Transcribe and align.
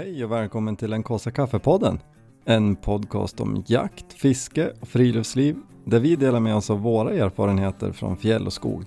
Hej 0.00 0.24
och 0.24 0.32
välkommen 0.32 0.76
till 0.76 0.90
den 0.90 1.02
kaffe 1.02 1.30
kaffepodden. 1.30 1.98
En 2.44 2.76
podcast 2.76 3.40
om 3.40 3.64
jakt, 3.66 4.12
fiske 4.12 4.72
och 4.80 4.88
friluftsliv 4.88 5.56
där 5.84 6.00
vi 6.00 6.16
delar 6.16 6.40
med 6.40 6.56
oss 6.56 6.70
av 6.70 6.80
våra 6.80 7.12
erfarenheter 7.12 7.92
från 7.92 8.16
fjäll 8.16 8.46
och 8.46 8.52
skog. 8.52 8.84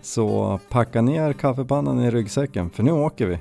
Så 0.00 0.60
packa 0.68 1.02
ner 1.02 1.32
kaffepannan 1.32 2.00
i 2.00 2.10
ryggsäcken 2.10 2.70
för 2.70 2.82
nu 2.82 2.92
åker 2.92 3.26
vi. 3.26 3.38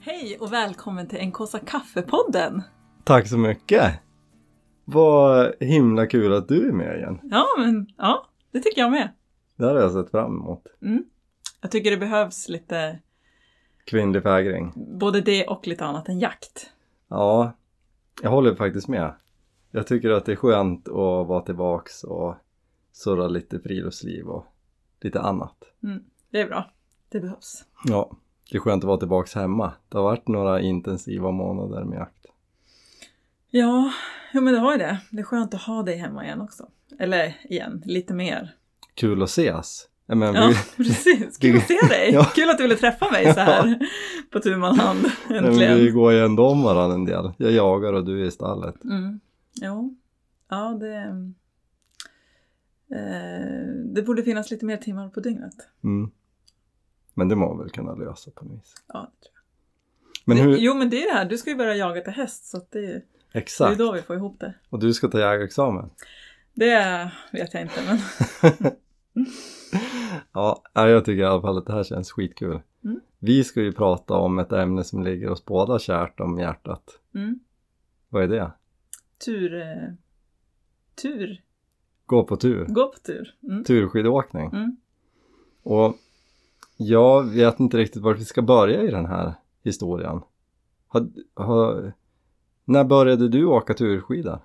Hej 0.00 0.36
och 0.40 0.52
välkommen 0.52 1.08
till 1.08 1.28
NKsa 1.28 1.58
kaffepodden! 1.58 2.62
Tack 3.04 3.28
så 3.28 3.38
mycket! 3.38 3.92
Vad 4.84 5.52
himla 5.60 6.06
kul 6.06 6.32
att 6.32 6.48
du 6.48 6.68
är 6.68 6.72
med 6.72 6.96
igen. 6.96 7.18
Ja, 7.22 7.46
men 7.58 7.86
ja, 7.96 8.26
det 8.52 8.60
tycker 8.60 8.80
jag 8.80 8.90
med. 8.90 9.08
Det 9.56 9.64
har 9.64 9.74
jag 9.74 9.92
sett 9.92 10.10
fram 10.10 10.36
emot. 10.36 10.66
Mm. 10.82 11.04
Jag 11.60 11.70
tycker 11.70 11.90
det 11.90 11.96
behövs 11.96 12.48
lite 12.48 12.98
Kvinnlig 13.84 14.22
fägring. 14.22 14.72
både 14.76 15.20
det 15.20 15.46
och 15.46 15.66
lite 15.66 15.84
annat 15.84 16.08
än 16.08 16.18
jakt. 16.18 16.70
Ja, 17.08 17.52
jag 18.22 18.30
håller 18.30 18.54
faktiskt 18.54 18.88
med. 18.88 19.14
Jag 19.70 19.86
tycker 19.86 20.10
att 20.10 20.24
det 20.24 20.32
är 20.32 20.36
skönt 20.36 20.88
att 20.88 21.26
vara 21.26 21.40
tillbaks 21.40 22.04
och 22.04 22.34
surra 22.92 23.28
lite 23.28 23.60
friluftsliv 23.60 24.26
och 24.26 24.46
lite 25.00 25.20
annat. 25.20 25.56
Mm. 25.82 26.04
Det 26.30 26.40
är 26.40 26.46
bra. 26.46 26.70
Det 27.08 27.20
behövs. 27.20 27.64
Ja, 27.84 28.16
det 28.50 28.56
är 28.56 28.60
skönt 28.60 28.84
att 28.84 28.88
vara 28.88 28.98
tillbaks 28.98 29.34
hemma. 29.34 29.72
Det 29.88 29.96
har 29.96 30.04
varit 30.04 30.28
några 30.28 30.60
intensiva 30.60 31.30
månader 31.30 31.84
med 31.84 31.96
jakt. 31.98 32.26
Ja, 33.50 33.92
ja 34.32 34.40
men 34.40 34.54
det 34.54 34.60
har 34.60 34.72
ju 34.72 34.78
det. 34.78 34.98
Det 35.10 35.20
är 35.20 35.24
skönt 35.24 35.54
att 35.54 35.62
ha 35.62 35.82
dig 35.82 35.96
hemma 35.96 36.24
igen 36.24 36.40
också. 36.40 36.68
Eller 36.98 37.36
igen, 37.44 37.82
lite 37.86 38.14
mer. 38.14 38.54
Kul 38.94 39.22
att 39.22 39.28
ses! 39.28 39.88
Ja, 40.06 40.14
men 40.14 40.34
Ja, 40.34 40.48
vi, 40.76 40.84
precis. 40.84 41.38
Kul 41.38 41.56
att 41.56 41.68
se 41.68 41.78
dig! 41.88 42.10
Ja. 42.12 42.24
Kul 42.34 42.50
att 42.50 42.56
du 42.58 42.62
ville 42.62 42.76
träffa 42.76 43.10
mig 43.10 43.34
så 43.34 43.40
här 43.40 43.88
på 44.30 44.40
tu 44.40 44.56
man 44.56 44.78
hand. 44.78 45.00
men 45.28 45.42
vi 45.44 45.64
Äntligen. 45.64 45.94
går 45.94 46.12
ju 46.12 46.24
ändå 46.24 46.46
om 46.46 46.62
varandra 46.62 46.94
en 46.94 47.04
del. 47.04 47.32
Jag 47.36 47.52
jagar 47.52 47.92
och 47.92 48.04
du 48.04 48.22
är 48.22 48.24
i 48.26 48.30
stallet. 48.30 48.84
Mm. 48.84 49.20
Jo. 49.62 49.96
Ja, 50.48 50.76
det... 50.80 50.96
Eh, 52.94 53.66
det 53.94 54.02
borde 54.02 54.22
finnas 54.22 54.50
lite 54.50 54.64
mer 54.64 54.76
timmar 54.76 55.08
på 55.08 55.20
dygnet. 55.20 55.54
Mm. 55.84 56.10
Men 57.14 57.28
det 57.28 57.36
må 57.36 57.54
väl 57.56 57.70
kunna 57.70 57.94
lösa 57.94 58.30
på 58.30 58.44
något 58.44 58.54
vis. 58.58 58.74
Ja, 58.88 59.00
det 59.18 59.24
tror 59.24 59.34
jag. 59.34 59.42
Men 60.24 60.36
det, 60.36 60.42
hur, 60.42 60.56
Jo, 60.58 60.74
men 60.74 60.90
det 60.90 61.02
är 61.02 61.12
det 61.12 61.18
här. 61.18 61.24
Du 61.24 61.38
ska 61.38 61.50
ju 61.50 61.56
börja 61.56 61.74
jaga 61.74 62.00
till 62.00 62.12
häst 62.12 62.44
så 62.50 62.58
det, 62.70 62.80
det 62.80 62.86
är 62.94 63.02
exakt. 63.32 63.78
då 63.78 63.92
vi 63.92 64.02
får 64.02 64.16
ihop 64.16 64.40
det. 64.40 64.54
Och 64.70 64.78
du 64.78 64.94
ska 64.94 65.08
ta 65.08 65.18
jägarexamen. 65.20 65.90
Det 66.54 67.10
vet 67.32 67.54
jag 67.54 67.62
inte, 67.62 67.80
men 67.86 67.98
Ja, 70.32 70.62
ja, 70.74 70.88
jag 70.88 71.04
tycker 71.04 71.22
i 71.22 71.26
alla 71.26 71.42
fall 71.42 71.58
att 71.58 71.66
det 71.66 71.72
här 71.72 71.84
känns 71.84 72.12
skitkul. 72.12 72.60
Mm. 72.84 73.00
Vi 73.18 73.44
ska 73.44 73.62
ju 73.62 73.72
prata 73.72 74.14
om 74.14 74.38
ett 74.38 74.52
ämne 74.52 74.84
som 74.84 75.02
ligger 75.02 75.30
oss 75.30 75.44
båda 75.44 75.78
kärt 75.78 76.20
om 76.20 76.38
hjärtat. 76.38 77.00
mm. 77.14 77.38
Vad 78.08 78.22
är 78.22 78.28
det? 78.28 78.52
tur... 79.24 79.60
Eh, 79.60 79.92
tur. 81.02 81.42
Gå 82.06 82.24
på 82.24 82.36
tur. 82.36 82.64
Gå 82.64 82.88
på 82.88 82.98
tur. 82.98 83.34
Mm. 83.42 83.64
Turskidåkning. 83.64 84.50
Mm. 84.52 84.76
Och 85.62 85.96
jag 86.76 87.22
vet 87.22 87.60
inte 87.60 87.76
riktigt 87.76 88.02
vart 88.02 88.18
vi 88.18 88.24
ska 88.24 88.42
börja 88.42 88.82
i 88.82 88.90
den 88.90 89.06
här 89.06 89.34
historien. 89.62 90.20
Har, 90.88 91.08
har, 91.34 91.92
när 92.64 92.84
började 92.84 93.28
du 93.28 93.44
åka 93.44 93.74
turskidor? 93.74 94.38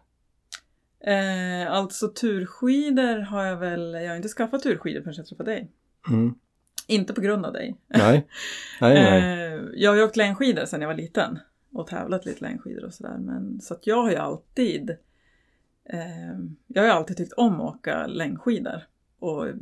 Eh, 1.00 1.72
alltså 1.72 2.08
turskidor 2.08 3.20
har 3.20 3.44
jag 3.44 3.58
väl... 3.58 3.94
Jag 3.94 4.10
har 4.10 4.16
inte 4.16 4.28
skaffat 4.28 4.64
turskidor 4.64 5.02
förrän 5.02 5.16
jag 5.18 5.26
träffade 5.28 5.52
dig. 5.52 5.72
Mm. 6.10 6.36
Inte 6.88 7.14
på 7.14 7.22
grund 7.22 7.46
av 7.46 7.54
dig. 7.54 7.76
Nej, 7.88 8.28
nej, 8.82 8.94
nej. 8.94 9.38
Eh, 9.58 9.64
jag 9.74 9.92
har 9.92 9.98
ju 9.98 10.04
åkt 10.04 10.16
längdskidor 10.16 10.66
sedan 10.66 10.82
jag 10.82 10.88
var 10.88 10.96
liten 10.96 11.40
och 11.72 11.88
tävlat 11.88 12.26
lite 12.26 12.42
längdskidor 12.42 12.86
och 12.86 12.94
sådär. 12.94 13.18
Men 13.18 13.62
så 13.62 13.74
att 13.74 13.88
jag 13.88 14.02
har 14.04 14.12
ju 14.12 14.16
alltid 14.16 14.90
eh, 15.84 16.40
Jag 16.68 16.82
har 16.82 16.88
ju 16.88 16.94
alltid 16.94 17.18
tyckt 17.18 17.34
om 17.34 17.62
att 17.62 17.76
åka 17.76 18.08
längdskidor 18.08 18.82
och 19.20 19.48
mm, 19.48 19.60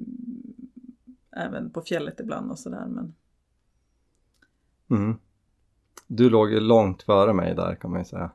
även 1.36 1.70
på 1.70 1.82
fjället 1.82 2.20
ibland 2.20 2.52
och 2.52 2.60
sådär. 2.60 2.86
Men 2.88 3.16
Mm. 4.90 5.20
Du 6.08 6.30
låg 6.30 6.52
ju 6.52 6.60
långt 6.60 7.04
före 7.04 7.34
mig 7.34 7.56
där 7.56 7.76
kan 7.76 7.92
man 7.92 8.00
ju 8.00 8.06
säga. 8.06 8.32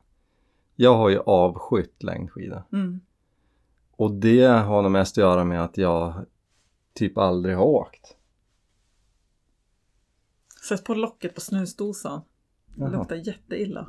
Jag 0.75 0.97
har 0.97 1.09
ju 1.09 1.19
avskytt 1.19 2.03
längdskidor. 2.03 2.63
mm, 2.73 2.99
Och 3.91 4.11
det 4.13 4.45
har 4.47 4.81
nog 4.81 4.91
mest 4.91 5.13
att 5.17 5.21
göra 5.21 5.43
med 5.43 5.63
att 5.63 5.77
jag 5.77 6.25
typ 6.93 7.17
aldrig 7.17 7.55
har 7.55 7.63
åkt. 7.65 8.15
sätt 10.69 10.83
på 10.83 10.93
locket 10.93 11.35
på 11.35 11.41
snusdosan. 11.41 12.21
Det 12.75 12.81
Jaha. 12.83 12.89
luktar 12.91 13.15
jätteilla. 13.15 13.87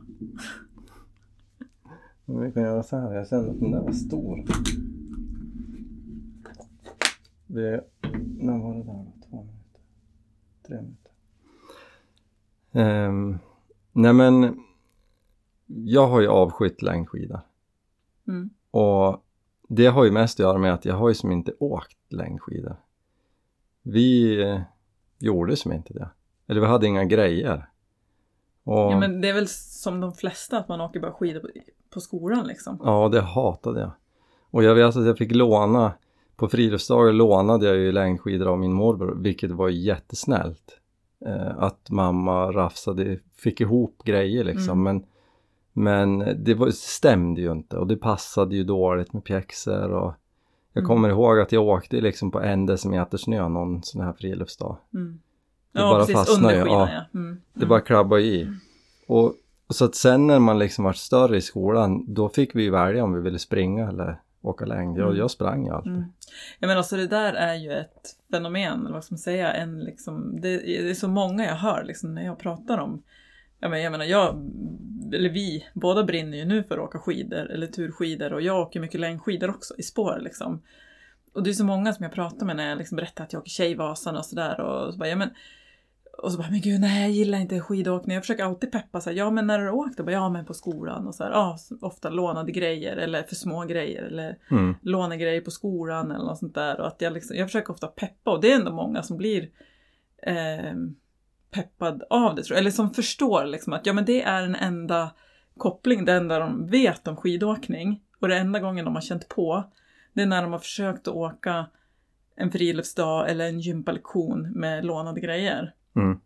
Vi 2.25 2.53
kan 2.53 2.63
göra 2.63 2.83
så 2.83 2.97
här, 2.97 3.13
jag 3.15 3.29
kände 3.29 3.51
att 3.51 3.61
den 3.61 3.71
där 3.71 3.81
var 3.81 3.93
stor. 3.93 4.45
Det, 7.47 7.85
när 8.39 8.59
var 8.59 8.75
det 8.75 8.83
där? 8.83 9.07
Två 9.31 9.37
minuter? 9.43 9.81
Tre 10.67 10.77
minuter? 10.83 11.13
Um, 13.09 13.39
nej 13.93 14.13
men, 14.13 14.65
jag 15.75 16.07
har 16.07 16.21
ju 16.21 16.29
avskytt 16.29 16.83
längdskidor. 16.83 17.41
Mm. 18.29 18.51
Och 18.71 19.25
det 19.69 19.87
har 19.87 20.05
ju 20.05 20.11
mest 20.11 20.41
att 20.41 20.45
göra 20.45 20.59
med 20.59 20.75
att 20.75 20.85
jag 20.85 20.95
har 20.95 21.09
ju 21.09 21.15
som 21.15 21.33
inte 21.33 21.53
åkt 21.59 21.99
längdskidor. 22.13 22.77
Vi 23.83 24.43
eh, 24.43 24.61
gjorde 25.19 25.57
som 25.57 25.73
inte 25.73 25.93
det. 25.93 26.09
Eller 26.47 26.61
vi 26.61 26.67
hade 26.67 26.87
inga 26.87 27.05
grejer. 27.05 27.69
Och, 28.65 28.93
Ja 28.93 28.99
men 28.99 29.21
det 29.21 29.29
är 29.29 29.35
väl 29.35 29.49
som 29.49 30.01
de 30.01 30.13
flesta 30.13 30.59
att 30.59 30.69
man 30.69 30.81
åker 30.81 31.01
bara 31.01 31.13
skidor 31.13 31.41
på, 31.41 31.49
på 31.91 32.01
skolan 32.01 32.47
liksom. 32.47 32.81
Ja, 32.85 33.09
det 33.09 33.21
hatade 33.21 33.81
jag. 33.81 33.91
Och 34.51 34.65
jag 34.65 34.75
vet 34.75 34.97
att 34.97 35.07
jag 35.07 35.19
fick 35.19 35.35
låna, 35.35 35.93
på 36.37 36.49
friluftsdagar 36.49 37.13
lånade 37.13 37.67
jag 37.67 37.77
ju 37.77 37.93
längdskidor 37.93 38.49
av 38.49 38.59
min 38.59 38.73
morbror, 38.73 39.15
vilket 39.15 39.51
var 39.51 39.69
jättesnällt. 39.69 40.81
Eh, 41.27 41.59
att 41.59 41.91
mamma 41.91 42.53
rafsade, 42.53 43.19
fick 43.37 43.61
ihop 43.61 44.03
grejer 44.05 44.45
liksom, 44.45 44.83
men, 44.83 45.05
men 45.73 46.19
det 46.45 46.55
var, 46.55 46.71
stämde 46.71 47.41
ju 47.41 47.53
inte 47.53 47.77
och 47.77 47.87
det 47.87 47.97
passade 47.97 48.57
ju 48.57 48.65
dåligt 48.65 49.13
med 49.13 49.25
pjäxor 49.25 49.91
och 49.91 50.15
jag 50.73 50.83
Mm. 50.83 50.89
kommer 50.89 51.09
ihåg 51.09 51.41
att 51.41 51.53
jag 51.53 51.63
åkte 51.65 52.01
liksom 52.01 52.31
på 52.31 52.41
en 52.41 52.67
decimeter 52.67 53.19
snö 53.19 53.49
någon 53.49 53.83
sån 53.83 54.01
här 54.01 54.13
friluftsdag. 54.13 54.77
Mm. 54.95 55.21
Det 55.73 55.81
Ja 55.81 55.91
bara 55.91 55.99
precis, 55.99 56.15
fastnar 56.17 56.37
under 56.53 56.65
skidan 56.65 56.79
ja. 56.79 56.89
ja. 57.13 57.19
Mm. 57.21 57.41
Det 57.55 57.67
bara 57.67 57.81
klabbade 57.81 58.23
i. 58.23 58.49
Och, 59.07 59.35
och 59.67 59.75
så 59.75 59.85
att 59.85 59.95
sen 59.95 60.27
när 60.27 60.39
man 60.39 60.59
liksom 60.59 60.85
var 60.85 60.93
större 60.93 61.37
i 61.37 61.41
skolan, 61.41 62.15
då 62.15 62.29
fick 62.29 62.55
vi 62.55 62.71
välja 62.71 63.05
om 63.05 63.13
vi 63.15 63.21
ville 63.21 63.39
springa 63.39 63.89
eller 63.89 64.21
åka 64.43 64.65
längd. 64.65 64.99
Jag, 64.99 65.07
Mm. 65.07 65.19
jag 65.19 65.31
sprang 65.31 65.65
ju 65.67 65.73
alltid. 65.73 65.93
Mm. 65.93 66.05
Jag 66.59 66.69
menar 66.69 66.83
så 66.83 66.97
det 66.97 67.07
där 67.07 67.33
är 67.35 67.55
ju 67.55 67.73
ett 67.73 68.17
fenomen, 68.31 68.81
eller 68.81 68.93
vad 68.93 69.05
ska 69.05 69.13
man 69.13 69.19
säga, 69.19 69.53
en 69.53 69.81
liksom, 69.81 70.41
det, 70.41 70.57
det 70.57 70.91
är 70.91 70.95
så 70.95 71.09
många 71.09 71.45
jag 71.45 71.57
hör 71.57 71.85
liksom 71.85 72.15
när 72.15 72.25
jag 72.25 72.39
pratar 72.39 72.79
om 72.79 73.03
jag 73.63 73.71
menar, 73.71 73.83
jag 73.85 73.93
menar, 73.93 74.05
jag, 74.05 74.29
eller 75.15 75.31
vi, 75.31 75.67
båda 75.75 76.05
brinner 76.05 76.39
ju 76.39 76.45
nu 76.45 76.63
för 76.63 76.75
att 76.75 76.85
åka 76.85 76.99
skidor 76.99 77.51
eller 77.51 77.67
turskidor 77.67 78.33
och 78.33 78.43
jag 78.43 78.61
åker 78.61 78.81
mycket 78.81 79.01
längdskidor 79.01 79.51
också 79.51 79.75
i 79.79 79.83
spår 79.83 80.19
liksom. 80.23 80.63
Och 81.35 81.43
det 81.43 81.51
är 81.51 81.55
så 81.55 81.65
många 81.65 81.93
som 81.93 82.03
jag 82.03 82.13
pratar 82.13 82.47
med 82.47 82.57
när 82.57 82.69
jag 82.69 82.79
liksom 82.79 82.97
berättar 82.97 83.25
att 83.25 83.33
jag 83.33 83.41
åker 83.41 83.51
Tjejvasan 83.51 84.17
och 84.17 84.25
sådär 84.27 84.61
och 84.61 84.93
så 84.93 84.99
bara, 84.99 85.09
ja 85.09 85.17
men 85.17 85.31
och 86.19 86.33
så 86.33 86.39
bara, 86.39 86.51
men 86.51 86.61
gud 86.61 86.81
nej 86.81 87.03
jag 87.03 87.11
gillar 87.11 87.39
inte 87.39 87.61
skidåkning. 87.61 88.15
Jag 88.15 88.23
försöker 88.23 88.45
alltid 88.45 88.73
peppa 88.73 89.01
så 89.01 89.11
här, 89.11 89.17
ja 89.17 89.31
men 89.31 89.47
när 89.47 89.59
har 89.59 89.67
du 89.67 89.73
åkt? 89.73 89.97
Bara, 89.97 90.13
ja 90.13 90.29
men 90.29 90.45
på 90.45 90.55
skolan 90.55 91.07
och 91.07 91.15
så 91.15 91.25
här, 91.25 91.31
ja 91.31 91.57
ofta 91.81 92.11
lånade 92.11 92.53
grejer 92.53 92.97
eller 92.97 93.23
för 93.23 93.35
små 93.35 93.65
grejer 93.65 94.03
eller 94.03 94.37
Mm. 94.51 94.75
lånegrejer 94.83 95.41
på 95.41 95.51
skolan 95.51 96.11
eller 96.11 96.25
något 96.25 96.39
sånt 96.39 96.55
där. 96.55 96.81
Och 96.81 96.87
att 96.87 97.01
jag, 97.01 97.13
liksom, 97.13 97.37
jag 97.37 97.49
försöker 97.49 97.73
ofta 97.73 97.87
peppa 97.87 98.31
och 98.31 98.41
det 98.41 98.53
är 98.53 98.57
ändå 98.57 98.73
många 98.73 99.03
som 99.03 99.17
blir 99.17 99.49
eh, 100.23 100.73
peppad 101.53 102.03
av 102.11 102.35
det 102.35 102.43
tror 102.43 102.55
jag. 102.55 102.61
Eller 102.61 102.71
som 102.71 102.95
förstår 102.95 103.45
liksom 103.45 103.73
att 103.73 103.87
ja 103.87 103.93
men 103.93 104.05
det 104.05 104.23
är 104.23 104.43
den 104.43 104.55
enda 104.55 105.11
koppling, 105.57 106.05
det 106.05 106.13
enda 106.13 106.39
de 106.39 106.67
vet 106.67 107.09
om 107.09 107.17
skidåkning. 107.17 108.03
Och 108.21 108.29
det 108.29 108.37
enda 108.37 108.61
gången 108.61 108.85
de 108.85 108.95
har 108.95 109.03
känt 109.03 109.29
på 109.29 109.65
det 110.13 110.23
är 110.23 110.27
när 110.27 110.43
de 110.43 110.53
har 110.53 110.59
försökt 110.59 111.09
att 111.09 111.15
åka 111.15 111.67
en 112.37 112.51
friluftsdag 112.51 113.31
eller 113.31 113.49
en 113.49 113.61
gympalektion 113.61 114.53
med 114.53 114.85
lånade 114.85 115.21
grejer. 115.21 115.75
Mm. 115.97 116.21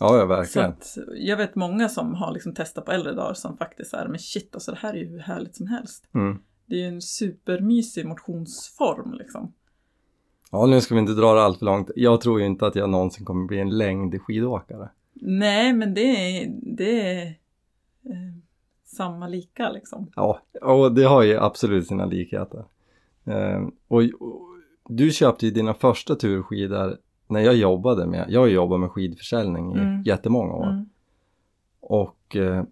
Ja, 0.00 0.16
ja 0.16 0.20
Så 0.20 0.26
verkligen. 0.26 0.68
att 0.68 0.98
jag 1.14 1.36
vet 1.36 1.54
många 1.54 1.88
som 1.88 2.14
har 2.14 2.32
liksom 2.32 2.54
testat 2.54 2.84
på 2.84 2.92
äldre 2.92 3.12
dagar 3.12 3.34
som 3.34 3.56
faktiskt 3.56 3.94
är 3.94 4.08
men 4.08 4.18
shit 4.18 4.54
alltså 4.54 4.70
det 4.70 4.78
här 4.80 4.94
är 4.94 4.98
ju 4.98 5.08
hur 5.08 5.18
härligt 5.18 5.56
som 5.56 5.66
helst. 5.66 6.08
Mm. 6.14 6.38
Det 6.66 6.74
är 6.74 6.80
ju 6.80 6.88
en 6.88 7.02
supermysig 7.02 8.06
motionsform 8.06 9.14
liksom. 9.14 9.52
Ja, 10.50 10.66
nu 10.66 10.80
ska 10.80 10.94
vi 10.94 11.00
inte 11.00 11.12
dra 11.12 11.34
det 11.34 11.42
allt 11.42 11.58
för 11.58 11.66
långt. 11.66 11.90
Jag 11.96 12.20
tror 12.20 12.40
ju 12.40 12.46
inte 12.46 12.66
att 12.66 12.74
jag 12.76 12.90
någonsin 12.90 13.24
kommer 13.24 13.46
bli 13.46 13.58
en 13.60 13.78
längdskidåkare. 13.78 14.88
Nej, 15.12 15.72
men 15.72 15.94
det 15.94 16.00
är, 16.00 16.52
det 16.62 17.00
är 17.00 17.26
eh, 18.04 18.34
samma 18.84 19.28
lika 19.28 19.70
liksom. 19.70 20.10
Ja, 20.16 20.40
och 20.62 20.92
det 20.94 21.04
har 21.04 21.22
ju 21.22 21.36
absolut 21.38 21.86
sina 21.86 22.06
likheter. 22.06 22.64
Eh, 23.24 23.66
och, 23.88 24.02
och 24.20 24.48
du 24.88 25.10
köpte 25.10 25.46
ju 25.46 25.52
dina 25.52 25.74
första 25.74 26.14
turskidor 26.14 26.98
när 27.28 27.40
jag 27.40 27.56
jobbade 27.56 28.06
med, 28.06 28.26
jag 28.28 28.40
har 28.40 28.46
jobbat 28.46 28.80
med 28.80 28.90
skidförsäljning 28.90 29.76
i 29.76 29.78
Mm. 29.78 30.02
jättemånga 30.02 30.52
år. 30.52 30.66
Mm. 30.70 30.88
Och 31.80 32.36
eh, 32.36 32.64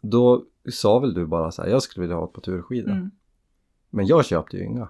då 0.00 0.44
sa 0.72 0.98
väl 0.98 1.14
du 1.14 1.26
bara 1.26 1.50
så 1.50 1.62
här, 1.62 1.68
jag 1.68 1.82
skulle 1.82 2.02
vilja 2.02 2.16
ha 2.16 2.24
ett 2.24 2.32
på 2.32 2.40
turskidor. 2.40 2.90
Mm. 2.92 3.10
Men 3.90 4.06
jag 4.06 4.24
köpte 4.24 4.56
ju 4.56 4.64
inga. 4.64 4.88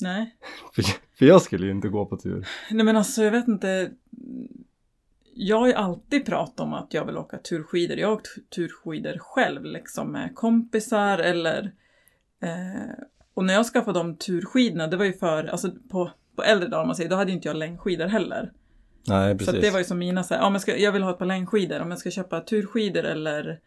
Nej. 0.00 0.36
För, 1.18 1.26
jag 1.26 1.42
skulle 1.42 1.66
ju 1.66 1.72
inte 1.72 1.88
gå 1.88 2.06
på 2.06 2.16
tur. 2.16 2.48
Nej 2.70 2.84
men 2.84 2.96
alltså 2.96 3.22
jag 3.22 3.30
vet 3.30 3.48
inte. 3.48 3.90
Jag 5.34 5.58
har 5.58 5.66
ju 5.66 5.74
alltid 5.74 6.26
pratat 6.26 6.60
om 6.60 6.74
att 6.74 6.94
jag 6.94 7.04
vill 7.04 7.16
åka 7.16 7.38
turskidor. 7.38 7.98
Jag 7.98 8.08
har 8.08 8.14
åkt 8.14 8.50
turskidor 8.56 9.18
själv 9.18 9.64
liksom 9.64 10.12
med 10.12 10.34
kompisar 10.34 11.18
eller 11.18 11.72
eh, 12.42 13.04
och 13.34 13.44
när 13.44 13.54
jag 13.54 13.66
skaffade 13.66 13.98
de 13.98 14.16
turskidorna 14.16 14.86
det 14.86 14.96
var 14.96 15.04
ju 15.04 15.12
för, 15.12 15.44
alltså 15.44 15.70
på, 15.90 16.10
på 16.36 16.42
äldre 16.42 16.68
dagar 16.68 16.80
om 16.82 16.86
man 16.88 16.96
säger, 16.96 17.10
då 17.10 17.16
hade 17.16 17.30
ju 17.30 17.36
inte 17.36 17.48
jag 17.48 17.56
längdskidor 17.56 18.06
heller. 18.06 18.52
Nej, 19.08 19.32
Så 19.32 19.38
precis. 19.38 19.54
att 19.54 19.60
det 19.60 19.70
var 19.70 19.78
ju 19.78 19.84
som 19.84 19.98
mina 19.98 20.22
så 20.22 20.34
här, 20.34 20.40
ja, 20.40 20.50
men 20.50 20.60
ska, 20.60 20.76
jag 20.76 20.92
vill 20.92 21.02
ha 21.02 21.10
ett 21.10 21.18
par 21.18 21.26
längdskidor 21.26 21.80
om 21.80 21.90
jag 21.90 21.98
ska 21.98 22.10
köpa 22.10 22.40
turskidor 22.40 23.04
eller 23.04 23.60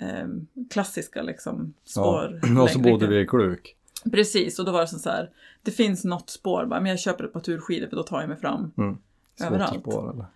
eh, 0.00 0.26
klassiska 0.70 1.22
liksom 1.22 1.74
spår. 1.84 2.40
ja. 2.42 2.62
Och 2.62 2.70
så 2.70 2.78
bodde 2.78 3.06
vi 3.06 3.20
i 3.20 3.26
Kluk. 3.26 3.76
Precis, 4.12 4.58
och 4.58 4.64
då 4.64 4.72
var 4.72 4.80
det 4.80 4.86
så 4.86 5.10
här, 5.10 5.30
det 5.62 5.70
finns 5.70 6.04
något 6.04 6.30
spår, 6.30 6.66
bara, 6.66 6.80
men 6.80 6.90
jag 6.90 6.98
köper 7.00 7.24
ett 7.24 7.32
par 7.32 7.40
turskidor 7.40 7.88
för 7.88 7.96
då 7.96 8.02
tar 8.02 8.20
jag 8.20 8.28
mig 8.28 8.38
fram. 8.38 8.72
Mm. 8.78 8.98
Överallt. 9.46 9.70
Skoterspår 9.70 10.12
eller? 10.12 10.26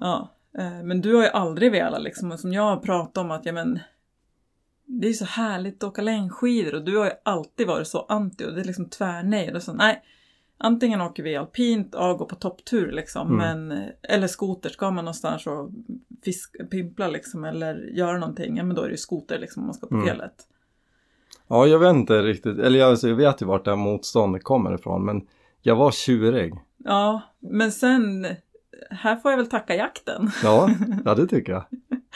Ja, 0.00 0.28
eh, 0.58 0.82
men 0.82 1.00
du 1.00 1.14
har 1.14 1.22
ju 1.22 1.28
aldrig 1.28 1.72
velat 1.72 2.02
liksom, 2.02 2.32
och 2.32 2.40
som 2.40 2.52
jag 2.52 2.62
har 2.62 2.76
pratat 2.76 3.16
om 3.16 3.30
att, 3.30 3.46
ja 3.46 3.52
men, 3.52 3.78
det 4.84 5.06
är 5.06 5.08
ju 5.08 5.14
så 5.14 5.24
härligt 5.24 5.82
att 5.82 5.88
åka 5.88 6.02
längdskidor 6.02 6.74
och 6.74 6.84
du 6.84 6.96
har 6.96 7.04
ju 7.04 7.12
alltid 7.22 7.66
varit 7.66 7.88
så 7.88 8.06
anti 8.08 8.44
och 8.46 8.54
det 8.54 8.60
är 8.60 8.64
liksom 8.64 8.88
tvärnej. 8.88 9.54
Och 9.54 9.62
så, 9.62 9.72
nej, 9.72 10.02
antingen 10.58 11.00
åker 11.00 11.22
vi 11.22 11.36
alpint 11.36 11.94
och 11.94 12.18
går 12.18 12.26
på 12.26 12.34
topptur 12.34 12.92
liksom, 12.92 13.40
Mm. 13.40 13.66
men, 13.68 13.88
eller 14.02 14.26
skoter, 14.26 14.70
ska 14.70 14.90
man 14.90 15.04
någonstans 15.04 15.46
och 15.46 15.70
fisk, 16.24 16.70
pimpla 16.70 17.08
liksom, 17.08 17.44
eller 17.44 17.74
göra 17.74 18.18
någonting, 18.18 18.56
ja 18.56 18.64
men 18.64 18.76
då 18.76 18.82
är 18.82 18.86
det 18.86 18.92
ju 18.92 18.96
skoter 18.96 19.38
liksom 19.38 19.62
om 19.62 19.66
man 19.66 19.74
ska 19.74 19.86
på 19.86 19.94
Mm. 19.94 20.06
Ja, 21.48 21.66
jag 21.66 21.78
vet 21.78 21.94
inte 21.94 22.22
riktigt. 22.22 22.58
Eller 22.58 22.78
jag, 22.78 22.90
alltså, 22.90 23.08
jag 23.08 23.16
vet 23.16 23.42
ju 23.42 23.46
vart 23.46 23.64
det 23.64 23.70
här 23.70 23.76
motståndet 23.76 24.44
kommer 24.44 24.74
ifrån. 24.74 25.04
Men 25.04 25.26
jag 25.62 25.76
var 25.76 25.90
tjurig. 25.90 26.54
Ja, 26.84 27.20
men 27.38 27.72
sen, 27.72 28.26
här 28.90 29.16
får 29.16 29.30
jag 29.30 29.38
väl 29.38 29.46
tacka 29.46 29.74
jakten. 29.76 30.30
Ja, 30.42 30.70
ja 31.04 31.14
det 31.14 31.26
tycker 31.26 31.52
jag. 31.52 31.64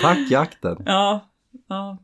Tack 0.00 0.18
jakten. 0.30 0.82
Ja. 0.86 1.20
ja. 1.68 1.98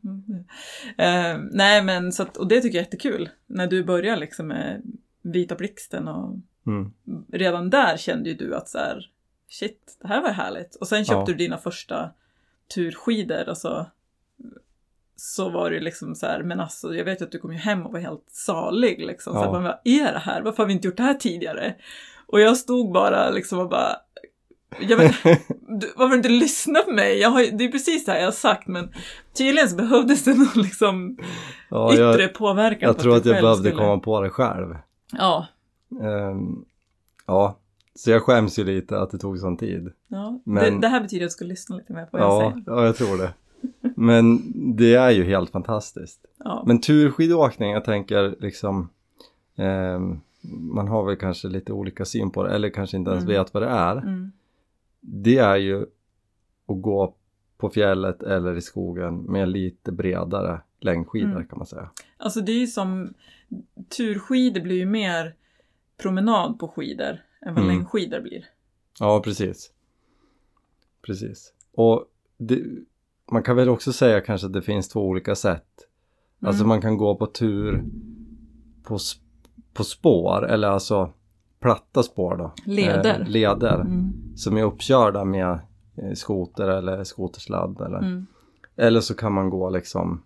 Eh, 0.97 1.37
nej 1.51 1.83
men 1.83 2.11
så 2.11 2.23
att, 2.23 2.37
och 2.37 2.47
det 2.47 2.61
tycker 2.61 2.77
jag 2.77 2.81
är 2.81 2.85
jättekul. 2.85 3.29
När 3.47 3.67
du 3.67 3.83
börjar 3.83 4.17
liksom 4.17 4.47
med 4.47 4.81
Vita 5.21 5.55
blixten 5.55 6.07
och 6.07 6.35
Mm. 6.67 6.91
redan 7.31 7.69
där 7.69 7.97
kände 7.97 8.29
ju 8.29 8.35
du 8.35 8.55
att 8.55 8.69
så 8.69 8.77
här, 8.77 9.05
shit, 9.49 9.97
det 10.01 10.07
här 10.07 10.21
var 10.21 10.29
härligt. 10.29 10.75
Och 10.75 10.87
sen 10.87 11.05
köpte 11.05 11.19
Ja. 11.19 11.25
du 11.25 11.33
dina 11.33 11.57
första 11.57 12.09
turskidor 12.75 13.49
och 13.49 13.57
så 13.57 13.85
så 15.19 15.49
var 15.49 15.71
det 15.71 15.79
liksom 15.79 16.15
så 16.15 16.25
här, 16.25 16.43
men 16.43 16.59
alltså 16.59 16.95
jag 16.95 17.05
vet 17.05 17.21
att 17.21 17.31
du 17.31 17.39
kom 17.39 17.51
ju 17.51 17.57
hem 17.57 17.85
och 17.85 17.91
var 17.91 17.99
helt 17.99 18.25
salig 18.31 18.99
liksom. 19.05 19.33
Så 19.33 19.39
Ja. 19.39 19.51
bara, 19.51 19.61
vad 19.61 19.77
är 19.83 20.13
det 20.13 20.19
här? 20.19 20.41
Varför 20.41 20.57
har 20.63 20.67
vi 20.67 20.73
inte 20.73 20.87
gjort 20.87 20.97
det 20.97 21.03
här 21.03 21.13
tidigare? 21.13 21.75
Och 22.27 22.39
jag 22.39 22.57
stod 22.57 22.91
bara 22.93 23.29
liksom 23.29 23.59
och 23.59 23.69
bara, 23.69 23.95
jag 24.79 24.97
vet, 24.97 25.15
du, 25.81 25.93
varför 25.97 26.15
inte 26.15 26.29
lyssna 26.29 26.79
på 26.79 26.91
mig? 26.91 27.19
Jag 27.19 27.29
har, 27.29 27.57
det 27.57 27.63
är 27.65 27.71
precis 27.71 28.05
det 28.05 28.11
här 28.11 28.19
jag 28.19 28.27
har 28.27 28.31
sagt 28.31 28.67
men 28.67 28.89
tydligen 29.33 29.69
så 29.69 29.75
behövdes 29.75 30.23
det 30.23 30.33
någon 30.37 30.47
liksom 30.63 31.17
Ja, 31.69 31.93
yttre 31.93 32.21
jag, 32.21 32.33
påverkan. 32.33 32.79
jag 32.87 32.95
på 32.95 33.01
tror 33.01 33.11
du 33.11 33.17
att 33.17 33.25
jag 33.25 33.41
behövde 33.41 33.69
skulle- 33.69 33.75
komma 33.85 33.99
på 33.99 34.21
det 34.21 34.29
själv. 34.29 34.75
Ja, 35.11 35.47
Ehm, 36.01 36.65
ja, 37.25 37.57
så 37.95 38.11
jag 38.11 38.23
skäms 38.23 38.59
ju 38.59 38.63
lite 38.63 38.99
att 38.99 39.11
det 39.11 39.17
tog 39.17 39.39
sån 39.39 39.57
tid. 39.57 39.91
ja. 40.07 40.41
Men- 40.45 40.73
Det, 40.73 40.79
det 40.81 40.87
här 40.87 41.01
betyder 41.01 41.21
att 41.21 41.25
jag 41.25 41.31
ska 41.31 41.45
lyssna 41.45 41.75
lite 41.75 41.93
mer 41.93 42.05
på 42.05 42.17
vad 42.17 42.21
jag 42.21 42.43
Ja, 42.43 42.51
säger. 42.51 42.63
ja, 42.67 42.85
jag 42.85 42.95
tror 42.95 43.17
det. 43.17 43.33
Men 43.95 44.41
det 44.77 44.93
är 44.95 45.09
ju 45.11 45.23
helt 45.23 45.49
fantastiskt. 45.49 46.25
Ja. 46.37 46.63
Men 46.67 46.81
turskidåkning, 46.81 47.71
jag 47.71 47.85
tänker 47.85 48.35
liksom 48.39 48.89
ehm, 49.55 50.19
man 50.51 50.87
har 50.87 51.05
väl 51.05 51.15
kanske 51.15 51.47
lite 51.47 51.73
olika 51.73 52.05
syn 52.05 52.31
på 52.31 52.43
det 52.43 52.53
eller 52.53 52.69
kanske 52.69 52.97
inte 52.97 53.11
ens 53.11 53.23
Mm. 53.23 53.35
vet 53.35 53.53
vad 53.53 53.63
det 53.63 53.69
är. 53.69 53.97
Mm. 53.97 54.31
Det 55.01 55.37
är 55.37 55.55
ju 55.55 55.81
att 56.67 56.81
gå 56.81 57.15
på 57.57 57.69
fjället 57.69 58.23
eller 58.23 58.55
i 58.55 58.61
skogen 58.61 59.17
med 59.23 59.49
lite 59.49 59.91
bredare 59.91 60.61
längdskidor 60.79 61.31
Mm. 61.31 61.47
kan 61.47 61.57
man 61.57 61.67
säga. 61.67 61.89
Alltså 62.17 62.41
det 62.41 62.51
är 62.51 62.59
ju 62.59 62.67
som, 62.67 63.13
turskidor 63.97 64.61
blir 64.61 64.75
ju 64.75 64.85
mer 64.85 65.35
promenad 65.97 66.59
på 66.59 66.67
skidor 66.67 67.21
än 67.41 67.53
vad 67.55 67.63
Mm. 67.63 67.67
längdskidor 67.67 68.21
blir. 68.21 68.45
Ja, 68.99 69.21
precis. 69.23 69.71
Precis. 71.01 71.53
Och 71.71 72.05
det, 72.37 72.63
man 73.31 73.43
kan 73.43 73.55
väl 73.55 73.69
också 73.69 73.93
säga 73.93 74.21
kanske 74.21 74.47
att 74.47 74.53
det 74.53 74.61
finns 74.61 74.89
två 74.89 75.01
olika 75.07 75.35
sätt. 75.35 75.65
Alltså 76.41 76.61
Mm. 76.63 76.67
man 76.67 76.81
kan 76.81 76.97
gå 76.97 77.15
på 77.15 77.25
tur 77.25 77.83
på, 78.83 78.97
på 79.73 79.83
spår 79.83 80.47
eller 80.49 80.67
alltså 80.67 81.13
platta 81.59 82.03
spår 82.03 82.37
då. 82.37 82.53
Leder. 82.65 83.19
Eh, 83.21 83.27
leder 83.27 83.75
Mm. 83.81 84.13
som 84.35 84.57
är 84.57 84.63
uppkörda 84.63 85.25
med 85.25 85.59
eh, 85.97 86.13
skoter 86.13 86.67
eller 86.67 87.03
skotersladd 87.03 87.81
eller. 87.81 87.97
Mm. 87.97 88.27
Eller 88.75 89.01
så 89.01 89.13
kan 89.15 89.33
man 89.33 89.49
gå 89.49 89.69
liksom 89.69 90.23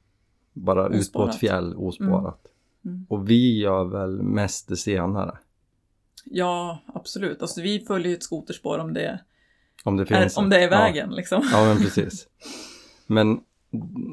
bara 0.54 0.86
ut 0.88 0.92
på 0.92 0.98
Ospårat. 1.00 1.34
ett 1.34 1.40
fjäll 1.40 1.76
ospårat. 1.76 2.42
Mm. 2.86 3.06
Och 3.10 3.30
vi 3.30 3.60
gör 3.60 3.84
väl 3.86 4.22
mest 4.22 4.68
det 4.68 4.76
senare. 4.78 5.38
Ja, 6.26 6.80
absolut. 6.94 7.42
Alltså 7.42 7.62
vi 7.62 7.80
följer 7.80 8.14
ett 8.14 8.24
skoterspår 8.24 8.80
om 8.80 8.94
det 8.94 9.20
Om 9.84 9.98
det 9.98 10.04
är, 10.12 10.22
finns. 10.22 10.38
om 10.38 10.50
det 10.50 10.58
är 10.58 10.62
Ja. 10.64 10.70
vägen 10.70 11.10
liksom. 11.10 11.44
Ja 11.52 11.66
men 11.66 11.78
precis. 11.78 12.28
Men, 13.08 13.40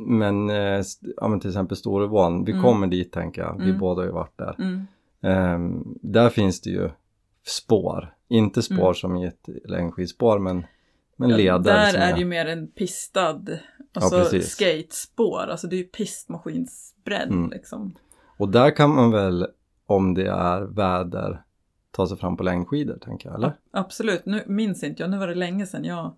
men, 0.07 0.51
eh, 0.51 0.83
ja, 1.17 1.29
men 1.29 1.41
till 1.41 1.51
exempel 1.51 1.77
Storevan, 1.77 2.45
vi 2.45 2.53
Mm. 2.53 2.65
kommer 2.65 2.87
dit 2.87 3.13
tänker 3.13 3.43
jag. 3.43 3.57
Vi 3.59 3.65
Mm. 3.69 3.79
båda 3.79 4.01
har 4.01 4.07
ju 4.07 4.13
varit 4.13 4.37
där. 4.39 4.57
Ehm, 5.23 5.85
där 6.03 6.29
finns 6.31 6.61
det 6.61 6.71
ju 6.71 6.91
spår. 7.47 8.15
Inte 8.29 8.63
spår 8.63 8.81
Mm. 8.83 8.95
som 8.95 9.17
i 9.17 9.27
ett 9.27 9.49
längdskidspår 9.65 10.39
men, 10.39 10.67
men 11.17 11.31
Ja, 11.31 11.37
leder. 11.37 11.59
där 11.61 11.95
är 11.95 12.13
det 12.13 12.19
ju 12.19 12.25
mer 12.25 12.47
en 12.47 12.67
pistad, 12.69 13.41
alltså 13.95 14.19
precis. 14.19 14.49
skatespår. 14.51 15.47
Alltså 15.51 15.67
det 15.67 15.77
är 15.77 15.79
ju 15.79 15.85
pistmaskinsbredd 15.85 17.29
Mm. 17.31 17.51
liksom. 17.51 17.95
Och 18.37 18.49
där 18.49 18.71
kan 18.77 18.95
man 18.95 19.11
väl, 19.11 19.47
om 19.87 20.15
det 20.15 20.27
är 20.27 20.61
väder, 20.61 21.43
ta 21.91 22.07
sig 22.07 22.17
fram 22.17 22.37
på 22.37 22.43
längdskidor 22.43 22.99
tänker 22.99 23.29
jag, 23.29 23.37
eller? 23.39 23.53
Absolut, 23.71 24.27
nu 24.27 24.45
minns 24.47 24.83
inte 24.83 25.03
jag, 25.03 25.11
nu 25.11 25.19
var 25.19 25.27
det 25.29 25.35
länge 25.35 25.67
sedan 25.67 25.85
jag 25.85 26.13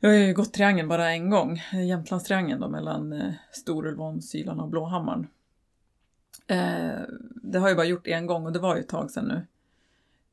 jag 0.00 0.10
har 0.10 0.16
ju 0.16 0.34
gått 0.34 0.52
triangeln 0.52 0.88
bara 0.88 1.10
en 1.10 1.30
gång, 1.30 1.62
Jämtlandstriangeln 1.88 2.60
då 2.60 2.68
mellan 2.68 3.12
eh, 3.12 3.32
Storulvån, 3.52 4.22
Sylan 4.22 4.60
och 4.60 4.68
Blåhammaren. 4.68 5.26
Eh, 6.46 7.00
det 7.42 7.58
har 7.58 7.68
jag 7.68 7.76
bara 7.76 7.86
gjort 7.86 8.06
en 8.06 8.26
gång 8.26 8.46
och 8.46 8.52
det 8.52 8.58
var 8.58 8.74
ju 8.76 8.80
ett 8.80 8.88
tag 8.88 9.10
sedan 9.10 9.24
nu. 9.24 9.46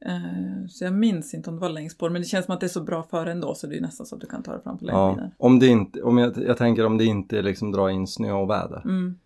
Eh, 0.06 0.68
så 0.70 0.84
jag 0.84 0.94
minns 0.94 1.34
inte 1.34 1.50
om 1.50 1.56
det 1.56 1.62
var 1.62 1.70
längdspår, 1.70 2.10
men 2.10 2.22
det 2.22 2.27
känns 2.27 2.46
som 2.46 2.53
att 2.53 2.60
det 2.60 2.65
är 2.65 2.70
så 2.70 2.84
bra 2.84 3.03
före 3.03 3.32
ändå 3.32 3.56
så 3.56 3.68
det 3.68 3.77
är 3.77 3.82
nästan 3.82 4.06
så 4.06 4.15
att 4.15 4.22
du 4.22 4.27
kan 4.27 4.44
ta 4.44 4.53
det 4.53 4.62
fram 4.62 4.77
på 4.77 4.86
Ja, 4.88 5.08
längdskidor. 5.08 5.32
om 5.38 5.60
det 5.60 5.68
inte, 5.68 6.01
om 6.01 6.18
jag, 6.18 6.38
jag 6.38 6.58
tänker 6.58 6.86
om 6.86 6.98
det 6.98 7.06
inte 7.06 7.41
liksom 7.41 7.72
drar 7.72 7.89
in 7.89 8.08
snö 8.08 8.32
och 8.32 8.50
väder. 8.50 8.82
Mm. 8.86 9.20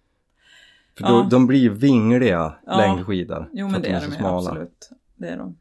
För 0.97 1.03
då, 1.03 1.09
Ja. 1.13 1.27
de 1.31 1.47
blir 1.47 1.69
vingliga 1.69 2.53
Ja. 2.65 2.77
längdskidor. 2.77 3.49
Jo 3.53 3.67
men 3.67 3.81
det 3.81 3.87
de 3.87 3.93
är 3.93 3.99
de 4.01 4.05
ju, 4.05 4.11
smala. 4.11 4.49
absolut. 4.49 4.89
Det 5.15 5.27
är 5.27 5.37
de. 5.37 5.55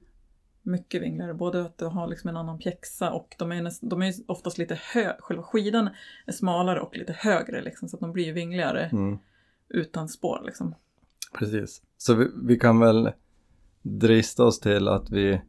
Mycket 0.62 1.02
vingligare, 1.02 1.34
både 1.34 1.60
att 1.60 1.78
du 1.78 1.84
har 1.84 2.06
liksom 2.06 2.28
en 2.30 2.36
annan 2.36 2.58
pjäxa 2.58 3.10
och 3.10 3.34
de 3.38 3.52
är, 3.52 3.62
näst, 3.62 3.80
de 3.82 4.02
är 4.02 4.14
oftast 4.26 4.58
lite 4.58 4.74
högre, 4.94 5.16
själva 5.20 5.42
skidan 5.42 5.90
är 6.26 6.32
smalare 6.32 6.80
och 6.80 6.96
lite 6.96 7.12
högre 7.12 7.62
liksom 7.62 7.88
så 7.88 7.96
att 7.96 8.00
de 8.00 8.12
blir 8.12 8.32
vingligare 8.32 8.84
Mm. 8.92 9.18
utan 9.68 10.08
spår 10.08 10.42
liksom. 10.46 10.74
Precis. 11.38 11.82
Så 11.96 12.14
vi, 12.14 12.28
vi 12.42 12.58
kan 12.58 12.80
väl 12.80 13.10
drista 13.82 14.44
oss 14.44 14.60
till 14.60 14.88
att 14.88 15.10
vi, 15.10 15.40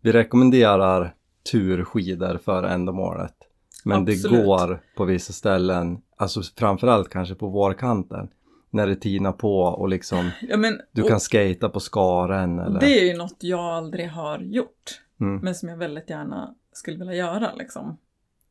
vi 0.00 0.12
rekommenderar 0.12 1.14
turskidor 1.52 2.38
för 2.38 2.62
ändamålet. 2.62 3.34
Men 3.84 4.04
det 4.04 4.12
Absolut. 4.12 4.44
går 4.46 4.82
på 4.96 5.04
vissa 5.04 5.32
ställen, 5.32 6.02
alltså 6.16 6.42
framförallt 6.56 7.08
kanske 7.08 7.34
på 7.34 7.48
vårkanten, 7.48 8.28
när 8.76 8.86
det 8.86 8.96
tinar 8.96 9.32
på 9.32 9.60
och 9.60 9.88
liksom 9.88 10.30
Ja, 10.40 10.56
men, 10.56 10.80
du 10.92 11.02
kan 11.02 11.20
skata 11.20 11.68
på 11.68 11.80
skaren 11.80 12.58
eller... 12.58 12.80
Det 12.80 13.00
är 13.00 13.04
ju 13.04 13.16
något 13.16 13.36
jag 13.40 13.60
aldrig 13.60 14.10
har 14.10 14.38
gjort. 14.38 15.02
Mm. 15.20 15.40
Men 15.40 15.54
som 15.54 15.68
jag 15.68 15.76
väldigt 15.76 16.10
gärna 16.10 16.54
skulle 16.72 16.98
vilja 16.98 17.14
göra 17.14 17.54
liksom. 17.54 17.98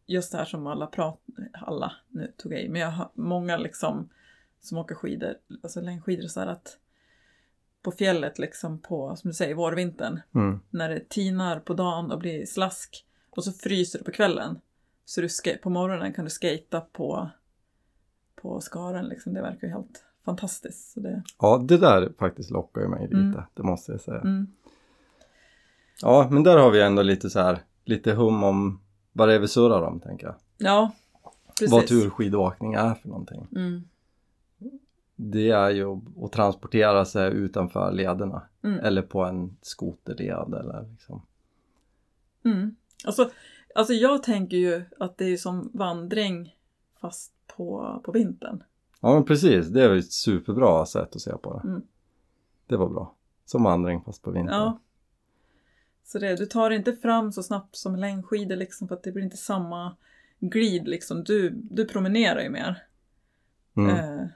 Just 0.08 0.32
det 0.32 0.38
här 0.38 0.46
som 0.46 0.68
alla 0.68 0.88
pratar, 0.88 1.50
alla, 1.54 1.92
nu 2.10 2.34
tog 2.38 2.54
jag 2.54 2.62
i, 2.62 2.70
men 2.70 2.82
jag 2.82 2.92
har 2.92 3.10
många 3.14 3.58
liksom 3.58 4.10
som 4.62 4.78
åker 4.78 4.96
skidor, 4.96 5.34
alltså 5.64 5.82
längdskidor 5.82 6.28
så 6.28 6.40
här 6.40 6.48
att 6.48 6.78
på 7.82 7.92
fjället 7.92 8.40
liksom 8.40 8.82
på, 8.82 9.16
som 9.16 9.30
du 9.30 9.34
säger, 9.34 9.56
vårvintern. 9.56 10.22
Mm. 10.36 10.60
när 10.70 10.90
det 10.90 11.10
tinar 11.10 11.60
på 11.60 11.74
dagen 11.74 12.12
och 12.12 12.20
blir 12.20 12.46
slask 12.46 13.06
och 13.30 13.44
så 13.44 13.52
fryser 13.52 14.00
det 14.00 14.06
på 14.06 14.12
kvällen. 14.12 14.60
Så 15.06 15.22
du 15.22 15.58
på 15.64 15.70
morgonen 15.70 16.14
kan 16.14 16.26
du 16.26 16.32
skata 16.32 16.82
på, 16.82 17.30
på 18.36 18.62
skaren 18.62 19.06
liksom. 19.06 19.34
Det 19.34 19.42
verkar 19.42 19.68
ju 19.68 19.74
helt 19.74 20.05
fantastiskt. 20.26 20.92
Så 20.94 21.00
det, 21.00 21.24
Ja, 21.40 21.58
det 21.68 21.78
där 21.78 22.12
faktiskt 22.20 22.52
lockar 22.52 22.82
ju 22.82 22.88
mig 22.88 23.02
lite, 23.04 23.16
Mm. 23.18 23.42
det 23.54 23.64
måste 23.64 23.92
jag 23.92 24.02
säga. 24.02 24.22
mm, 24.22 24.48
Ja, 26.02 26.28
men 26.32 26.44
där 26.44 26.58
har 26.58 26.72
vi 26.72 26.82
ändå 26.82 27.02
lite 27.02 27.30
så 27.30 27.40
här, 27.40 27.60
lite 27.86 28.14
hum 28.14 28.44
om 28.44 28.80
vad 29.14 29.28
det 29.28 29.34
är 29.36 29.40
vi 29.40 29.48
surrar 29.48 29.82
om, 29.82 30.00
tänker 30.00 30.26
jag. 30.28 30.36
ja, 30.58 30.92
precis. 31.48 31.72
vad 31.72 31.88
turskidåkning 31.88 32.74
är 32.74 32.94
för 32.94 33.08
någonting. 33.10 33.48
Mm. 33.56 33.84
Det 35.16 35.50
är 35.50 35.70
ju 35.70 35.92
att, 35.92 36.24
att 36.24 36.32
transportera 36.32 37.06
sig 37.06 37.32
utanför 37.34 37.92
lederna 37.92 38.42
Mm. 38.64 38.80
eller 38.80 39.02
på 39.02 39.24
en 39.24 39.58
skoterled 39.62 40.54
eller 40.54 40.88
liksom. 40.92 41.22
Mm. 42.46 42.76
Alltså, 43.06 43.30
alltså 43.76 43.94
jag 43.94 44.24
tänker 44.24 44.58
ju 44.58 44.84
att 45.00 45.18
det 45.18 45.26
är 45.26 45.38
som 45.38 45.70
vandring 45.74 46.56
fast 47.02 47.34
på, 47.48 48.02
på 48.06 48.12
vintern. 48.12 48.64
Ja 49.02 49.14
men 49.14 49.26
precis, 49.26 49.68
det 49.68 49.84
är 49.84 49.96
ett 49.96 50.12
superbra 50.12 50.86
sätt 50.86 51.16
att 51.16 51.22
se 51.22 51.38
på 51.38 51.54
det. 51.54 51.68
Mm. 51.68 51.82
Det 52.68 52.78
var 52.78 52.90
bra. 52.90 53.16
Som 53.46 53.64
vandring 53.64 54.02
fast 54.02 54.22
på 54.22 54.32
vintern. 54.32 54.56
Ja. 54.56 54.80
Så 56.04 56.20
det, 56.20 56.36
du 56.36 56.46
tar 56.46 56.72
inte 56.72 56.94
fram 56.94 57.32
så 57.32 57.44
snabbt 57.44 57.76
som 57.76 57.96
längdskidor 57.96 58.56
liksom 58.56 58.88
för 58.88 58.96
att 58.96 59.04
det 59.04 59.12
blir 59.12 59.24
inte 59.24 59.38
samma 59.38 59.96
glid 60.40 60.88
liksom. 60.88 61.24
Du, 61.24 61.50
du 61.50 61.86
promenerar 61.86 62.42
ju 62.42 62.50
mer. 62.50 62.84
Mm, 63.78 63.96
Eh, 63.96 64.28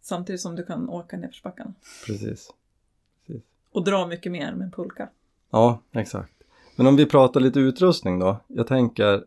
samtidigt 0.00 0.40
som 0.40 0.56
du 0.56 0.64
kan 0.64 0.88
åka 0.88 1.16
nedförsbackarna. 1.16 1.74
Precis. 2.06 2.50
precis. 3.26 3.42
Och 3.72 3.84
dra 3.84 4.06
mycket 4.06 4.32
mer 4.32 4.54
med 4.54 4.64
en 4.64 4.70
pulka. 4.70 5.08
Ja, 5.50 5.82
exakt. 5.92 6.32
Men 6.76 6.86
om 6.86 6.96
vi 6.96 7.06
pratar 7.06 7.40
lite 7.40 7.60
utrustning 7.60 8.18
då. 8.18 8.40
Jag 8.46 8.66
tänker, 8.66 9.24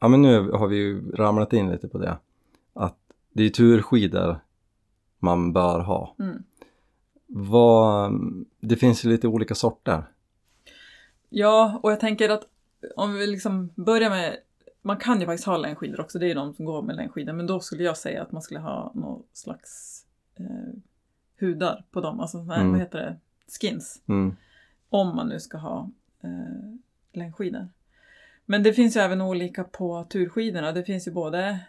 ja 0.00 0.08
men 0.08 0.22
nu 0.22 0.50
har 0.50 0.68
vi 0.68 0.76
ju 0.76 1.12
ramlat 1.12 1.52
in 1.52 1.70
lite 1.70 1.88
på 1.88 1.98
det. 1.98 2.18
Det 3.34 3.42
är 3.42 3.50
turskidor 3.50 4.40
man 5.18 5.52
bör 5.52 5.80
ha. 5.80 6.14
Mm. 6.18 6.42
Vad, 7.26 8.12
det 8.60 8.76
finns 8.76 9.04
ju 9.04 9.08
lite 9.08 9.28
olika 9.28 9.54
sorter. 9.54 10.04
Ja, 11.28 11.80
och 11.82 11.92
jag 11.92 12.00
tänker 12.00 12.28
att 12.28 12.42
om 12.96 13.14
vi 13.14 13.26
liksom 13.26 13.70
börjar 13.74 14.10
med 14.10 14.36
man 14.82 14.96
kan 14.96 15.20
ju 15.20 15.26
faktiskt 15.26 15.46
ha 15.46 15.56
längdskidor 15.56 16.00
också, 16.00 16.18
det 16.18 16.26
är 16.26 16.28
ju 16.28 16.34
de 16.34 16.54
som 16.54 16.64
går 16.64 16.82
med 16.82 16.96
längdskidor. 16.96 17.32
Men 17.32 17.46
då 17.46 17.60
skulle 17.60 17.82
jag 17.82 17.96
säga 17.96 18.22
att 18.22 18.32
man 18.32 18.42
skulle 18.42 18.60
ha 18.60 18.92
någon 18.94 19.22
slags 19.32 20.02
eh, 20.36 20.78
hudar 21.40 21.84
på 21.90 22.00
dem, 22.00 22.20
alltså 22.20 22.38
nej, 22.42 22.58
Mm. 22.60 22.70
vad 22.72 22.80
heter 22.80 22.98
det? 22.98 23.16
Skins. 23.60 24.02
Mm. 24.06 24.36
Om 24.88 25.16
man 25.16 25.28
nu 25.28 25.40
ska 25.40 25.58
ha 25.58 25.90
eh, 26.22 26.74
längdskidor. 27.12 27.68
Men 28.46 28.62
det 28.62 28.72
finns 28.72 28.96
ju 28.96 29.00
även 29.00 29.20
olika 29.20 29.64
på 29.64 30.04
turskidorna. 30.10 30.72
Det 30.72 30.84
finns 30.84 31.08
ju 31.08 31.12
både, 31.12 31.60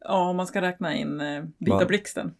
ja 0.00 0.28
om 0.30 0.36
man 0.36 0.46
ska 0.46 0.60
räkna 0.60 0.94
in 0.94 1.20
eh, 1.20 1.44
Vita 1.58 1.76
Va? 1.78 1.84
blixten. 1.84 2.34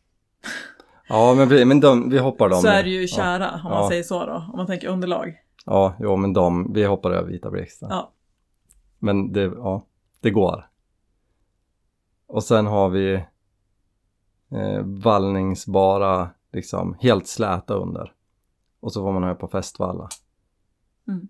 Ja 1.09 1.35
men, 1.35 1.49
vi- 1.49 1.65
men 1.65 1.81
de, 1.81 2.11
vi 2.11 2.19
hoppar 2.19 2.49
dem. 2.49 2.61
så 2.61 2.69
är 2.69 2.83
det 2.83 2.91
ju 2.91 3.01
Ja. 3.01 3.07
kära, 3.07 3.51
om 3.65 3.71
man 3.71 3.83
Ja. 3.83 3.89
säger 3.89 4.03
så 4.03 4.27
då. 4.27 4.33
Om 4.53 4.57
man 4.57 4.67
tänker 4.67 4.89
underlag. 4.89 5.37
Ja, 5.67 5.95
jo 6.01 6.17
men 6.17 6.33
de, 6.33 6.73
vi 6.73 6.85
hoppar 6.85 7.11
över 7.11 7.29
Vita 7.31 7.51
blixten. 7.51 7.89
Ja. 7.91 8.13
Men 8.99 9.33
det, 9.33 9.41
ja, 9.43 9.87
det 10.21 10.31
går. 10.31 10.69
Och 12.27 12.45
sen 12.45 12.67
har 12.67 12.89
vi 12.89 13.15
eh, 14.51 14.83
vallningsbara, 14.85 16.31
liksom 16.53 16.97
helt 17.01 17.27
släta 17.27 17.75
under. 17.75 18.13
Och 18.81 18.93
så 18.93 19.03
får 19.03 19.13
man 19.13 19.23
ha 19.23 19.35
på 19.35 19.49
fästvalla. 19.49 20.09
Mm. 21.09 21.29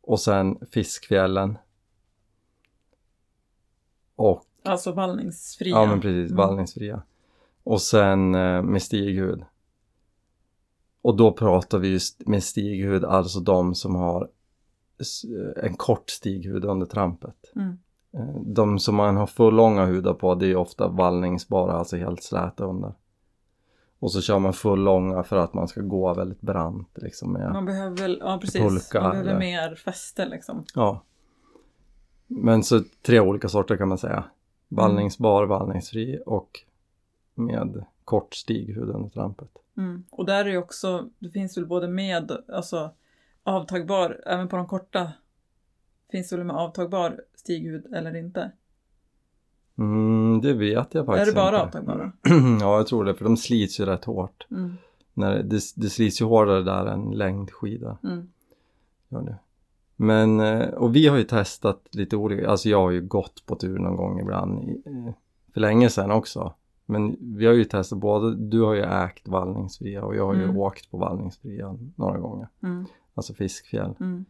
Och 0.00 0.20
sen 0.20 0.58
fiskfjällen. 0.70 1.58
Och, 4.16 4.42
Alltså 4.64 4.92
vallningsfria. 4.92 5.76
ja 5.76 5.86
men 5.86 6.00
precis, 6.00 6.30
Mm. 6.30 6.36
vallningsfria. 6.46 7.02
Och 7.64 7.80
sen 7.82 8.34
eh, 8.34 8.62
med 8.62 8.82
stighud. 8.82 9.44
Och 11.02 11.16
då 11.16 11.32
pratar 11.32 11.78
vi 11.78 11.88
just 11.88 12.26
med 12.26 12.42
stighud, 12.44 13.04
alltså 13.04 13.40
de 13.40 13.74
som 13.74 13.94
har 13.94 14.28
s- 15.00 15.24
en 15.56 15.74
kort 15.74 16.10
stighud 16.10 16.64
under 16.64 16.86
trampet. 16.86 17.52
Mm. 17.56 17.78
Eh, 18.12 18.40
De 18.46 18.78
som 18.78 18.94
man 18.94 19.16
har 19.16 19.26
för 19.26 19.50
långa 19.50 19.86
hudar 19.86 20.14
på 20.14 20.34
det 20.34 20.46
är 20.46 20.56
ofta 20.56 20.88
vallningsbara, 20.88 21.72
alltså 21.72 21.96
helt 21.96 22.22
släta 22.22 22.64
under. 22.64 22.92
Och 23.98 24.12
så 24.12 24.20
kör 24.20 24.38
man 24.38 24.52
för 24.52 24.76
långa 24.76 25.22
för 25.22 25.36
att 25.36 25.54
man 25.54 25.68
ska 25.68 25.80
gå 25.80 26.14
väldigt 26.14 26.40
brant 26.40 26.88
liksom 26.94 27.32
med, 27.32 27.52
Man 27.52 27.64
behöver 27.64 27.96
väl, 27.96 28.18
ja 28.20 28.38
precis, 28.40 28.60
Pulka 28.62 29.00
man 29.00 29.10
behöver 29.10 29.30
eller- 29.30 29.38
mer 29.40 29.74
fäste 29.74 30.26
liksom. 30.28 30.64
ja. 30.74 31.02
Men 32.26 32.62
så 32.62 32.80
tre 33.02 33.20
olika 33.20 33.48
sorter 33.48 33.76
kan 33.76 33.88
man 33.88 33.98
säga. 33.98 34.24
Vallningsbar, 34.76 35.46
vallningsfri 35.46 36.22
och 36.26 36.60
med 37.34 37.84
kort 38.04 38.34
stighud 38.34 38.88
under 38.88 39.08
trampet. 39.08 39.50
Mm. 39.76 40.04
Och 40.10 40.26
där 40.26 40.44
är 40.44 40.50
ju 40.50 40.58
också, 40.58 41.08
det 41.18 41.30
finns 41.30 41.56
väl 41.56 41.66
både 41.66 41.88
med, 41.88 42.32
alltså 42.48 42.90
avtagbar, 43.42 44.22
även 44.26 44.48
på 44.48 44.56
de 44.56 44.66
korta, 44.66 45.12
finns 46.10 46.28
det 46.30 46.36
väl 46.36 46.46
med 46.46 46.56
avtagbar 46.56 47.20
stighud 47.34 47.94
eller 47.94 48.16
inte? 48.16 48.52
Mm, 49.78 50.40
det 50.40 50.52
vet 50.52 50.94
jag 50.94 51.06
faktiskt 51.06 51.28
är 51.28 51.32
det 51.32 51.36
bara 51.36 51.64
inte. 51.64 51.78
avtagbara? 51.78 52.12
ja, 52.60 52.76
jag 52.76 52.86
tror 52.86 53.04
det, 53.04 53.14
för 53.14 53.24
de 53.24 53.36
slits 53.36 53.80
ju 53.80 53.84
rätt 53.84 54.04
hårt. 54.04 54.46
Mm. 54.50 54.76
När 55.14 55.42
det, 55.42 55.60
det 55.76 55.90
slits 55.90 56.20
ju 56.20 56.24
hårdare 56.24 56.62
där 56.62 56.86
än 56.86 57.10
längdskida. 57.10 57.98
Mm. 58.02 58.28
Gör 59.08 59.22
det. 59.22 59.38
Men, 60.04 60.40
eh, 60.40 60.68
och 60.68 60.96
vi 60.96 61.06
har 61.08 61.16
ju 61.16 61.24
testat 61.24 61.88
lite 61.92 62.16
olika, 62.16 62.50
alltså 62.50 62.68
jag 62.68 62.80
har 62.80 62.90
ju 62.90 63.00
gått 63.02 63.46
på 63.46 63.56
tur 63.56 63.78
någon 63.78 63.96
gång 63.96 64.20
ibland 64.20 64.64
i, 64.70 64.82
eh, 64.86 65.12
för 65.52 65.60
länge 65.60 65.90
sedan 65.90 66.10
också. 66.10 66.54
Men 66.86 67.16
vi 67.38 67.46
har 67.46 67.54
ju 67.54 67.64
testat 67.64 67.98
både, 67.98 68.36
du 68.36 68.60
har 68.62 68.74
ju 68.74 68.82
ägt 68.82 69.28
vallningsfria 69.28 70.04
och 70.04 70.16
jag 70.16 70.26
har 70.26 70.34
ju 70.34 70.42
Mm. 70.44 70.56
åkt 70.56 70.90
på 70.90 70.96
vallningsfria 70.96 71.78
några 71.96 72.18
gånger. 72.18 72.48
Mm. 72.62 72.86
Alltså 73.14 73.34
fiskfjäll. 73.34 73.94
Mm. 74.00 74.24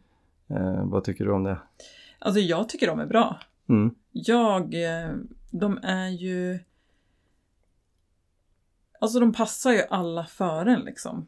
Eh, 0.47 0.85
vad 0.85 1.03
tycker 1.03 1.25
du 1.25 1.31
om 1.31 1.43
det? 1.43 1.57
Alltså 2.19 2.39
jag 2.39 2.69
tycker 2.69 2.87
de 2.87 2.99
är 2.99 3.05
bra. 3.05 3.39
Mm. 3.69 3.95
Jag, 4.11 4.61
eh, 4.73 5.09
de 5.51 5.79
är 5.83 6.09
ju... 6.09 6.59
Alltså 8.99 9.19
de 9.19 9.33
passar 9.33 9.71
ju 9.71 9.81
alla 9.89 10.25
för 10.25 10.65
en 10.65 10.79
liksom. 10.81 11.27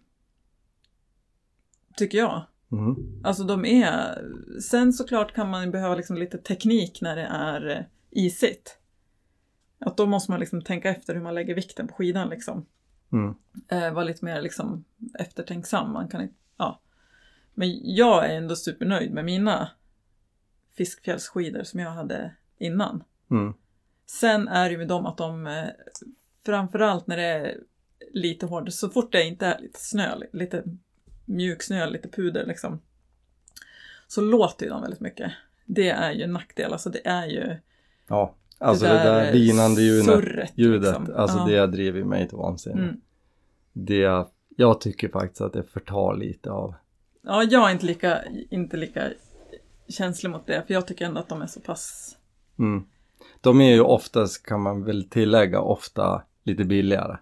Tycker 1.97 2.17
jag. 2.17 2.41
Mm. 2.71 3.21
Alltså 3.23 3.43
de 3.43 3.65
är... 3.65 4.25
Sen 4.61 4.93
såklart 4.93 5.33
kan 5.33 5.49
man 5.49 5.71
behöva 5.71 5.95
liksom 5.95 6.17
lite 6.17 6.37
teknik 6.37 7.01
när 7.01 7.15
det 7.15 7.25
är 7.25 7.69
eh, 7.69 7.83
isigt. 8.11 8.77
Att 9.79 9.97
då 9.97 10.05
måste 10.05 10.31
man 10.31 10.39
liksom 10.39 10.61
tänka 10.61 10.89
efter 10.89 11.13
hur 11.15 11.21
man 11.21 11.35
lägger 11.35 11.55
vikten 11.55 11.87
på 11.87 11.93
skidan 11.93 12.29
liksom. 12.29 12.65
Mm. 13.11 13.35
Eh, 13.67 13.93
vara 13.93 14.05
lite 14.05 14.25
mer 14.25 14.41
liksom 14.41 14.85
eftertänksam. 15.19 15.93
Man 15.93 16.07
kan. 16.07 16.29
Ja. 16.57 16.81
Men 17.53 17.95
jag 17.95 18.25
är 18.25 18.37
ändå 18.37 18.55
supernöjd 18.55 19.13
med 19.13 19.25
mina 19.25 19.69
fiskfjällsskidor 20.77 21.63
som 21.63 21.79
jag 21.79 21.91
hade 21.91 22.35
innan. 22.57 23.03
Mm. 23.31 23.53
Sen 24.05 24.47
är 24.47 24.65
det 24.65 24.71
ju 24.71 24.77
med 24.77 24.87
dem 24.87 25.05
att 25.05 25.17
de, 25.17 25.47
eh, 25.47 25.67
framförallt 26.45 27.07
när 27.07 27.17
det 27.17 27.23
är 27.23 27.57
lite 28.13 28.45
hårt, 28.45 28.73
så 28.73 28.89
fort 28.89 29.11
det 29.11 29.23
inte 29.23 29.45
är 29.45 29.59
lite 29.59 29.79
snö, 29.79 30.15
lite 30.33 30.63
mjuk 31.27 31.63
snö, 31.63 31.89
lite 31.89 32.09
puder 32.09 32.45
liksom, 32.45 32.81
så 34.07 34.21
låter 34.21 34.65
ju 34.65 34.71
de 34.71 34.81
väldigt 34.81 34.99
mycket. 34.99 35.31
Det 35.65 35.89
är 35.89 36.11
ju 36.11 36.23
en 36.23 36.33
nackdel, 36.33 36.71
alltså 36.73 36.89
det 36.89 37.07
är 37.07 37.25
ju 37.25 37.57
Ja, 38.07 38.35
alltså 38.57 38.85
det 38.85 38.91
där, 38.91 39.33
vinande 39.33 39.81
ljudet, 39.81 40.05
surret, 40.05 40.51
ljudet 40.55 40.99
liksom. 40.99 41.15
alltså 41.15 41.37
Ja. 41.37 41.45
det 41.45 41.67
driver 41.67 42.03
mig 42.03 42.27
till 42.27 42.37
vansinne. 42.37 42.81
Mm. 42.81 43.01
Det, 43.73 44.27
jag 44.57 44.81
tycker 44.81 45.09
faktiskt 45.09 45.41
att 45.41 45.53
det 45.53 45.63
förtar 45.63 46.15
lite 46.15 46.51
av 46.51 46.75
Ja, 47.21 47.43
jag 47.43 47.69
är 47.69 47.73
inte 47.73 47.85
lika, 47.85 48.23
inte 48.49 48.77
lika 48.77 49.03
känslig 49.89 50.29
mot 50.29 50.47
det, 50.47 50.63
för 50.67 50.73
jag 50.73 50.87
tycker 50.87 51.05
ändå 51.05 51.19
att 51.19 51.29
de 51.29 51.41
är 51.41 51.47
så 51.47 51.59
pass... 51.59 52.15
Mm. 52.59 52.83
De 53.41 53.61
är 53.61 53.73
ju 53.73 53.81
oftast, 53.81 54.45
kan 54.45 54.61
man 54.61 54.83
väl 54.83 55.09
tillägga, 55.09 55.61
ofta 55.61 56.23
lite 56.43 56.63
billigare. 56.63 57.17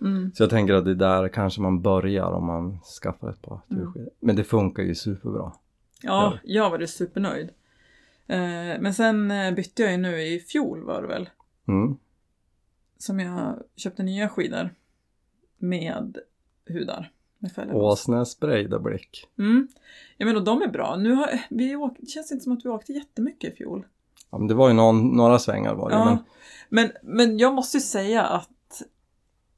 Mm, 0.00 0.32
Så 0.34 0.42
jag 0.42 0.50
tänker 0.50 0.74
att 0.74 0.84
det 0.84 0.90
är 0.90 0.94
där 0.94 1.28
kanske 1.28 1.60
man 1.60 1.82
börjar 1.82 2.30
om 2.32 2.46
man 2.46 2.78
skaffar 3.02 3.30
ett 3.30 3.42
par 3.42 3.60
Mm. 3.70 3.84
turskidor. 3.84 4.10
Men 4.20 4.36
det 4.36 4.44
funkar 4.44 4.82
ju 4.82 4.94
superbra. 4.94 5.40
ja, 5.42 5.52
Ja. 6.02 6.38
jag 6.44 6.70
var 6.70 6.78
ju 6.78 6.86
supernöjd. 6.86 7.48
Eh, 8.26 8.80
men 8.80 8.94
sen 8.94 9.30
eh, 9.30 9.54
bytte 9.54 9.82
jag 9.82 9.92
ju 9.92 9.98
nu 9.98 10.22
i 10.22 10.40
fjol 10.40 10.82
var 10.84 11.02
det 11.02 11.08
väl, 11.08 11.28
Mm. 11.68 11.96
som 12.98 13.20
jag 13.20 13.54
köpte 13.76 14.02
nya 14.02 14.28
skidor 14.28 14.70
med 15.58 16.18
hudar. 16.68 17.12
Med 17.38 17.52
fälgar. 17.52 17.74
Åsnäs 17.74 18.40
Breidablick. 18.40 19.28
Mm. 19.38 19.68
Ja 20.16 20.26
men 20.26 20.36
och 20.36 20.44
de 20.44 20.62
är 20.62 20.68
bra. 20.68 20.96
Nu 20.96 21.12
har, 21.12 21.28
vi 21.50 21.76
åkt, 21.76 21.96
det 22.00 22.06
känns 22.06 22.32
inte 22.32 22.44
som 22.44 22.52
att 22.52 22.64
vi 22.64 22.68
åkte 22.68 22.92
jättemycket 22.92 23.52
i 23.52 23.56
fjol. 23.56 23.86
Ja, 24.30 24.38
men 24.38 24.46
det 24.48 24.54
var 24.54 24.68
ju 24.68 24.74
någon, 24.74 25.08
några 25.16 25.38
svängar 25.38 25.74
var 25.74 25.90
det. 25.90 25.96
Ja. 25.96 26.04
Men, 26.04 26.18
Men, 26.68 26.90
men 27.02 27.38
jag 27.38 27.54
måste 27.54 27.76
ju 27.76 27.80
säga 27.80 28.22
att 28.22 28.48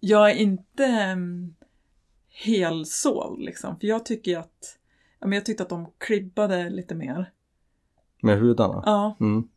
jag 0.01 0.31
är 0.31 0.35
inte 0.35 1.13
um, 1.17 1.55
helsåld 2.29 3.41
liksom. 3.43 3.79
För 3.81 3.87
jag 3.87 4.05
tycker 4.07 4.39
att, 4.39 4.79
ja, 5.21 5.27
men 5.27 5.37
jag 5.37 5.45
tyckte 5.47 5.63
att 5.63 5.69
de 5.69 5.93
klibbade 5.99 6.71
lite 6.71 6.95
mer. 6.95 7.33
med 8.23 8.39
hudarna. 8.39 8.83
Ja, 8.87 9.17
Mm. 9.21 9.49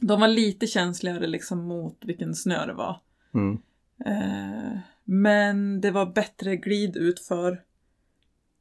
de 0.00 0.20
var 0.20 0.28
lite 0.28 0.66
känsligare 0.66 1.26
liksom 1.26 1.64
mot 1.64 1.96
vilken 2.04 2.34
snö 2.34 2.66
det 2.66 2.72
var. 2.74 3.00
Mm. 3.34 3.58
Eh, 4.06 4.78
men 5.04 5.80
det 5.80 5.90
var 5.90 6.06
bättre 6.06 6.56
glid 6.56 6.96
utför. 6.96 7.62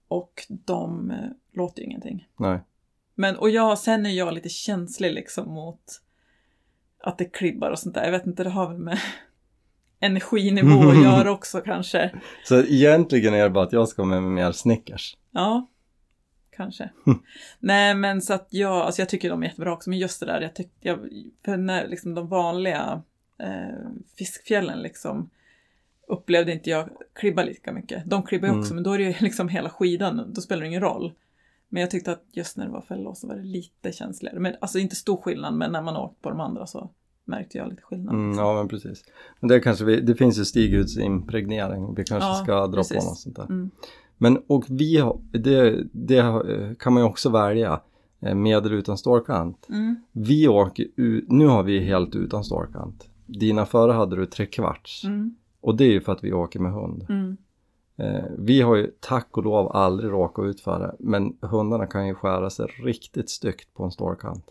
Och 0.08 0.46
de 0.50 1.12
eh, 1.12 1.30
låter 1.54 1.80
ju 1.82 1.86
ingenting. 1.88 2.28
Nej. 2.38 2.60
Men, 3.16 3.38
och 3.38 3.50
jag, 3.50 3.78
sen 3.80 4.06
är 4.06 4.10
jag 4.10 4.34
lite 4.34 4.50
känslig 4.50 5.14
liksom 5.14 5.50
mot 5.54 6.02
att 7.00 7.18
det 7.18 7.26
klibbar 7.26 7.72
och 7.72 7.80
sånt 7.80 7.96
där. 7.96 8.04
Jag 8.04 8.12
vet 8.12 8.26
inte, 8.28 8.44
det 8.44 8.50
har 8.50 8.68
väl 8.70 8.78
med 8.78 9.00
energinivå 10.02 10.90
att 10.90 11.04
göra 11.04 11.32
också 11.32 11.62
kanske. 11.62 12.12
Så 12.44 12.60
egentligen 12.60 13.34
är 13.34 13.44
det 13.44 13.50
bara 13.50 13.64
att 13.66 13.74
jag 13.74 13.88
ska 13.88 14.04
med 14.06 14.24
mig 14.24 14.32
mer 14.32 14.52
Snickers. 14.52 15.18
Ja, 15.32 15.68
kanske. 16.56 16.90
Nej 17.60 17.96
men 17.96 18.22
så 18.22 18.34
att 18.34 18.48
jag, 18.50 18.72
alltså 18.74 19.02
jag 19.02 19.10
tycker 19.10 19.30
de 19.30 19.44
är 19.44 19.48
jättebra 19.48 19.74
också, 19.74 19.90
men 19.90 20.00
just 20.00 20.20
det 20.20 20.26
där, 20.26 20.42
jag 20.42 20.56
tyckte, 20.56 20.88
jag, 20.88 21.00
för 21.46 21.58
när 21.58 21.88
liksom 21.88 22.16
de 22.16 22.28
vanliga 22.28 23.02
eh, 23.40 23.90
fiskfjällen 24.18 24.80
liksom 24.82 25.30
upplevde 26.08 26.52
inte 26.52 26.70
jag 26.70 26.90
klibba 27.14 27.44
lika 27.44 27.72
mycket. 27.72 28.04
De 28.06 28.24
klibbar 28.24 28.48
ju 28.48 28.60
också, 28.60 28.72
Mm. 28.72 28.76
men 28.76 28.84
då 28.84 28.94
är 28.94 28.98
det 28.98 29.04
ju 29.04 29.14
liksom 29.20 29.50
hela 29.50 29.70
skidan, 29.70 30.34
då 30.34 30.42
spelar 30.42 30.62
det 30.62 30.68
ingen 30.68 30.82
roll. 30.82 31.14
Men 31.70 31.82
jag 31.82 31.92
tyckte 31.92 32.12
att 32.12 32.24
just 32.32 32.58
när 32.58 32.66
det 32.66 32.72
var 32.72 32.82
fällor 32.82 33.14
så 33.14 33.28
var 33.28 33.36
det 33.36 33.44
lite 33.44 33.92
känsligare. 33.92 34.40
Men 34.40 34.56
alltså 34.62 34.80
inte 34.80 34.96
stor 34.96 35.18
skillnad, 35.18 35.54
men 35.54 35.72
när 35.72 35.82
man 35.82 35.96
åkt 35.98 36.22
på 36.22 36.30
de 36.30 36.40
andra 36.40 36.68
så 36.68 36.90
märkte 37.32 37.58
jag 37.58 37.70
lite 37.70 37.82
skillnad. 37.82 38.16
Mm, 38.16 38.30
liksom. 38.30 38.46
ja 38.46 38.54
men 38.54 38.68
precis. 38.68 39.04
Men 39.40 39.48
det 39.48 39.60
kanske 39.60 39.86
vi, 39.86 40.02
det 40.02 40.16
finns 40.16 40.40
ju 40.40 40.46
stighudsimpregnering. 40.46 41.96
Vi 41.96 42.04
kanske 42.04 42.30
Ja, 42.30 42.36
ska 42.44 42.68
dra 42.68 42.78
precis. 42.78 42.98
på 42.98 43.04
något 43.04 43.18
sånt 43.20 43.36
där. 43.36 43.44
Mm. 43.46 43.72
Men 44.18 44.38
och 44.48 44.66
vi 44.70 44.98
har, 44.98 45.20
det, 45.32 45.84
det 45.92 46.24
kan 46.80 46.94
man 46.94 47.04
ju 47.04 47.10
också 47.10 47.30
välja. 47.30 47.82
eh, 48.22 48.36
Med 48.36 48.66
eller 48.66 48.76
utan 48.76 48.98
stålkant. 48.98 49.68
Mm. 49.70 49.96
Vi 50.12 50.48
åker 50.48 50.86
ut, 50.96 51.32
nu 51.32 51.48
har 51.48 51.64
vi 51.64 51.80
helt 51.80 52.16
utan 52.16 52.44
stålkant. 52.44 53.08
Dina 53.26 53.66
före 53.66 53.92
hade 53.92 54.16
du 54.16 54.26
tre 54.26 54.46
kvarts. 54.46 55.04
Mm. 55.06 55.36
Och 55.62 55.76
det 55.78 55.84
är 55.84 55.92
ju 55.92 56.02
för 56.02 56.12
att 56.12 56.24
vi 56.24 56.34
åker 56.34 56.60
med 56.60 56.72
hund. 56.74 57.06
Mm. 57.10 57.38
Eh, 57.98 58.24
vi 58.38 58.62
har 58.62 58.76
ju 58.76 58.92
tack 59.00 59.38
och 59.38 59.44
lov 59.44 59.72
aldrig 59.76 60.12
råkat 60.12 60.46
ut 60.46 60.62
för 60.62 60.80
det. 60.80 60.96
Men 61.00 61.38
hundarna 61.42 61.86
kan 61.88 62.08
ju 62.08 62.16
skära 62.16 62.50
sig 62.50 62.66
riktigt 62.84 63.30
styggt 63.30 63.74
på 63.74 63.84
en 63.84 63.92
stålkant. 63.92 64.46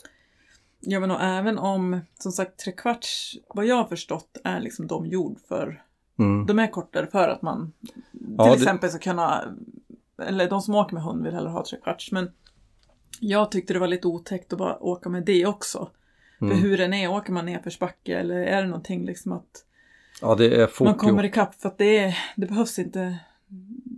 Ja 0.80 1.00
men 1.00 1.10
och 1.10 1.20
även 1.22 1.58
om, 1.58 2.00
som 2.18 2.32
sagt, 2.32 2.56
trekvarts, 2.58 3.36
vad 3.54 3.66
jag 3.66 3.76
har 3.76 3.84
förstått, 3.84 4.36
är 4.44 4.60
liksom 4.60 4.86
de 4.86 5.06
gjord 5.06 5.38
för, 5.48 5.82
Mm. 6.18 6.46
de 6.46 6.58
är 6.58 6.66
kortare 6.66 7.06
för 7.06 7.28
att 7.28 7.42
man 7.42 7.72
Ja, 8.12 8.44
till 8.44 8.52
det- 8.52 8.56
exempel 8.56 8.90
ska 8.90 8.98
kunna, 8.98 9.44
eller 10.22 10.50
de 10.50 10.60
som 10.60 10.74
åker 10.74 10.94
med 10.94 11.02
hund 11.02 11.24
vill 11.24 11.34
hellre 11.34 11.50
ha 11.50 11.64
trekvarts, 11.64 12.12
men 12.12 12.30
jag 13.20 13.50
tyckte 13.50 13.72
det 13.72 13.78
var 13.78 13.86
lite 13.88 14.08
otäckt 14.08 14.52
att 14.52 14.58
bara 14.58 14.82
åka 14.82 15.08
med 15.08 15.24
det 15.24 15.46
också. 15.46 15.90
Mm. 16.40 16.56
För 16.56 16.62
hur 16.68 16.78
den 16.78 16.94
är, 16.94 17.10
åker 17.10 17.32
man 17.32 17.46
nerförsbacke 17.46 18.18
eller 18.18 18.34
är 18.34 18.62
det 18.62 18.68
någonting 18.68 19.04
liksom 19.04 19.32
att 19.32 19.64
Ja 20.20 20.34
det 20.34 20.80
man 20.80 20.94
kommer 20.94 21.24
ikapp 21.24 21.54
för 21.54 21.68
att 21.68 21.78
det, 21.78 21.98
är, 21.98 22.18
det 22.36 22.46
behövs 22.46 22.78
inte 22.78 23.18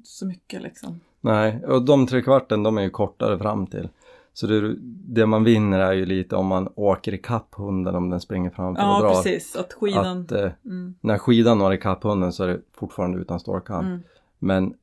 så 0.04 0.26
mycket 0.26 0.62
liksom. 0.62 1.00
Nej, 1.20 1.64
och 1.64 1.82
de 1.84 2.06
tre 2.06 2.22
kvarten 2.22 2.62
de 2.62 2.78
är 2.78 2.82
ju 2.82 2.90
kortare 2.90 3.38
fram 3.38 3.66
till. 3.66 3.88
Så 4.34 4.46
det, 4.46 4.76
det 5.14 5.26
man 5.26 5.44
vinner 5.44 5.78
är 5.80 5.92
ju 5.92 6.06
lite 6.06 6.36
om 6.36 6.46
man 6.46 6.68
åker 6.76 7.14
ikapp 7.14 7.54
hunden 7.54 7.94
om 7.94 8.10
den 8.10 8.20
springer 8.20 8.50
framför 8.50 8.82
och 8.82 8.88
Ja, 8.88 9.00
drar. 9.00 9.08
precis. 9.14 9.56
Att 9.56 9.72
skidan... 9.72 10.20
Att 10.22 10.32
eh, 10.32 10.50
Mm, 10.64 10.94
när 11.00 11.18
skidan 11.18 11.58
når 11.58 11.74
ikapp 11.74 12.02
hunden 12.02 12.32
så 12.32 12.44
är 12.44 12.48
det 12.48 12.60
fortfarande 12.72 13.18
utan 13.18 13.40
stålkant. 13.40 13.86
mm, 13.86 14.02
Men 14.38 14.74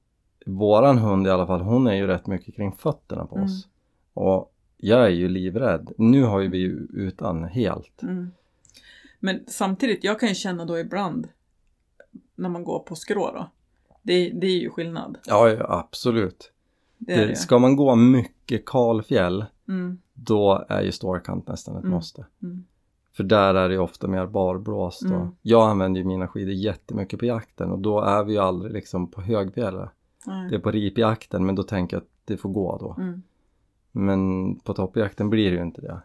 våran 0.45 0.97
hund 0.97 1.27
i 1.27 1.29
alla 1.29 1.47
fall, 1.47 1.61
hon 1.61 1.87
är 1.87 1.93
ju 1.95 2.07
rätt 2.07 2.27
mycket 2.27 2.55
kring 2.55 2.71
fötterna 2.71 3.25
på 3.25 3.35
oss. 3.35 3.65
Mm. 3.65 3.69
Och 4.13 4.53
jag 4.77 5.03
är 5.05 5.09
ju 5.09 5.29
livrädd. 5.29 5.91
Nu 5.97 6.23
har 6.23 6.39
ju 6.39 6.47
vi 6.49 6.57
ju 6.57 6.87
utan 6.93 7.43
helt. 7.43 8.03
mm. 8.03 8.31
Men 9.19 9.39
samtidigt, 9.47 10.03
jag 10.03 10.19
kan 10.19 10.29
ju 10.29 10.35
känna 10.35 10.65
då 10.65 10.79
ibland 10.79 11.27
när 12.35 12.49
man 12.49 12.63
går 12.63 12.79
på 12.79 12.95
skrå 12.95 13.31
då. 13.31 13.49
Det, 14.01 14.29
det 14.29 14.47
är 14.47 14.59
ju 14.59 14.69
skillnad. 14.69 15.17
Ja, 15.25 15.49
ja 15.49 15.65
absolut. 15.79 16.51
Det 16.99 17.37
ska 17.37 17.59
man 17.59 17.75
gå 17.75 17.95
mycket 17.95 18.65
kalfjäll, 18.65 19.45
Mm, 19.67 19.99
då 20.13 20.65
är 20.69 20.81
ju 20.81 20.91
stålkant 20.91 21.47
nästan 21.47 21.75
ett 21.75 21.83
Mm. 21.83 21.93
måste. 21.95 22.25
mm, 22.43 22.63
För 23.13 23.23
där 23.23 23.55
är 23.55 23.69
det 23.69 23.77
ofta 23.79 24.07
mer 24.07 24.25
barblåst. 24.27 25.01
Mm. 25.01 25.27
Jag 25.41 25.69
använder 25.69 26.01
ju 26.01 26.07
mina 26.07 26.27
skidor 26.27 26.53
jättemycket 26.53 27.19
på 27.19 27.25
jakten 27.25 27.71
och 27.71 27.79
då 27.79 28.01
är 28.01 28.23
vi 28.23 28.33
ju 28.33 28.39
aldrig 28.39 28.73
liksom 28.73 29.11
på 29.11 29.21
högfjället. 29.21 29.89
Det 30.49 30.55
är 30.55 30.59
på 30.59 30.71
ripjakten 30.71 31.45
men 31.45 31.55
då 31.55 31.63
tänker 31.63 31.97
jag 31.97 32.01
att 32.01 32.09
det 32.25 32.37
får 32.37 32.49
gå 32.49 32.77
då. 32.77 33.01
mm. 33.03 33.21
Men 33.91 34.55
på 34.59 34.73
toppjakten 34.73 35.29
blir 35.29 35.51
det 35.51 35.57
ju 35.57 35.63
inte 35.63 35.81
det. 35.81 36.01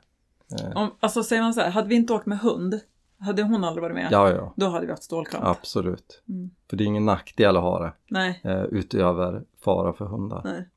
Eh, 0.61 0.77
Om, 0.77 0.91
alltså 1.01 1.23
säger 1.23 1.43
man 1.43 1.55
så 1.55 1.61
här, 1.61 1.71
hade 1.71 1.89
vi 1.89 1.95
inte 1.95 2.13
åkt 2.13 2.27
med 2.27 2.39
hund, 2.39 2.81
hade 3.19 3.43
hon 3.43 3.65
aldrig 3.65 3.83
varit 3.83 3.95
med, 3.95 4.09
Ja, 4.11 4.31
ja, 4.31 4.53
då 4.57 4.67
hade 4.67 4.87
vi 4.87 4.93
haft 4.93 5.03
stålkant. 5.03 5.45
absolut. 5.45 6.23
Mm. 6.29 6.51
För 6.71 6.77
det 6.77 6.85
är 6.85 6.87
ingen 6.87 7.05
nackdel 7.05 7.57
att 7.57 7.63
ha 7.63 7.83
det 7.83 7.93
Nej, 8.11 8.41
eh, 8.45 8.63
utöver 8.63 9.45
fara 9.65 9.93
för 9.93 10.05
hundar. 10.05 10.41
nej. 10.45 10.69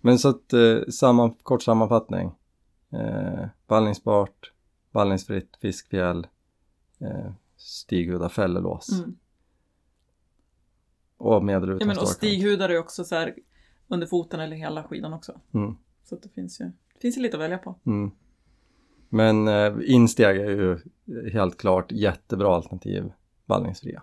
Men 0.00 0.18
så 0.18 0.28
att 0.28 0.52
eh, 0.52 0.80
samman, 0.90 1.34
kort 1.42 1.62
sammanfattning. 1.62 2.32
Eh, 2.92 3.46
ballningsbart, 3.66 4.52
ballningsfritt, 4.90 5.56
fiskfjäll, 5.60 6.26
eh, 7.00 7.32
stighudar, 7.56 8.28
fällelås 8.28 8.92
Mm. 8.92 9.16
och 11.16 11.44
med 11.44 11.56
eller 11.56 11.68
Ja, 11.68 11.76
utan 11.76 11.88
men, 11.88 11.98
och 11.98 12.08
stighudar 12.08 12.68
är 12.68 12.78
också 12.78 13.04
så 13.04 13.14
här 13.14 13.34
under 13.88 14.06
foten 14.06 14.40
eller 14.40 14.56
hela 14.56 14.84
skidan 14.84 15.12
också. 15.12 15.40
Mm. 15.54 15.76
Så 16.04 16.14
att 16.14 16.22
det 16.22 16.28
finns 16.28 16.60
ju, 16.60 16.64
det 16.64 17.00
finns 17.00 17.16
ju 17.16 17.20
lite 17.20 17.36
att 17.36 17.42
välja 17.42 17.58
på. 17.58 17.74
Mm. 17.86 18.10
Men 19.08 19.48
eh, 19.48 19.74
insteg 19.84 20.36
är 20.36 20.50
ju 20.50 20.78
helt 21.30 21.56
klart 21.56 21.92
jättebra 21.92 22.56
alternativ 22.56 23.12
ballningsfria. 23.46 24.02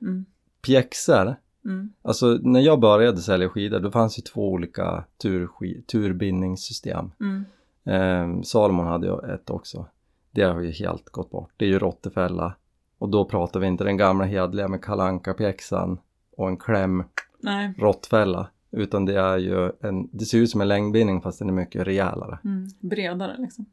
Mm. 0.00 0.26
Pjäxor, 0.62 1.36
Mm. 1.66 1.92
alltså 2.02 2.26
när 2.42 2.60
jag 2.60 2.80
började 2.80 3.18
sälja 3.18 3.48
skidor 3.48 3.80
då 3.80 3.90
fanns 3.90 4.18
ju 4.18 4.22
två 4.22 4.48
olika 4.52 5.04
turski- 5.22 5.82
turbindningssystem. 5.86 7.10
Mm. 7.20 7.44
Eh, 7.84 8.42
Salomon 8.42 8.86
hade 8.86 9.06
ju 9.06 9.34
ett 9.34 9.50
också. 9.50 9.86
Det 10.30 10.42
har 10.42 10.60
ju 10.60 10.70
helt 10.70 11.10
gått 11.10 11.30
bort. 11.30 11.50
Det 11.56 11.64
är 11.64 11.68
ju 11.68 11.78
råttefälla. 11.78 12.54
Och 12.98 13.08
då 13.08 13.24
pratar 13.24 13.60
vi 13.60 13.66
inte 13.66 13.84
den 13.84 13.96
gamla 13.96 14.24
hedliga 14.24 14.68
med 14.68 14.82
kalanka 14.82 15.34
pjäxan 15.34 15.98
och 16.36 16.48
en 16.48 16.56
kläm 16.56 17.04
Nej. 17.40 17.74
råttfälla. 17.78 18.48
Utan 18.70 19.04
det 19.04 19.20
är 19.20 19.38
ju 19.38 19.72
en, 19.80 20.08
det 20.12 20.24
ser 20.24 20.38
ut 20.38 20.50
som 20.50 20.60
en 20.60 20.68
längdbindning 20.68 21.20
fast 21.20 21.38
den 21.38 21.48
är 21.48 21.52
mycket 21.52 21.86
rejälare. 21.86 22.38
Mm. 22.44 22.68
Bredare 22.80 23.36
liksom. 23.38 23.66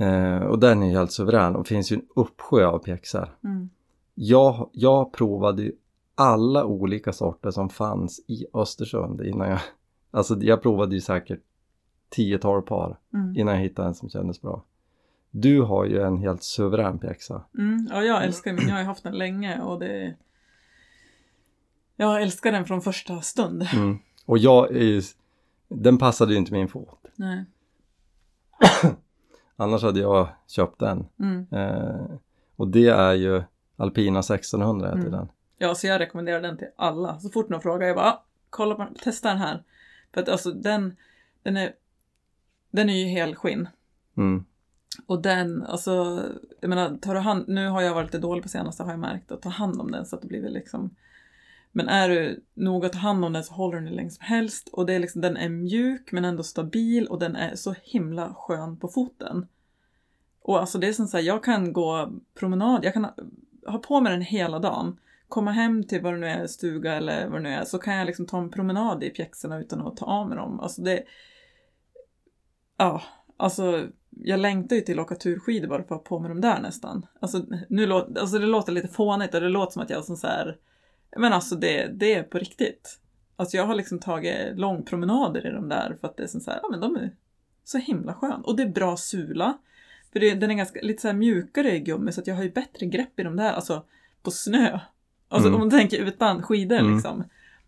Eh, 0.00 0.36
och 0.42 0.58
den 0.58 0.82
är 0.82 0.86
ju 0.86 0.92
helt 0.92 1.12
suverän 1.12 1.56
och 1.56 1.66
finns 1.66 1.92
ju 1.92 1.96
en 1.96 2.02
uppsjö 2.16 2.66
av 2.66 2.78
pjäxor. 2.78 3.28
Mm. 3.44 3.70
Jag, 4.14 4.70
jag 4.72 5.12
provade 5.12 5.62
ju 5.62 5.72
alla 6.20 6.64
olika 6.64 7.12
sorter 7.12 7.50
som 7.50 7.68
fanns 7.68 8.20
i 8.26 8.46
Östersund 8.54 9.20
innan 9.20 9.50
jag, 9.50 9.60
alltså 10.10 10.36
jag 10.40 10.62
provade 10.62 10.94
ju 10.94 11.00
säkert 11.00 11.40
10-12 12.16 12.60
par 12.60 12.98
Mm. 13.14 13.36
innan 13.36 13.54
jag 13.54 13.62
hittade 13.62 13.88
en 13.88 13.94
som 13.94 14.08
kändes 14.08 14.42
bra. 14.42 14.64
Du 15.30 15.60
har 15.62 15.84
ju 15.84 16.02
en 16.02 16.18
helt 16.18 16.42
suverän 16.42 16.98
pjäxa. 16.98 17.42
Mm. 17.58 17.88
Ja, 17.90 18.02
jag 18.02 18.24
älskar 18.24 18.52
min. 18.52 18.68
Jag 18.68 18.76
har 18.76 18.82
haft 18.84 19.02
den 19.02 19.18
länge 19.18 19.60
och 19.60 19.78
det... 19.78 20.14
Jag 21.96 22.22
älskar 22.22 22.52
den 22.52 22.64
från 22.64 22.80
första 22.82 23.20
stund. 23.20 23.66
Mm. 23.74 23.98
Och 24.26 24.38
jag 24.38 24.70
är 24.76 24.80
ju, 24.84 25.02
den 25.68 25.98
passade 25.98 26.32
ju 26.32 26.38
inte 26.38 26.52
min 26.52 26.68
fot. 26.68 26.98
Nej. 27.16 27.44
Annars 29.56 29.82
hade 29.82 30.00
jag 30.00 30.28
köpt 30.46 30.78
den. 30.80 31.06
Mm. 31.18 31.46
Eh, 31.52 32.04
och 32.56 32.68
det 32.68 32.86
är 32.88 33.12
ju 33.14 33.42
Alpina 33.76 34.18
1600 34.18 34.86
heter 34.86 34.98
Mm. 35.00 35.10
den. 35.12 35.28
Ja, 35.62 35.74
så 35.74 35.86
jag 35.86 36.00
rekommenderar 36.00 36.40
den 36.40 36.56
till 36.58 36.68
alla. 36.76 37.20
Så 37.20 37.30
fort 37.30 37.48
någon 37.48 37.60
frågar, 37.60 37.86
jag 37.86 37.96
bara, 37.96 38.06
"Ah, 38.06 38.24
kolla 38.50 38.74
på 38.74 38.86
testa 39.04 39.28
den 39.28 39.38
här. 39.38 39.62
För 40.14 40.20
att 40.20 40.28
alltså 40.28 40.50
den, 40.50 40.96
den 41.42 41.56
är, 41.56 41.72
den 42.70 42.90
är 42.90 42.94
ju 42.94 43.06
helskinn. 43.06 43.68
Mm. 44.16 44.44
Och 45.06 45.22
den, 45.22 45.62
alltså, 45.62 46.22
jag 46.60 46.68
menar, 46.68 46.96
tar 46.96 47.14
du 47.14 47.20
hand, 47.20 47.48
nu 47.48 47.68
har 47.68 47.82
jag 47.82 47.94
varit 47.94 48.06
lite 48.06 48.18
dålig 48.18 48.42
på 48.42 48.48
senaste 48.48 48.82
har 48.82 48.90
jag 48.90 49.00
märkt, 49.00 49.32
att 49.32 49.42
ta 49.42 49.48
hand 49.48 49.80
om 49.80 49.90
den 49.90 50.06
så 50.06 50.16
att 50.16 50.22
det 50.22 50.28
blir 50.28 50.42
väl 50.42 50.52
liksom 50.52 50.90
men 51.72 51.88
är 51.88 52.08
du 52.08 52.44
noga 52.54 52.86
att 52.86 52.92
ta 52.92 52.98
hand 52.98 53.24
om 53.24 53.32
den 53.32 53.44
så 53.44 53.54
håller 53.54 53.76
den 53.76 53.86
hur 53.86 53.94
länge 53.96 54.10
som 54.10 54.24
helst 54.24 54.68
och 54.68 54.86
det 54.86 54.94
är 54.94 54.98
liksom, 54.98 55.20
den 55.20 55.36
är 55.36 55.48
mjuk 55.48 56.12
men 56.12 56.24
ändå 56.24 56.42
stabil 56.42 57.06
och 57.06 57.18
den 57.18 57.36
är 57.36 57.54
så 57.54 57.74
himla 57.82 58.34
skön 58.34 58.76
på 58.76 58.88
foten. 58.88 59.46
Och 60.42 60.60
alltså 60.60 60.78
det 60.78 60.88
är 60.88 60.92
som 60.92 61.06
så 61.06 61.16
här, 61.16 61.24
jag 61.24 61.44
kan 61.44 61.72
gå 61.72 62.12
promenad, 62.34 62.84
jag 62.84 62.92
kan 62.94 63.04
ha, 63.04 63.14
ha 63.66 63.78
på 63.78 64.00
mig 64.00 64.12
den 64.12 64.22
hela 64.22 64.58
dagen, 64.58 64.98
komma 65.30 65.50
hem 65.50 65.84
till 65.84 66.02
vad 66.02 66.12
det 66.12 66.18
nu 66.18 66.26
är, 66.26 66.46
stuga 66.46 66.94
eller 66.94 67.28
vad 67.28 67.38
det 67.38 67.48
nu 67.48 67.54
är, 67.54 67.64
så 67.64 67.78
kan 67.78 67.94
jag 67.94 68.06
liksom 68.06 68.26
ta 68.26 68.38
en 68.38 68.50
promenad 68.50 69.04
i 69.04 69.10
pjäxorna 69.10 69.58
utan 69.58 69.80
att 69.80 69.96
ta 69.96 70.06
av 70.06 70.28
mig 70.28 70.36
dem. 70.36 70.60
Alltså 70.60 70.82
det... 70.82 71.04
Ja, 72.76 73.02
alltså 73.36 73.88
jag 74.10 74.40
längtar 74.40 74.76
ju 74.76 74.82
till 74.82 74.98
att 74.98 75.06
åka 75.06 75.14
turskidor 75.14 75.68
bara 75.68 75.82
för 75.82 75.94
att 75.94 76.00
ha 76.00 76.08
på 76.08 76.18
mig 76.18 76.28
dem 76.28 76.40
där 76.40 76.60
nästan. 76.60 77.06
Alltså, 77.20 77.44
nu 77.68 77.86
lå, 77.86 77.96
alltså 77.98 78.38
det 78.38 78.46
låter 78.46 78.72
lite 78.72 78.88
fånigt 78.88 79.34
och 79.34 79.40
det 79.40 79.48
låter 79.48 79.72
som 79.72 79.82
att 79.82 79.90
jag 79.90 80.04
som 80.04 80.16
så 80.16 80.26
här, 80.26 80.58
men 81.16 81.32
alltså 81.32 81.54
det, 81.54 81.90
det 81.92 82.14
är 82.14 82.22
på 82.22 82.38
riktigt. 82.38 83.00
Alltså 83.36 83.56
jag 83.56 83.64
har 83.64 83.74
liksom 83.74 83.98
tagit 83.98 84.58
långpromenader 84.58 85.46
i 85.46 85.50
de 85.50 85.68
där 85.68 85.96
för 86.00 86.08
att 86.08 86.16
det 86.16 86.22
är 86.22 86.26
som 86.26 86.40
så 86.40 86.50
här, 86.50 86.60
ja 86.62 86.68
men 86.70 86.80
de 86.80 86.96
är 86.96 87.14
så 87.64 87.78
himla 87.78 88.14
skön. 88.14 88.40
Och 88.40 88.56
det 88.56 88.62
är 88.62 88.68
bra 88.68 88.96
sula. 88.96 89.58
För 90.12 90.20
det, 90.20 90.34
den 90.34 90.50
är 90.50 90.54
ganska, 90.54 90.80
lite 90.82 91.02
så 91.02 91.08
här 91.08 91.14
mjukare 91.14 91.76
i 91.76 91.80
gummi 91.80 92.12
så 92.12 92.20
att 92.20 92.26
jag 92.26 92.34
har 92.34 92.42
ju 92.42 92.50
bättre 92.50 92.86
grepp 92.86 93.20
i 93.20 93.22
de 93.22 93.36
där, 93.36 93.52
alltså 93.52 93.84
på 94.22 94.30
snö. 94.30 94.80
Alltså 95.32 95.48
Mm. 95.48 95.54
om 95.54 95.68
man 95.68 95.70
tänker 95.78 95.98
utan 95.98 96.42
skidor 96.42 96.78
Mm. 96.78 96.94
liksom. 96.94 97.24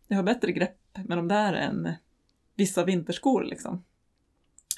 Jag 0.09 0.17
har 0.17 0.23
bättre 0.23 0.53
grepp 0.53 0.77
med 1.05 1.19
de 1.19 1.29
där 1.29 1.53
än 1.53 1.89
vissa 2.57 2.85
vinterskor 2.85 3.43
liksom. 3.45 3.85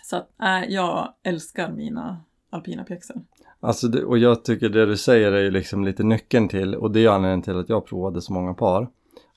Så 0.02 0.16
att, 0.16 0.30
äh, 0.42 0.70
jag 0.72 1.14
älskar 1.22 1.72
mina 1.72 2.20
alpina 2.50 2.84
pjäxor. 2.84 3.16
Alltså 3.60 3.88
det, 3.88 4.04
och 4.04 4.18
jag 4.18 4.44
tycker 4.44 4.68
det 4.68 4.86
du 4.86 4.96
säger 4.96 5.32
är 5.32 5.42
ju 5.42 5.50
liksom 5.50 5.84
lite 5.84 6.02
nyckeln 6.02 6.48
till 6.48 6.74
och 6.74 6.90
det 6.90 7.04
är 7.04 7.08
anledningen 7.08 7.42
till 7.42 7.58
att 7.58 7.68
jag 7.68 7.86
provade 7.86 8.22
så 8.22 8.32
många 8.32 8.54
par. 8.54 8.88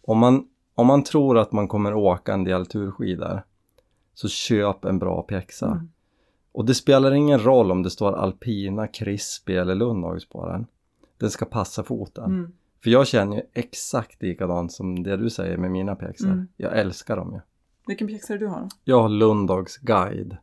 Om 0.01 0.17
man, 0.17 0.47
om 0.75 0.87
man 0.87 1.03
tror 1.03 1.37
att 1.37 1.51
man 1.51 1.67
kommer 1.67 1.93
åka 1.93 2.33
en 2.33 2.43
del 2.43 2.65
turskidor 2.65 3.43
så 4.13 4.27
köp 4.27 4.85
en 4.85 4.99
bra 4.99 5.21
pjäxa. 5.21 5.65
Mm. 5.67 5.89
Och 6.51 6.65
det 6.65 6.73
spelar 6.75 7.11
ingen 7.11 7.39
roll 7.39 7.71
om 7.71 7.83
det 7.83 7.89
står 7.89 8.13
alpina, 8.13 8.87
krispig 8.87 9.55
eller 9.57 9.75
Lundhags 9.75 10.29
på 10.29 10.49
den. 10.49 10.65
Den 11.17 11.29
ska 11.31 11.45
passa 11.45 11.83
foten. 11.83 12.25
Mm. 12.25 12.51
För 12.83 12.89
jag 12.89 13.07
känner 13.07 13.35
ju 13.37 13.43
exakt 13.53 14.21
likadant 14.21 14.71
som 14.71 15.03
det 15.03 15.17
du 15.17 15.29
säger 15.29 15.57
med 15.57 15.71
mina 15.71 15.95
pjäxor. 15.95 16.27
Mm. 16.31 16.47
Jag 16.57 16.79
älskar 16.79 17.15
dem 17.17 17.33
ju. 17.33 17.39
Vilken 17.87 18.07
pjäxa 18.07 18.37
du 18.37 18.47
har? 18.47 18.67
Jag 18.83 19.01
har 19.01 19.09
Lundhags 19.09 19.77
guide. 19.77 20.37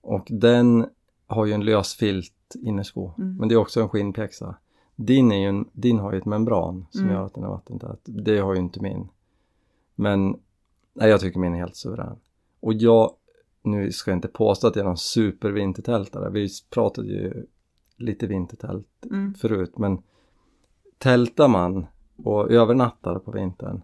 Och 0.00 0.26
den 0.30 0.86
har 1.26 1.46
ju 1.46 1.52
en 1.52 1.64
lös 1.64 1.94
filt 1.94 2.32
innersko. 2.62 3.10
Mm. 3.18 3.36
Men 3.36 3.48
det 3.48 3.54
är 3.54 3.56
också 3.56 3.80
en 3.80 3.88
skinnpjäxa. 3.88 4.54
Din, 4.96 5.32
är 5.32 5.36
ju 5.36 5.46
en, 5.48 5.68
din 5.72 5.98
har 5.98 6.12
ju 6.12 6.18
ett 6.18 6.24
membran 6.26 6.86
som 6.90 7.00
Mm. 7.02 7.12
gör 7.14 7.26
att 7.26 7.34
den 7.34 7.44
är 7.44 7.48
vattentät. 7.48 8.00
Det 8.04 8.38
har 8.38 8.54
ju 8.54 8.60
inte 8.60 8.82
min. 8.82 9.08
Men 9.94 10.36
nej, 10.94 11.10
jag 11.10 11.20
tycker 11.20 11.38
min 11.40 11.54
är 11.54 11.58
helt 11.58 11.76
suverän. 11.76 12.16
Och 12.60 12.74
jag, 12.74 13.12
nu 13.62 13.92
ska 13.92 14.10
jag 14.10 14.18
inte 14.18 14.28
påstå 14.28 14.66
att 14.66 14.76
jag 14.76 14.82
är 14.82 14.86
någon 14.88 14.96
supervintertältare. 14.96 16.30
Vi 16.30 16.48
pratade 16.70 17.08
ju 17.08 17.46
lite 17.96 18.26
vintertält 18.26 18.86
Mm. 19.10 19.34
förut. 19.34 19.78
Men 19.78 20.02
tältar 21.02 21.48
man 21.48 21.86
och 22.24 22.50
övernattar 22.50 23.18
på 23.18 23.30
vintern 23.30 23.82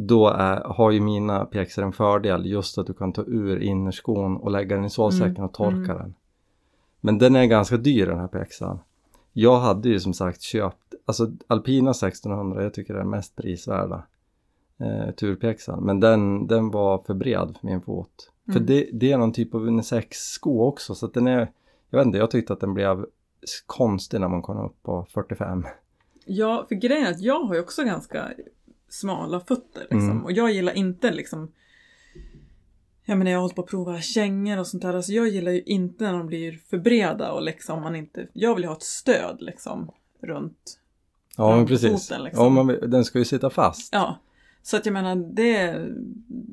då 0.00 0.28
är, 0.28 0.60
har 0.60 0.90
ju 0.90 1.00
mina 1.00 1.44
pjäxor 1.44 1.82
en 1.82 1.92
fördel 1.92 2.46
just 2.46 2.78
att 2.78 2.86
du 2.86 2.94
kan 2.94 3.12
ta 3.12 3.22
ur 3.22 3.62
innerskon 3.62 4.36
och 4.36 4.50
lägga 4.50 4.76
den 4.76 4.84
i 4.84 4.90
sovsäcken 4.90 5.36
Mm, 5.36 5.44
och 5.44 5.52
torka 5.52 5.92
mm. 5.92 5.96
den. 5.96 6.14
Men 7.00 7.18
den 7.18 7.36
är 7.36 7.44
ganska 7.44 7.76
dyr 7.76 8.06
den 8.06 8.18
här 8.18 8.28
pjäxan. 8.28 8.78
Jag 9.32 9.60
hade 9.60 9.88
ju 9.88 10.00
som 10.00 10.14
sagt 10.14 10.42
köpt, 10.42 10.94
alltså 11.04 11.30
Alpina 11.46 11.90
1600 11.90 12.62
jag 12.62 12.74
tycker 12.74 12.94
det 12.94 13.00
är 13.00 13.02
den 13.02 13.10
mest 13.10 13.36
prisvärda 13.36 14.02
eh, 14.78 15.14
turpjäxan. 15.14 15.84
Men 15.84 16.00
den, 16.00 16.46
den 16.46 16.70
var 16.70 16.98
för 16.98 17.14
bred 17.14 17.56
för 17.60 17.66
min 17.66 17.80
fot. 17.80 18.30
För 18.44 18.52
Mm. 18.52 18.66
det, 18.66 18.88
det 18.92 19.12
är 19.12 19.18
någon 19.18 19.32
typ 19.32 19.54
av 19.54 19.66
unisex-sko 19.66 20.66
också 20.68 20.94
så 20.94 21.06
att 21.06 21.14
den 21.14 21.26
är, 21.26 21.50
jag 21.90 21.98
vet 21.98 22.06
inte, 22.06 22.18
jag 22.18 22.30
tyckte 22.30 22.52
att 22.52 22.60
den 22.60 22.74
blev 22.74 23.06
konstig 23.66 24.20
när 24.20 24.28
man 24.28 24.42
kom 24.42 24.58
upp 24.58 24.82
på 24.82 25.06
45. 25.14 25.64
Ja, 26.28 26.64
för 26.68 26.74
grejen 26.74 27.06
är 27.06 27.10
att 27.10 27.20
jag 27.20 27.40
har 27.44 27.54
ju 27.54 27.60
också 27.60 27.84
ganska 27.84 28.28
smala 28.88 29.40
fötter 29.40 29.80
liksom. 29.80 30.10
Mm. 30.10 30.24
Och 30.24 30.32
jag 30.32 30.52
gillar 30.52 30.72
inte 30.72 31.10
liksom 31.10 31.52
jag 33.04 33.18
menar 33.18 33.30
jag 33.30 33.38
har 33.38 33.42
hållit 33.42 33.56
på 33.56 33.62
att 33.62 33.68
prova 33.68 34.00
kängor 34.00 34.58
och 34.58 34.66
sånt 34.66 34.82
där. 34.82 34.94
Alltså 34.94 35.12
jag 35.12 35.28
gillar 35.28 35.52
ju 35.52 35.62
inte 35.62 36.04
när 36.04 36.12
de 36.12 36.26
blir 36.26 36.52
för 36.70 36.78
breda 36.78 37.32
och 37.32 37.42
liksom 37.42 37.82
man 37.82 37.96
inte... 37.96 38.28
Jag 38.32 38.54
vill 38.54 38.62
ju 38.64 38.68
ha 38.68 38.76
ett 38.76 38.82
stöd 38.82 39.36
liksom 39.40 39.90
runt. 40.22 40.78
Ja 41.36 41.56
men 41.56 41.66
precis. 41.66 42.10
liksom. 42.10 42.44
Ja, 42.44 42.48
man, 42.48 42.66
vill- 42.66 42.90
den 42.90 43.04
ska 43.04 43.18
ju 43.18 43.24
sitta 43.24 43.50
fast. 43.50 43.88
Ja. 43.92 44.18
Så 44.62 44.76
att 44.76 44.86
jag 44.86 44.92
menar 44.92 45.16
det... 45.16 45.86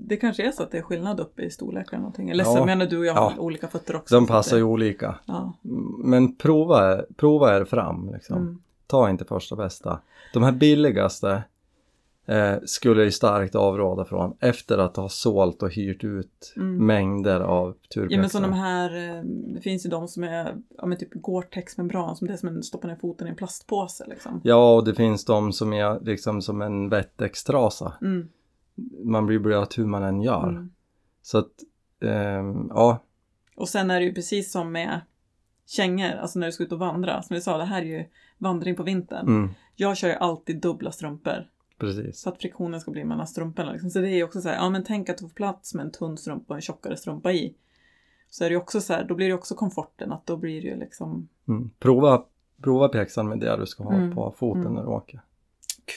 Det 0.08 0.18
kanske 0.18 0.48
är 0.48 0.52
så 0.52 0.64
att 0.64 0.72
det 0.72 0.78
är 0.78 0.82
skillnad 0.82 1.20
uppe 1.20 1.42
i 1.42 1.50
storlek 1.50 1.88
eller 1.88 1.98
någonting. 1.98 2.30
Eller 2.30 2.44
så 2.44 2.58
Ja. 2.58 2.66
menar 2.66 2.86
du 2.86 2.98
och 2.98 3.06
jag 3.06 3.14
har 3.14 3.34
Ja. 3.38 3.42
olika 3.42 3.68
fötter 3.68 3.96
också. 3.96 4.16
De 4.16 4.28
så 4.28 4.34
passar 4.34 4.58
ju 4.58 4.64
olika. 4.64 5.20
Ja. 5.26 5.54
Men 6.04 6.36
prova, 6.36 7.02
prova 7.16 7.58
er 7.58 7.66
fram 7.66 8.14
liksom. 8.14 8.38
Mm. 8.42 8.62
Ta 8.88 9.10
inte 9.10 9.26
första 9.26 9.56
bästa. 9.56 10.00
De 10.34 10.44
här 10.44 10.52
billigaste 10.52 11.44
eh, 12.26 12.56
skulle 12.66 13.00
jag 13.02 13.06
ju 13.06 13.12
starkt 13.12 13.56
avråda 13.56 14.06
från 14.06 14.38
efter 14.40 14.78
att 14.78 14.96
ha 14.96 15.10
sålt 15.10 15.64
och 15.64 15.74
hyrt 15.74 16.04
ut 16.04 16.54
Mm. 16.58 16.86
mängder 16.86 17.40
av 17.40 17.72
turpjäxor. 17.74 18.12
Ja 18.12 18.20
men 18.20 18.30
som 18.30 18.42
de 18.42 18.54
här, 18.54 19.18
eh, 19.18 19.24
det 19.26 19.62
finns 19.62 19.86
ju 19.86 19.90
de 19.90 20.08
som 20.08 20.24
är 20.24 20.56
ja, 20.78 20.86
men 20.86 20.98
typ 20.98 21.14
Gore-Tex 21.14 21.78
membran 21.78 22.16
som 22.16 22.28
det 22.28 22.34
är 22.34 22.38
som 22.38 22.50
en 22.50 22.64
stoppar 22.64 22.88
ner 22.88 22.96
foten 22.96 23.28
i 23.28 23.30
en 23.30 23.36
plastpåse 23.36 24.06
liksom. 24.08 24.42
Ja, 24.44 24.76
och 24.76 24.86
det 24.86 24.96
finns 24.96 25.26
de 25.26 25.54
som 25.54 25.74
är 25.74 26.00
liksom 26.00 26.42
som 26.42 26.62
en 26.62 26.90
Wettex-trasa. 26.90 27.94
Mm. 28.02 28.30
Man 29.04 29.26
blir 29.26 29.40
blöt 29.40 29.78
hur 29.78 29.86
man 29.86 30.04
än 30.04 30.22
gör. 30.22 30.50
Mm. 30.50 30.72
Så 31.22 31.38
att, 31.38 31.52
ehm, 32.02 32.68
ja, 32.70 33.04
Och 33.56 33.70
sen 33.70 33.92
är 33.92 34.00
det 34.00 34.06
ju 34.06 34.14
precis 34.14 34.52
som 34.52 34.72
med 34.72 35.02
kängor, 35.68 36.12
alltså 36.12 36.40
när 36.40 36.48
du 36.48 36.52
ska 36.52 36.64
ut 36.64 36.72
och 36.72 36.80
vandra. 36.80 37.22
Som 37.22 37.34
vi 37.34 37.42
sa, 37.42 37.58
det 37.58 37.64
här 37.66 37.82
är 37.82 37.86
ju 37.86 38.06
vandring 38.38 38.76
på 38.76 38.84
vintern. 38.84 39.28
mm, 39.28 39.50
Jag 39.76 39.98
kör 39.98 40.08
ju 40.08 40.14
alltid 40.16 40.62
dubbla 40.62 40.92
strumpor. 40.92 41.48
precis. 41.80 42.20
Så 42.22 42.30
att 42.30 42.38
friktionen 42.42 42.80
ska 42.82 42.92
bli 42.92 43.04
mellan 43.06 43.28
strumporna. 43.28 43.72
Liksom. 43.72 43.90
Så 43.90 44.00
det 44.00 44.10
är 44.10 44.16
ju 44.16 44.24
också 44.24 44.42
så 44.42 44.50
här, 44.50 44.56
ja 44.56 44.70
men 44.70 44.84
tänk 44.84 45.10
att 45.10 45.18
du 45.18 45.22
får 45.22 45.36
plats 45.36 45.74
med 45.74 45.86
en 45.86 45.92
tunn 45.92 46.18
strumpa 46.18 46.46
och 46.54 46.56
en 46.56 46.62
tjockare 46.62 46.98
strumpa 46.98 47.32
i. 47.32 47.56
Så 48.30 48.44
är 48.44 48.50
det 48.50 48.54
ju 48.54 48.58
också 48.62 48.82
så 48.82 48.94
här, 48.94 49.04
då 49.04 49.16
blir 49.16 49.28
det 49.28 49.34
också 49.34 49.56
komforten 49.56 50.12
att 50.12 50.26
då 50.26 50.38
blir 50.38 50.62
det 50.62 50.68
ju 50.68 50.76
liksom, 50.80 51.28
Mm. 51.48 51.70
Prova, 51.80 52.24
prova 52.64 52.88
pjäxan 52.90 53.28
med 53.30 53.40
det 53.40 53.58
du 53.58 53.66
ska 53.66 53.84
ha 53.84 53.94
Mm, 53.94 54.16
på 54.16 54.36
foten 54.38 54.62
mm. 54.62 54.74
när 54.74 54.82
du 54.82 54.88
åker. 54.88 55.22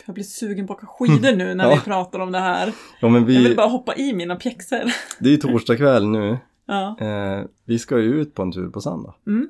Jag 0.06 0.14
blir 0.14 0.24
sugen 0.24 0.66
på 0.66 0.72
att 0.72 0.78
åka 0.78 0.86
skidor 0.86 1.36
nu 1.36 1.54
när 1.54 1.64
Ja. 1.70 1.74
vi 1.74 1.80
pratar 1.80 2.18
om 2.18 2.32
det 2.32 2.38
här. 2.38 2.72
Ja, 3.00 3.08
men 3.08 3.20
Jag 3.20 3.26
vill 3.26 3.48
vi, 3.48 3.54
bara 3.54 3.66
hoppa 3.68 3.94
i 3.96 4.12
mina 4.14 4.36
pjäxor. 4.36 4.82
det 5.20 5.28
är 5.28 5.30
ju 5.30 5.36
torsdag 5.36 5.76
kväll 5.76 6.08
nu. 6.08 6.38
Ja. 6.66 6.96
Eh, 7.00 7.44
vi 7.64 7.78
ska 7.78 7.98
ju 7.98 8.20
ut 8.20 8.34
på 8.34 8.42
en 8.42 8.52
tur 8.52 8.68
på 8.68 8.80
söndag. 8.80 9.14
Mm, 9.26 9.48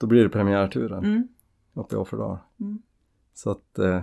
Då 0.00 0.06
blir 0.06 0.22
det 0.22 0.28
premiärturen 0.28 1.04
mm, 1.04 1.28
uppe 1.74 1.94
i 1.94 1.98
Offerdal. 1.98 2.38
mm. 2.60 2.82
Så 3.34 3.50
att, 3.50 3.78
eh, 3.78 4.02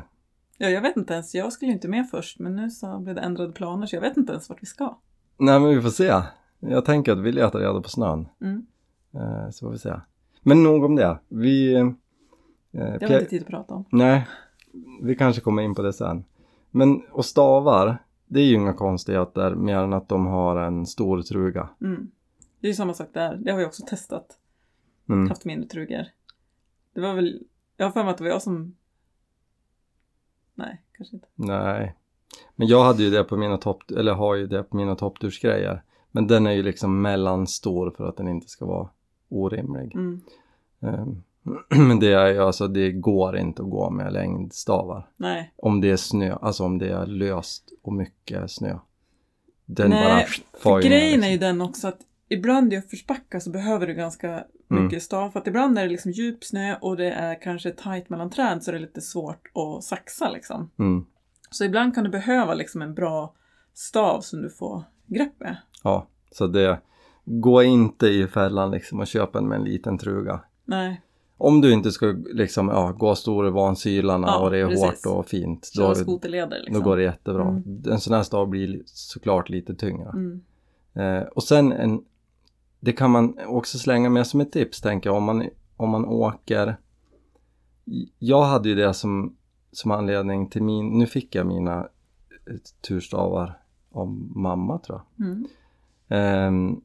Ja, 0.57 0.69
jag 0.69 0.81
vet 0.81 0.97
inte 0.97 1.13
ens. 1.13 1.35
Jag 1.35 1.53
skulle 1.53 1.69
ju 1.71 1.75
inte 1.75 1.87
med 1.87 2.09
först, 2.09 2.39
men 2.39 2.55
nu 2.55 2.69
så 2.69 2.99
blev 2.99 3.15
det 3.15 3.21
ändrade 3.21 3.51
planer 3.53 3.85
så 3.87 3.95
jag 3.95 4.01
vet 4.01 4.17
inte 4.17 4.31
ens 4.31 4.49
vart 4.49 4.61
vi 4.61 4.65
ska. 4.65 4.97
nej 5.37 5.59
men 5.59 5.69
vi 5.75 5.81
får 5.81 5.89
se. 5.89 6.21
Jag 6.59 6.85
tänker 6.85 7.11
att 7.11 7.19
vi 7.19 7.31
letar 7.31 7.59
reda 7.59 7.81
på 7.81 7.89
snön. 7.89 8.27
Mm. 8.41 8.65
Eh, 9.13 9.49
så 9.49 9.65
får 9.65 9.71
vi 9.71 9.77
se. 9.77 9.93
Men 10.41 10.63
nog 10.63 10.83
om 10.83 10.95
det. 10.95 11.19
Vi... 11.27 11.73
Eh, 11.75 11.89
Det 12.71 12.81
har 12.81 12.99
vi 13.07 13.13
inte 13.13 13.25
tid 13.25 13.41
att 13.41 13.47
prata 13.47 13.73
om. 13.73 13.85
Nej, 13.89 14.27
vi 15.01 15.15
kanske 15.15 15.41
kommer 15.41 15.61
in 15.61 15.75
på 15.75 15.81
det 15.81 15.93
sen. 15.93 16.23
Men 16.71 17.01
och 17.11 17.25
stavar, 17.25 17.97
det 18.25 18.39
är 18.39 18.43
ju 18.45 18.53
inga 18.55 18.73
konstigheter 18.73 19.55
mer 19.55 19.77
än 19.77 19.93
att 19.93 20.09
de 20.09 20.25
har 20.25 20.55
en 20.57 20.85
stor 20.85 21.21
truga. 21.21 21.69
Mm. 21.81 22.11
Det 22.59 22.67
är 22.67 22.69
ju 22.69 22.75
samma 22.75 22.93
sak 22.93 23.07
där. 23.13 23.35
Det 23.35 23.51
har 23.51 23.59
vi 23.59 23.65
också 23.65 23.85
testat. 23.85 24.37
Mm. 25.09 25.29
Haft 25.29 25.45
mindre 25.45 25.69
trugor. 25.69 26.05
Det 26.93 27.01
var 27.01 27.13
väl, 27.13 27.43
jag 27.77 27.85
har 27.85 27.91
för 27.91 28.03
mig 28.03 28.11
att 28.11 28.17
det 28.17 28.23
var 28.23 28.31
jag 28.31 28.41
som... 28.41 28.75
Nej, 30.55 30.81
kanske 30.97 31.15
inte. 31.15 31.27
Nej. 31.35 31.95
Men 32.55 32.67
jag 32.67 32.83
hade 32.83 33.03
ju 33.03 33.09
det 33.09 33.23
på 33.23 33.37
mina 33.37 33.57
topp, 33.57 33.91
eller 33.91 34.13
har 34.13 34.35
ju 34.35 34.47
det 34.47 34.63
på 34.63 34.77
mina 34.77 34.95
topptursgrejer. 34.95 35.83
Men 36.11 36.27
den 36.27 36.47
är 36.47 36.51
ju 36.51 36.63
liksom 36.63 37.01
mellanstor 37.01 37.91
för 37.97 38.09
att 38.09 38.17
den 38.17 38.27
inte 38.27 38.47
ska 38.47 38.65
vara 38.65 38.89
orimlig. 39.29 39.95
Mm. 39.95 40.21
Ehm, 40.81 41.23
Men 41.87 41.99
det 41.99 42.13
är 42.13 42.33
ju 42.33 42.39
alltså, 42.39 42.67
det 42.67 42.91
går 42.91 43.37
inte 43.37 43.61
att 43.61 43.69
gå 43.69 43.89
med 43.89 44.13
längdstavar. 44.13 45.09
Nej. 45.17 45.53
Om 45.55 45.81
det 45.81 45.91
är 45.91 45.97
snö, 45.97 46.35
alltså 46.35 46.63
om 46.63 46.77
det 46.77 46.89
är 46.89 47.05
löst 47.05 47.71
och 47.81 47.93
mycket 47.93 48.51
snö. 48.51 48.77
Den 49.65 49.89
Nej, 49.89 50.27
bara 50.53 50.61
För 50.61 50.81
grejen 50.81 51.23
är 51.23 51.27
ju 51.27 51.33
liksom. 51.33 51.47
den 51.47 51.61
också 51.61 51.87
att 51.87 51.99
ibland 52.29 52.73
i 52.73 52.77
uppförsbackar 52.77 53.39
så 53.39 53.49
behöver 53.49 53.87
du 53.87 53.93
ganska 53.93 54.43
Mm. 54.71 54.83
mycket 54.83 55.03
stav. 55.03 55.29
För 55.31 55.39
att 55.39 55.47
ibland 55.47 55.77
är 55.79 55.83
det 55.83 55.89
liksom 55.89 56.11
djup 56.11 56.43
snö 56.43 56.75
och 56.81 56.97
det 56.97 57.11
är 57.11 57.41
kanske 57.41 57.71
tajt 57.71 58.09
mellan 58.09 58.29
träd 58.29 58.63
så 58.63 58.71
det 58.71 58.77
är 58.77 58.81
lite 58.81 59.01
svårt 59.01 59.51
att 59.53 59.83
saxa 59.83 60.29
liksom. 60.31 60.69
Mm. 60.79 61.05
Så 61.51 61.63
ibland 61.63 61.95
kan 61.95 62.03
du 62.03 62.09
behöva 62.09 62.53
liksom 62.53 62.81
en 62.81 62.93
bra 62.93 63.33
stav 63.73 64.21
som 64.21 64.41
du 64.41 64.49
får 64.49 64.83
grepp 65.05 65.39
med. 65.39 65.57
Ja, 65.83 66.07
så 66.31 66.47
det, 66.47 66.79
gå 67.25 67.63
inte 67.63 68.07
i 68.07 68.27
fällan 68.27 68.71
liksom 68.71 68.99
och 68.99 69.07
köp 69.07 69.35
en 69.35 69.47
med 69.47 69.55
en 69.59 69.63
liten 69.63 69.97
truga. 69.97 70.39
Nej, 70.65 71.01
Om 71.37 71.61
du 71.61 71.71
inte 71.73 71.91
ska 71.91 72.05
liksom, 72.33 72.67
ja, 72.69 72.91
gå 72.97 73.15
stora 73.15 73.49
vansylarna 73.49 74.27
Ja, 74.27 74.39
och 74.39 74.51
det 74.51 74.57
är 74.59 74.67
precis. 74.67 75.05
hårt 75.05 75.15
och 75.17 75.27
fint. 75.27 75.71
Då, 75.75 75.95
skoterleder 75.95 76.57
liksom. 76.59 76.73
då 76.73 76.89
går 76.89 76.97
det 76.97 77.03
jättebra. 77.03 77.47
Mm. 77.47 77.81
En 77.91 77.99
sån 77.99 78.13
här 78.13 78.23
stav 78.23 78.47
blir 78.47 78.67
li- 78.67 78.83
såklart 78.85 79.49
lite 79.49 79.75
tyngre. 79.75 80.09
Mm. 80.09 80.41
Eh, 80.93 81.23
och 81.27 81.43
sen 81.43 81.71
en, 81.71 82.01
det 82.79 82.93
kan 82.93 83.11
man 83.11 83.37
också 83.47 83.77
slänga 83.77 84.09
med 84.09 84.27
som 84.27 84.41
ett 84.41 84.51
tips 84.51 84.81
tänker 84.81 85.09
jag 85.09 85.17
om 85.17 85.23
man, 85.23 85.49
om 85.77 85.89
man 85.89 86.05
åker. 86.05 86.77
Jag 88.19 88.43
hade 88.43 88.69
ju 88.69 88.75
det 88.75 88.93
som, 88.93 89.35
som 89.71 89.91
anledning 89.91 90.49
till 90.49 90.63
min, 90.63 90.97
nu 90.97 91.07
fick 91.07 91.35
jag 91.35 91.47
mina 91.47 91.79
eh, 91.79 92.55
turstavar 92.87 93.59
av 93.91 94.07
mamma 94.35 94.79
tror 94.79 95.01
jag. 95.15 95.27
Mm. 95.27 95.47
Ehm, 96.07 96.81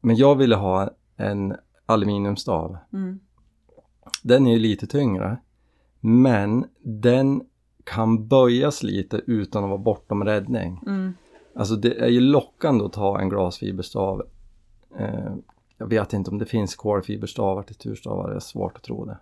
men 0.00 0.16
jag 0.16 0.34
ville 0.34 0.56
ha 0.56 0.90
en 1.16 1.56
aluminiumstav. 1.86 2.76
Mm. 2.92 3.20
Den 4.22 4.46
är 4.46 4.52
ju 4.52 4.58
lite 4.58 4.86
tyngre. 4.86 5.36
Men 6.00 6.64
den 6.82 7.42
kan 7.84 8.28
böjas 8.28 8.82
lite 8.82 9.20
utan 9.26 9.64
att 9.64 9.70
vara 9.70 9.78
bortom 9.78 10.24
räddning. 10.24 10.82
Mm. 10.86 11.12
Alltså 11.54 11.76
det 11.76 12.00
är 12.00 12.08
ju 12.08 12.20
lockande 12.20 12.84
att 12.84 12.92
ta 12.92 13.20
en 13.20 13.28
glasfiberstav. 13.28 14.22
Eh, 14.98 15.34
jag 15.78 15.86
vet 15.86 16.12
inte 16.12 16.30
om 16.30 16.38
det 16.38 16.46
finns 16.46 16.76
kolfiberstavar 16.76 17.62
till 17.62 17.74
turstavar, 17.74 18.30
det 18.30 18.36
är 18.36 18.40
svårt 18.40 18.76
att 18.76 18.82
tro 18.82 19.04
det. 19.04 19.18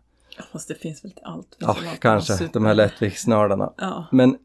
Fast 0.52 0.68
det 0.68 0.74
finns 0.74 1.04
väl 1.04 1.12
till 1.12 1.24
allt. 1.24 1.56
Ja, 1.58 1.76
kanske, 2.00 2.32
allt. 2.32 2.52
de 2.52 2.64
här 2.64 2.74
lättviktsnördarna. 2.74 3.72
Ja. 3.76 4.06
Men 4.12 4.36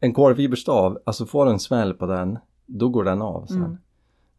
en 0.00 0.14
kolfiberstav, 0.14 0.98
alltså 1.04 1.26
får 1.26 1.44
du 1.46 1.50
en 1.52 1.58
smäll 1.58 1.94
på 1.94 2.06
den, 2.06 2.38
då 2.66 2.88
går 2.88 3.04
den 3.04 3.22
av 3.22 3.46
sen. 3.46 3.78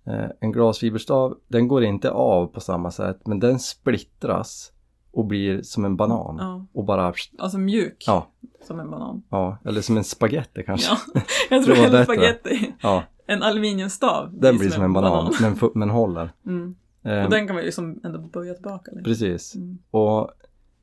Mm. 0.05 0.19
Eh, 0.23 0.29
en 0.39 0.51
glasfiberstav, 0.51 1.37
den 1.47 1.67
går 1.67 1.83
inte 1.83 2.11
av 2.11 2.47
på 2.47 2.59
samma 2.59 2.91
sätt 2.91 3.27
men 3.27 3.39
den 3.39 3.59
splittras 3.59 4.71
och 5.11 5.25
blir 5.25 5.61
som 5.61 5.85
en 5.85 5.95
banan. 5.95 6.35
Ja. 6.39 6.65
Och 6.73 6.85
bara, 6.85 7.13
Alltså 7.37 7.57
mjuk, 7.57 8.03
ja, 8.07 8.27
som 8.67 8.79
en 8.79 8.91
banan. 8.91 9.23
ja, 9.29 9.57
eller 9.65 9.81
som 9.81 9.97
en 9.97 10.03
spaghetti 10.03 10.63
kanske. 10.63 10.97
Ja, 11.13 11.21
jag 11.49 11.65
tror 11.65 11.75
hellre 11.75 12.03
spagetti. 12.03 12.73
Ja, 12.81 13.03
En 13.27 13.43
aluminiumstav. 13.43 14.29
den 14.39 14.57
blir 14.57 14.69
som 14.69 14.83
en 14.83 14.93
banan, 14.93 15.33
Men, 15.41 15.55
fu- 15.55 15.71
men 15.75 15.89
håller. 15.89 16.33
Mm. 16.45 16.75
Eh, 17.03 17.23
Och 17.23 17.29
den 17.29 17.47
kan 17.47 17.55
man 17.55 17.65
ju 17.65 17.71
som 17.71 17.99
ändå 18.03 18.19
böja 18.19 18.53
tillbaka. 18.53 18.91
Lite. 18.91 19.03
Precis. 19.03 19.55
Mm. 19.55 19.77
Och 19.91 20.31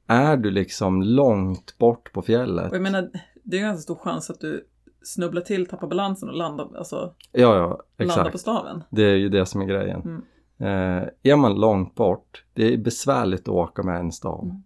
är 0.07 0.37
du 0.37 0.50
liksom 0.50 1.02
långt 1.02 1.78
bort 1.78 2.12
på 2.12 2.22
fjället, 2.22 2.70
Och 2.70 2.76
jag 2.76 2.83
menar, 2.83 3.11
det 3.42 3.57
är 3.57 3.61
en 3.61 3.66
ganska 3.68 3.83
stor 3.83 3.94
chans 3.96 4.31
att 4.31 4.40
du 4.40 4.66
snubblar 5.02 5.42
till, 5.42 5.66
tappar 5.66 5.87
balansen 5.88 6.28
och 6.28 6.35
landar, 6.35 6.68
alltså, 6.78 7.14
ja, 7.33 7.57
ja, 7.57 7.81
landar 7.98 8.14
på 8.22 8.28
exakt. 8.28 8.40
staven. 8.40 8.83
Det 8.90 9.02
är 9.02 9.16
ju 9.16 9.28
det 9.28 9.46
som 9.46 9.61
är 9.61 9.66
grejen. 9.66 10.00
Mm. 10.00 10.22
Eh, 10.59 11.09
är 11.22 11.37
man 11.37 11.55
långt 11.55 11.94
bort, 11.94 12.44
det 12.55 12.74
är 12.74 12.78
besvärligt 12.78 13.40
att 13.42 13.48
åka 13.48 13.83
med 13.83 14.00
en 14.00 14.12
stav. 14.12 14.44
Mm. 14.44 14.62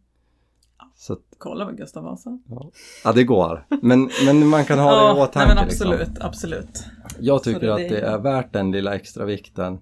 Så 0.99 1.13
att, 1.13 1.19
Kolla 1.39 1.67
med 1.67 1.77
Gustav 1.77 2.05
Vasa. 2.05 2.39
ja. 2.49 2.71
ja, 3.05 3.13
det 3.13 3.25
går. 3.25 3.67
Men, 3.83 4.11
men 4.27 4.47
man 4.47 4.65
kan 4.65 4.79
ha 4.79 5.13
det 5.13 5.19
i 5.19 5.23
åtanke. 5.23 5.39
nej 5.39 5.49
men 5.49 5.59
absolut, 5.65 5.99
Liksom. 6.09 6.17
absolut. 6.27 6.85
Jag 7.21 7.43
tycker 7.43 7.61
det- 7.61 7.73
att 7.73 7.79
det- 7.79 8.01
är 8.01 8.19
värt 8.19 8.53
den 8.53 8.71
lilla 8.73 8.95
extra 8.95 9.25
vikten 9.25 9.79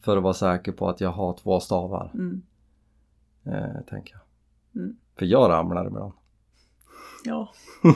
för 0.00 0.16
att 0.16 0.22
vara 0.22 0.34
säker 0.34 0.72
på 0.72 0.88
att 0.88 1.00
jag 1.00 1.10
har 1.10 1.32
två 1.42 1.60
stavar, 1.60 2.10
Mm. 2.14 2.42
eh, 3.46 3.80
tänker 3.90 4.14
jag. 4.14 4.82
Mm. 4.82 4.96
För 5.18 5.26
jag 5.26 5.50
ramlar 5.50 5.86
ibland. 5.86 6.12
Ja. 7.24 7.52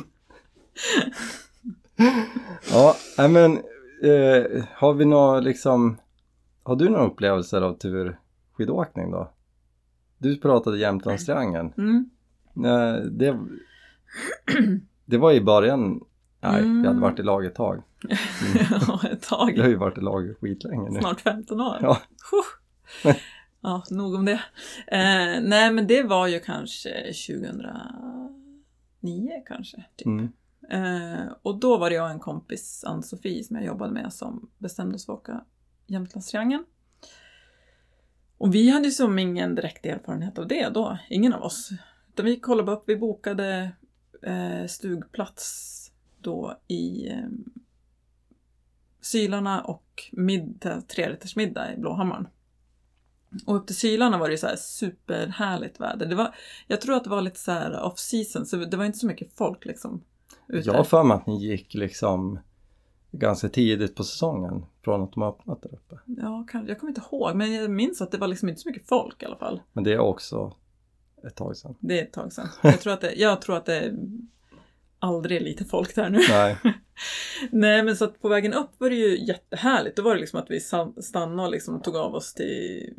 Ja, 2.72 2.94
men 3.16 3.56
eh, 4.02 4.64
har 4.74 4.94
vi 4.94 5.04
några 5.04 5.40
liksom, 5.40 5.96
har 6.62 6.76
du 6.76 6.88
några 6.88 7.06
upplevelser 7.06 7.62
av 7.62 7.74
turskidåkning 7.74 9.10
då? 9.10 9.30
Du 10.18 10.36
pratade 10.40 10.78
Jämtlandstriangeln. 10.78 11.72
Mm. 11.78 12.10
Nej, 12.52 13.02
det, 13.10 13.38
det 15.04 15.18
var 15.18 15.32
i 15.32 15.40
början, 15.40 16.00
nej, 16.40 16.60
Mm. 16.60 16.82
vi 16.82 16.88
hade 16.88 17.00
varit 17.00 17.18
i 17.18 17.22
lag 17.22 17.46
ett 17.46 17.54
tag. 17.54 17.82
ja, 18.70 19.00
ett 19.12 19.22
tag. 19.22 19.52
Vi 19.54 19.60
har 19.60 19.68
ju 19.68 19.76
varit 19.76 19.98
i 19.98 20.00
lag 20.00 20.34
skitlänge 20.40 20.90
nu. 20.90 21.00
Snart 21.00 21.20
15 21.20 21.60
år. 21.60 21.76
Ja. 21.82 21.98
Ja, 23.62 23.82
nog 23.90 24.14
om 24.14 24.24
det. 24.24 24.40
Eh, 24.86 25.40
nej, 25.42 25.72
men 25.72 25.86
det 25.86 26.02
var 26.02 26.26
ju 26.26 26.40
kanske 26.40 26.90
2009 29.00 29.42
kanske. 29.46 29.84
Typ. 29.96 30.06
Mm. 30.06 30.28
Eh, 30.70 31.20
och 31.42 31.58
då 31.60 31.76
var 31.78 31.90
det 31.90 31.96
jag 31.96 32.04
och 32.04 32.10
en 32.10 32.18
kompis, 32.20 32.84
Ann-Sofie, 32.86 33.44
som 33.44 33.56
jag 33.56 33.64
jobbade 33.64 33.92
med 33.92 34.12
som 34.12 34.50
bestämde 34.58 34.94
oss 34.94 35.06
för 35.06 35.12
att 35.12 35.18
åka 35.18 35.44
Jämtlandstriangeln. 35.86 36.64
Och 38.38 38.54
vi 38.54 38.70
hade 38.70 38.84
ju 38.84 38.90
som 38.90 39.18
ingen 39.18 39.54
direkt 39.54 39.86
erfarenhet 39.86 40.38
av 40.38 40.48
det 40.48 40.68
då, 40.68 40.98
ingen 41.10 41.32
av 41.34 41.42
oss. 41.42 41.70
Utan 42.12 42.26
vi 42.26 42.40
kollade 42.40 42.72
upp, 42.72 42.82
vi 42.86 42.96
bokade 42.96 43.72
eh, 44.22 44.66
stugplats 44.66 45.76
då 46.18 46.56
i 46.68 47.08
eh, 47.08 47.28
Sylarna 49.00 49.60
och 49.60 49.84
middag, 50.12 50.80
trerättersmiddag 50.80 51.74
i 51.74 51.76
Blåhammaren. 51.76 52.28
Och 53.46 53.56
upp 53.56 53.66
till 53.66 53.76
Sylarna 53.76 54.18
var 54.18 54.26
det 54.26 54.32
ju 54.32 54.38
så 54.38 54.46
här 54.46 54.56
superhärligt 54.56 55.80
väder. 55.80 56.06
Det 56.06 56.14
var, 56.14 56.34
jag 56.66 56.80
tror 56.80 56.96
att 56.96 57.04
det 57.04 57.10
var 57.10 57.22
lite 57.22 57.38
så 57.38 57.52
här 57.52 57.82
off 57.82 57.98
season, 57.98 58.46
så 58.46 58.56
det 58.56 58.76
var 58.76 58.84
inte 58.84 58.98
så 58.98 59.06
mycket 59.06 59.32
folk 59.36 59.64
liksom. 59.64 60.04
Ute. 60.48 60.68
Jag 60.68 60.76
har 60.76 60.84
för 60.84 61.04
mig 61.04 61.14
att 61.14 61.26
ni 61.26 61.46
gick 61.46 61.74
liksom 61.74 62.38
ganska 63.10 63.48
tidigt 63.48 63.94
på 63.94 64.04
säsongen 64.04 64.66
från 64.84 65.02
att 65.02 65.12
de 65.12 65.22
har 65.22 65.28
öppnat 65.28 65.62
där 65.62 65.74
uppe. 65.74 65.98
Ja, 66.04 66.46
jag 66.66 66.80
kommer 66.80 66.90
inte 66.90 67.02
ihåg, 67.10 67.36
men 67.36 67.54
jag 67.54 67.70
minns 67.70 68.02
att 68.02 68.10
det 68.10 68.18
var 68.18 68.28
liksom 68.28 68.48
inte 68.48 68.60
så 68.60 68.68
mycket 68.68 68.88
folk 68.88 69.22
i 69.22 69.26
alla 69.26 69.36
fall. 69.36 69.62
Men 69.72 69.84
det 69.84 69.92
är 69.92 69.98
också 69.98 70.56
ett 71.26 71.36
tag 71.36 71.56
sedan. 71.56 71.74
Det 71.80 72.00
är 72.00 72.02
ett 72.02 72.12
tag 72.12 72.32
sedan. 72.32 72.48
Jag 72.62 72.80
tror 72.80 72.92
att 72.92 73.00
det, 73.00 73.12
jag 73.12 73.42
tror 73.42 73.56
att 73.56 73.66
det 73.66 73.74
är 73.74 73.94
aldrig 74.98 75.42
lite 75.42 75.64
folk 75.64 75.94
där 75.94 76.10
nu. 76.10 76.18
Nej, 76.28 76.58
Nej, 77.50 77.82
men 77.82 77.96
så 77.96 78.04
att 78.04 78.22
på 78.22 78.28
vägen 78.28 78.54
upp 78.54 78.70
var 78.78 78.90
det 78.90 78.96
ju 78.96 79.24
jättehärligt. 79.26 79.96
Då 79.96 80.02
var 80.02 80.14
det 80.14 80.20
liksom 80.20 80.40
att 80.40 80.50
vi 80.50 80.60
stannade 81.02 81.42
och 81.42 81.50
liksom 81.50 81.82
tog 81.82 81.96
av 81.96 82.14
oss 82.14 82.34
till 82.34 82.94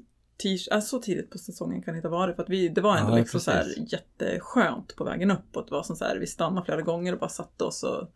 äh, 0.71 0.79
så 0.79 0.99
tidigt 0.99 1.29
på 1.29 1.37
säsongen 1.37 1.81
kan 1.81 1.93
det 1.93 1.97
inte 1.97 2.07
ha 2.07 2.17
varit 2.17 2.35
för 2.35 2.43
att 2.43 2.49
vi, 2.49 2.69
det 2.69 2.81
var 2.81 2.97
ändå 2.97 3.11
Ja, 3.11 3.17
liksom 3.17 3.39
så 3.39 3.51
här 3.51 3.65
jätteskönt 3.87 4.95
på 4.95 5.03
vägen 5.03 5.31
upp 5.31 5.57
och 5.57 5.65
det 5.65 5.71
var 5.71 5.83
som 5.83 5.95
så 5.95 6.05
här, 6.05 6.17
vi 6.17 6.27
stannade 6.27 6.65
flera 6.65 6.81
gånger 6.81 7.13
och 7.13 7.19
bara 7.19 7.29
satte 7.29 7.63
oss 7.63 7.83
och 7.83 8.07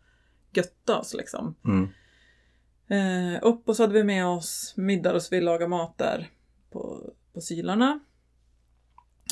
götte 0.52 0.94
oss 0.94 1.14
liksom. 1.14 1.54
mm. 1.64 1.88
Eh, 2.88 3.38
upp 3.42 3.68
och 3.68 3.76
så 3.76 3.82
hade 3.82 3.94
vi 3.94 4.04
med 4.04 4.26
oss 4.26 4.74
middag 4.76 5.14
och 5.14 5.22
så 5.22 5.28
vi 5.34 5.40
lagade 5.40 5.68
mat 5.68 5.98
där 5.98 6.30
på, 6.70 7.10
på 7.32 7.40
Sylarna. 7.40 8.00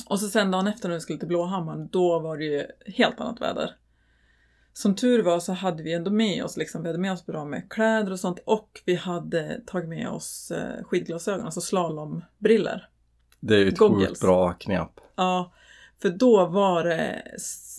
Och 0.05 0.19
så 0.19 0.27
sen 0.27 0.51
dagen 0.51 0.67
efter 0.67 0.89
när 0.89 0.95
vi 0.95 1.01
skulle 1.01 1.19
till 1.19 1.27
Blåhammaren, 1.27 1.89
då 1.91 2.19
var 2.19 2.37
det 2.37 2.45
ju 2.45 2.65
helt 2.85 3.19
annat 3.19 3.41
väder. 3.41 3.75
Som 4.73 4.95
tur 4.95 5.23
var 5.23 5.39
så 5.39 5.53
hade 5.53 5.83
vi 5.83 5.93
ändå 5.93 6.11
med 6.11 6.43
oss, 6.43 6.57
liksom, 6.57 6.81
vi 6.81 6.89
hade 6.89 6.99
med 6.99 7.11
oss 7.13 7.25
bra 7.25 7.45
med 7.45 7.71
kläder 7.71 8.11
och 8.11 8.19
sånt 8.19 8.39
och 8.45 8.81
vi 8.85 8.95
hade 8.95 9.61
tagit 9.65 9.89
med 9.89 10.09
oss 10.09 10.51
eh, 10.51 10.83
skidglasögon, 10.83 11.45
alltså 11.45 11.61
slalombriller. 11.61 12.89
det 13.39 13.55
är 13.55 13.59
ju 13.59 13.67
ett 13.67 13.79
sjukt 13.79 14.21
bra 14.21 14.53
knep. 14.53 14.91
Ja, 15.15 15.53
för 16.01 16.09
då 16.09 16.45
var 16.45 16.83
det, 16.83 17.21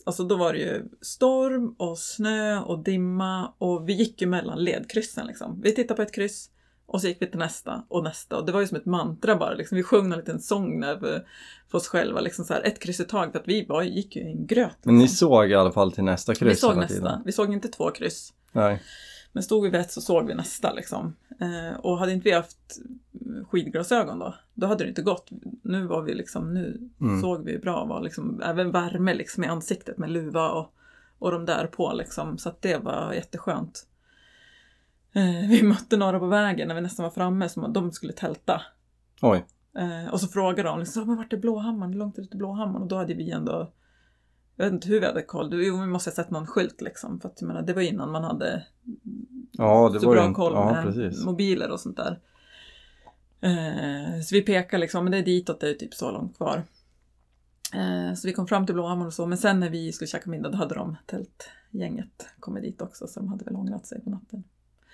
alltså 0.04 0.24
då 0.24 0.36
var 0.36 0.52
det 0.52 0.58
ju 0.58 0.84
storm 1.00 1.74
och 1.78 1.98
snö 1.98 2.60
och 2.60 2.84
dimma 2.84 3.54
och 3.58 3.88
vi 3.88 3.92
gick 3.92 4.20
ju 4.20 4.26
mellan 4.26 4.64
ledkryssen 4.64 5.26
liksom. 5.26 5.60
Vi 5.60 5.74
tittade 5.74 5.96
på 5.96 6.02
ett 6.02 6.14
kryss 6.14 6.50
och 6.86 7.00
så 7.00 7.08
gick 7.08 7.22
vi 7.22 7.26
till 7.26 7.38
nästa 7.38 7.84
och 7.88 8.04
nästa 8.04 8.36
och 8.36 8.46
det 8.46 8.52
var 8.52 8.60
ju 8.60 8.66
som 8.66 8.76
ett 8.76 8.86
mantra 8.86 9.36
bara 9.36 9.54
liksom. 9.54 9.76
Vi 9.76 9.82
sjöng 9.82 10.12
en 10.12 10.18
liten 10.18 10.40
sång 10.40 10.80
där 10.80 10.98
för, 10.98 11.26
för 11.68 11.78
oss 11.78 11.88
själva 11.88 12.20
liksom 12.20 12.44
så 12.44 12.54
här 12.54 12.62
ett 12.62 12.78
kryss 12.80 13.00
i 13.00 13.04
taget 13.04 13.32
för 13.32 13.38
att 13.38 13.48
vi 13.48 13.66
var, 13.66 13.82
gick 13.82 14.16
ju 14.16 14.22
i 14.22 14.30
en 14.32 14.46
gröt. 14.46 14.76
Men 14.82 14.94
ni 14.94 15.02
liksom. 15.02 15.16
såg 15.28 15.50
i 15.50 15.54
alla 15.54 15.72
fall 15.72 15.92
till 15.92 16.04
nästa 16.04 16.34
kryss 16.34 16.52
vi 16.52 16.56
såg 16.56 16.76
nästa, 16.76 16.94
tiden? 16.94 17.22
vi 17.24 17.32
såg 17.32 17.52
inte 17.52 17.68
två 17.68 17.90
kryss. 17.90 18.32
Nej. 18.52 18.82
Men 19.32 19.42
stod 19.42 19.62
vi 19.64 19.70
vid 19.70 19.80
ett 19.80 19.92
så 19.92 20.00
såg 20.00 20.26
vi 20.26 20.34
nästa 20.34 20.72
liksom. 20.72 21.16
Eh, 21.40 21.78
och 21.80 21.98
hade 21.98 22.12
inte 22.12 22.24
vi 22.24 22.32
haft 22.32 22.80
skidglasögon 23.50 24.18
då, 24.18 24.34
då 24.54 24.66
hade 24.66 24.84
det 24.84 24.88
inte 24.88 25.02
gått. 25.02 25.28
Nu 25.62 25.86
var 25.86 26.02
vi 26.02 26.14
liksom, 26.14 26.54
nu 26.54 26.90
Mm. 27.00 27.20
såg 27.20 27.44
vi 27.44 27.58
bra, 27.58 27.84
var 27.84 28.00
liksom, 28.00 28.42
även 28.42 28.70
värme 28.70 29.14
liksom 29.14 29.44
i 29.44 29.46
ansiktet 29.46 29.98
med 29.98 30.10
luva 30.10 30.50
och, 30.50 30.72
och 31.18 31.30
de 31.30 31.44
där 31.44 31.66
på 31.66 31.92
liksom. 31.92 32.38
Så 32.38 32.48
att 32.48 32.62
det 32.62 32.76
var 32.78 33.12
jätteskönt. 33.12 33.86
Eh, 35.16 35.48
vi 35.48 35.62
mötte 35.62 35.96
några 35.96 36.18
på 36.18 36.26
vägen 36.26 36.68
när 36.68 36.74
vi 36.74 36.80
nästan 36.80 37.02
var 37.04 37.10
framme 37.10 37.48
som 37.48 37.72
de 37.72 37.92
skulle 37.92 38.12
tälta. 38.12 38.62
Oj. 39.22 39.46
Eh, 39.78 40.12
och 40.12 40.20
så 40.20 40.28
frågade 40.28 40.68
de 40.68 40.78
liksom, 40.78 41.06
men 41.06 41.16
vart 41.16 41.32
är 41.32 41.36
Blåhammaren? 41.36 41.92
Hur 41.92 41.98
långt 41.98 42.18
är 42.18 42.22
det 42.22 42.28
till 42.28 42.38
Blåhammaren? 42.38 42.82
Och 42.82 42.88
då 42.88 42.96
hade 42.96 43.14
vi 43.14 43.30
ändå, 43.30 43.72
jag 44.56 44.64
vet 44.64 44.72
inte 44.72 44.88
hur 44.88 45.00
vi 45.00 45.06
hade 45.06 45.22
koll, 45.22 45.64
jo 45.64 45.80
vi 45.80 45.86
måste 45.86 46.10
ha 46.10 46.14
sett 46.14 46.30
någon 46.30 46.46
skylt 46.46 46.80
liksom. 46.80 47.20
För 47.20 47.28
att 47.28 47.40
jag 47.40 47.48
menar, 47.48 47.62
det 47.62 47.72
var 47.72 47.82
innan 47.82 48.10
man 48.10 48.24
hade 48.24 48.66
Ja, 49.52 49.90
det 49.92 50.00
så 50.00 50.06
var 50.06 50.14
bra 50.14 50.24
en... 50.24 50.34
koll 50.34 50.52
Ja, 50.52 50.72
med 50.72 50.84
precis. 50.84 51.24
mobiler 51.24 51.70
och 51.70 51.80
sånt 51.80 51.96
där. 51.96 52.20
Eh, 53.40 54.20
så 54.20 54.34
vi 54.34 54.42
pekar 54.42 54.78
liksom, 54.78 55.04
men 55.04 55.10
det 55.10 55.18
är 55.18 55.24
ditåt, 55.24 55.60
det 55.60 55.70
är 55.70 55.74
typ 55.74 55.94
så 55.94 56.10
långt 56.10 56.36
kvar. 56.36 56.62
Eh, 57.74 58.14
så 58.14 58.28
vi 58.28 58.32
kom 58.32 58.46
fram 58.46 58.66
till 58.66 58.74
Blåhammaren 58.74 59.06
och 59.06 59.14
så, 59.14 59.26
men 59.26 59.38
sen 59.38 59.60
när 59.60 59.70
vi 59.70 59.92
skulle 59.92 60.08
käka 60.08 60.30
middag 60.30 60.48
då 60.48 60.58
hade 60.58 60.74
de 60.74 60.96
tältgänget 61.06 62.26
kommit 62.40 62.62
dit 62.62 62.82
också, 62.82 63.06
så 63.06 63.20
de 63.20 63.28
hade 63.28 63.44
väl 63.44 63.56
ångrat 63.56 63.86
sig 63.86 64.00
på 64.04 64.10
natten. 64.10 64.44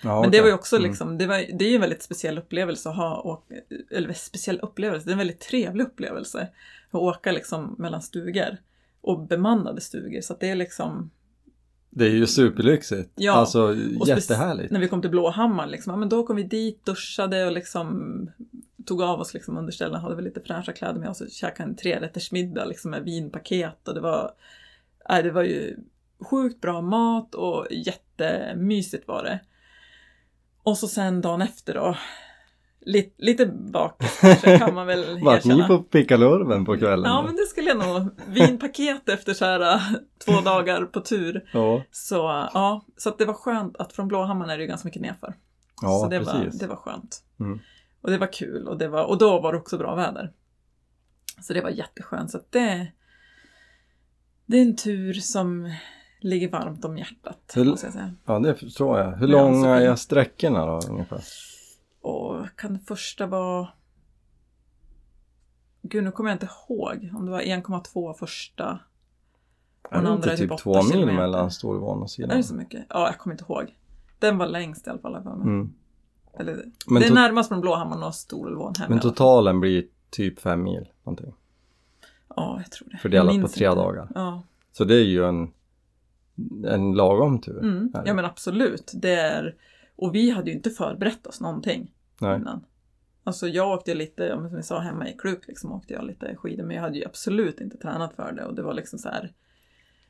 Ja, 0.02 0.20
Men 0.20 0.22
det 0.22 0.28
okej. 0.28 0.40
var 0.40 0.48
ju 0.48 0.54
också 0.54 0.76
Mm. 0.76 0.88
liksom, 0.90 1.18
det, 1.18 1.26
var, 1.26 1.58
det 1.58 1.64
är 1.64 1.68
ju 1.68 1.74
en 1.74 1.80
väldigt 1.80 2.02
speciell 2.02 2.38
upplevelse 2.38 2.88
att 2.90 2.96
ha, 2.96 3.16
och, 3.16 3.46
eller 3.90 4.12
speciell 4.12 4.60
upplevelse, 4.62 5.06
det 5.06 5.10
är 5.10 5.12
en 5.12 5.18
väldigt 5.18 5.40
trevlig 5.40 5.84
upplevelse 5.84 6.48
att 6.90 7.00
åka 7.00 7.32
liksom 7.32 7.74
mellan 7.78 8.02
stugor. 8.02 8.56
Och 9.00 9.26
bemannade 9.26 9.80
stugor, 9.80 10.20
så 10.20 10.32
att 10.32 10.40
det 10.40 10.48
är 10.48 10.54
liksom, 10.54 11.10
Det 11.90 12.04
är 12.04 12.10
ju 12.10 12.26
superlyxigt. 12.26 13.10
Ja, 13.14 13.32
Alltså 13.32 13.76
jättehärligt. 14.06 14.70
När 14.72 14.80
vi 14.80 14.88
kom 14.88 15.00
till 15.00 15.10
Blåhammar, 15.10 15.66
liksom, 15.66 15.90
ja, 15.90 15.96
men 15.96 16.08
då 16.08 16.26
kom 16.26 16.36
vi 16.36 16.42
dit, 16.42 16.84
duschade 16.84 17.46
och 17.46 17.52
liksom 17.52 18.30
tog 18.86 19.02
av 19.02 19.20
oss 19.20 19.34
liksom 19.34 19.56
underställena, 19.56 19.98
hade 19.98 20.14
väl 20.14 20.24
lite 20.24 20.40
fräscha 20.40 20.72
kläder 20.72 21.00
med 21.00 21.08
oss 21.08 21.20
och 21.20 21.30
käkade 21.30 21.68
en 21.68 21.76
trerättersmiddag 21.76 22.64
liksom, 22.64 22.90
med 22.90 23.02
vinpaket 23.04 23.88
och 23.88 23.94
det 23.94 24.00
var, 24.00 24.30
nej, 25.08 25.22
det 25.22 25.30
var 25.30 25.42
ju 25.42 25.76
sjukt 26.30 26.60
bra 26.60 26.80
mat 26.80 27.34
och 27.34 27.66
jättemysigt 27.70 29.08
var 29.08 29.22
det. 29.22 29.40
Och 30.62 30.78
så 30.78 30.88
sen 30.88 31.20
dagen 31.20 31.42
efter 31.42 31.74
då, 31.74 31.96
lite, 32.80 33.14
lite 33.18 33.46
bakis 33.46 34.18
kanske 34.20 34.58
kan 34.58 34.74
man 34.74 34.86
väl 34.86 35.20
Vart 35.22 35.44
ni 35.44 35.54
erkänna. 35.54 35.68
på 35.68 35.78
pickalurven 35.82 36.64
på 36.64 36.76
kvällen? 36.76 37.10
Ja 37.10 37.16
då? 37.16 37.22
men 37.22 37.36
det 37.36 37.46
skulle 37.46 37.68
jag 37.68 37.78
nog, 37.78 38.08
vinpaket 38.26 39.08
efter 39.08 39.34
så 39.34 39.44
här 39.44 39.80
två 40.24 40.32
dagar 40.44 40.84
på 40.84 41.00
tur. 41.00 41.50
ja. 41.52 41.82
Så 41.90 42.16
ja, 42.54 42.84
så 42.96 43.08
att 43.08 43.18
det 43.18 43.24
var 43.24 43.34
skönt 43.34 43.76
att 43.76 43.92
från 43.92 44.08
Blåhammaren 44.08 44.50
är 44.50 44.56
det 44.56 44.62
ju 44.62 44.68
ganska 44.68 44.86
mycket 44.86 45.02
nerför. 45.02 45.34
ja 45.82 45.88
så 45.98 46.08
det 46.08 46.18
var, 46.18 46.32
precis. 46.32 46.60
det 46.60 46.66
var 46.66 46.76
skönt. 46.76 47.22
Mm. 47.40 47.58
Och 48.02 48.10
det 48.10 48.18
var 48.18 48.32
kul 48.32 48.68
och, 48.68 48.78
det 48.78 48.88
var, 48.88 49.04
och 49.04 49.18
då 49.18 49.40
var 49.40 49.52
det 49.52 49.58
också 49.58 49.78
bra 49.78 49.94
väder. 49.94 50.32
Så 51.42 51.52
det 51.52 51.60
var 51.60 51.70
jätteskönt. 51.70 52.30
Så 52.30 52.40
det, 52.50 52.86
det 54.46 54.56
är 54.56 54.62
en 54.62 54.76
tur 54.76 55.12
som 55.12 55.74
ligger 56.22 56.48
varmt 56.50 56.84
om 56.84 56.98
hjärtat. 56.98 57.52
Hur- 57.54 57.64
Måste 57.64 57.86
jag 57.86 57.92
säga. 57.92 58.14
Ja, 58.24 58.38
det 58.38 58.54
förstår 58.54 58.98
jag. 58.98 59.12
Hur 59.16 59.28
Ja, 59.28 59.42
långa 59.42 59.68
är 59.80 59.94
sträckorna 59.96 60.66
då 60.66 60.80
ungefär? 60.90 61.20
Och 62.00 62.46
kan 62.56 62.72
det 62.74 62.78
första 62.78 63.26
vara... 63.26 63.68
Gud, 65.82 66.04
nu 66.04 66.10
kommer 66.12 66.30
jag 66.30 66.34
inte 66.34 66.48
ihåg 66.68 67.10
om 67.16 67.24
det 67.26 67.30
var 67.32 67.40
1,2 67.40 68.14
första. 68.14 68.64
Är 68.64 68.78
det 69.90 69.96
andra 69.96 70.12
inte 70.14 70.30
är 70.30 70.36
typ 70.36 70.40
typ 70.44 70.52
åtta 70.52 70.62
två 70.62 70.82
mil 70.82 70.92
kilometer. 70.92 71.16
mellan 71.16 71.50
Storvån 71.50 71.96
och 71.98 72.02
Är 72.02 72.02
det 72.04 72.08
sidan? 72.08 72.44
så 72.44 72.54
mycket? 72.54 72.86
Ja, 72.88 73.06
jag 73.06 73.18
kommer 73.18 73.34
inte 73.34 73.44
ihåg. 73.48 73.74
Den 74.18 74.38
var 74.38 74.46
längst 74.46 74.86
i 74.86 74.90
alla 74.90 75.00
fall. 75.00 75.14
Mm. 75.16 75.42
Mm. 75.42 75.72
Eller, 76.38 76.64
Men 76.86 77.02
det 77.02 77.08
är 77.08 77.14
närmast 77.14 77.48
från 77.48 77.60
Blåhammaren 77.60 78.02
och 78.02 78.14
Storulvån 78.14 78.74
hem. 78.78 78.86
Men 78.90 79.00
totalen 79.00 79.60
blir 79.60 79.84
typ 80.10 80.40
fem 80.40 80.62
mil 80.62 80.88
någonting. 81.04 81.34
Ja, 82.36 82.60
jag 82.62 82.70
tror 82.70 82.88
det. 82.90 82.96
Fördelat 82.98 83.42
på 83.42 83.48
tre 83.48 83.66
dagar. 83.68 84.08
Ja, 84.14 84.42
Så 84.72 84.84
det 84.84 84.94
är 84.94 85.04
ju 85.04 85.24
en, 85.24 85.52
en 86.66 86.92
lagom 86.92 87.40
tur. 87.40 87.58
mm. 87.58 87.92
Ja 88.04 88.14
men 88.14 88.24
absolut. 88.24 88.92
Det 88.94 89.14
är... 89.14 89.56
Och 89.96 90.14
vi 90.14 90.30
hade 90.30 90.50
ju 90.50 90.56
inte 90.56 90.70
förberett 90.70 91.26
oss 91.26 91.40
någonting 91.40 91.92
Nej. 92.20 92.36
innan. 92.40 92.64
Alltså 93.24 93.48
jag 93.48 93.70
åkte 93.70 93.94
lite, 93.94 94.28
som 94.28 94.56
vi 94.56 94.62
sa 94.62 94.78
hemma 94.78 95.08
i 95.08 95.12
Kluk 95.18 95.48
liksom 95.48 95.72
åkte 95.72 95.94
jag 95.94 96.04
lite 96.04 96.36
skidor 96.36 96.64
men 96.64 96.76
jag 96.76 96.82
hade 96.82 96.98
ju 96.98 97.04
absolut 97.04 97.60
inte 97.60 97.76
tränat 97.76 98.14
för 98.14 98.32
det 98.32 98.44
och 98.44 98.54
det 98.54 98.62
var 98.62 98.74
liksom 98.74 98.98
så 98.98 99.08
här. 99.08 99.32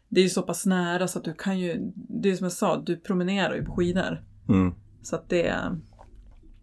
Det 0.09 0.21
är 0.21 0.25
ju 0.25 0.31
så 0.31 0.43
pass 0.43 0.67
nära 0.67 1.09
så 1.09 1.19
att 1.19 1.25
du 1.25 1.35
kan 1.35 1.59
ju, 1.59 1.93
det 1.95 2.31
är 2.31 2.35
som 2.37 2.45
jag 2.45 2.53
sa, 2.53 2.77
du 2.77 2.97
promenerar 2.97 3.55
ju 3.55 3.65
på 3.65 3.73
skidor. 3.73 4.25
Mm. 4.49 4.75
Så 5.03 5.17
att 5.17 5.29
det, 5.29 5.55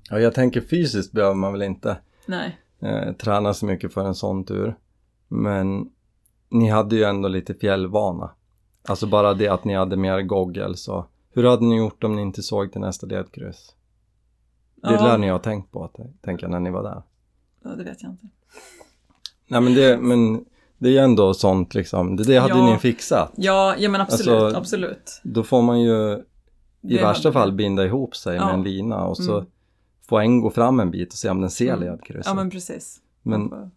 Ja, 0.10 0.20
jag 0.20 0.34
tänker 0.34 0.62
fysiskt 0.62 1.12
behöver 1.12 1.36
man 1.36 1.52
väl 1.54 1.62
inte 1.62 1.98
nej. 2.26 2.58
eh, 2.82 3.14
träna 3.14 3.54
så 3.54 3.66
mycket 3.66 3.94
för 3.94 4.06
en 4.06 4.16
sån 4.16 4.46
tur. 4.46 4.76
Men 5.28 5.90
ni 6.50 6.70
hade 6.70 6.96
ju 6.96 7.04
ändå 7.04 7.28
lite 7.28 7.54
fjällvana. 7.54 8.32
Alltså 8.90 9.08
bara 9.08 9.34
det 9.34 9.48
att 9.48 9.64
ni 9.66 9.76
hade 9.76 9.98
mer 9.98 10.22
goggles 10.22 10.88
och 10.88 11.06
hur 11.34 11.44
hade 11.44 11.66
ni 11.66 11.78
gjort 11.78 12.04
om 12.04 12.16
ni 12.16 12.22
inte 12.22 12.44
såg 12.44 12.72
till 12.72 12.82
nästa 12.82 13.08
ledkryss? 13.08 13.76
Det 14.76 14.94
Ja. 14.94 15.04
lär 15.08 15.18
ni 15.18 15.30
ha 15.30 15.40
tänkt 15.40 15.72
på, 15.72 15.90
tänker 16.22 16.44
jag, 16.44 16.52
när 16.52 16.60
ni 16.60 16.70
var 16.70 16.84
där. 16.84 17.02
Ja, 17.64 17.70
det 17.70 17.84
vet 17.84 18.04
jag 18.04 18.12
inte. 18.12 18.28
Nej 19.48 19.62
men 19.62 19.74
det, 19.74 19.98
men 19.98 20.46
det 20.78 20.88
är 20.90 20.92
ju 20.94 20.98
ändå 20.98 21.34
sånt 21.34 21.74
liksom, 21.76 22.16
det, 22.16 22.24
det 22.24 22.38
hade 22.38 22.58
Ja. 22.58 22.66
ni 22.66 22.78
fixat. 22.78 23.32
Ja, 23.36 23.76
ja 23.78 23.90
men 23.90 24.02
absolut, 24.02 24.44
Alltså, 24.44 24.58
absolut. 24.60 25.22
Då 25.24 25.44
får 25.44 25.62
man 25.62 25.82
ju 25.82 26.14
i 26.82 26.96
Det 26.96 27.02
värsta 27.02 27.30
hade- 27.30 27.34
fall 27.40 27.52
binda 27.52 27.86
ihop 27.86 28.16
sig 28.16 28.36
Ja. 28.36 28.46
med 28.46 28.54
en 28.54 28.64
lina 28.64 29.04
och 29.06 29.18
så 29.18 29.34
Mm. 29.38 29.46
får 30.02 30.20
en 30.20 30.42
gå 30.42 30.50
fram 30.50 30.80
en 30.80 30.92
bit 30.92 31.08
och 31.14 31.18
se 31.18 31.30
om 31.30 31.42
den 31.42 31.50
ser 31.50 31.74
Mm. 31.74 31.80
ledkrysset. 31.80 32.26
Ja 32.26 32.34
men 32.34 32.50
precis. 32.50 33.02
Men- 33.22 33.72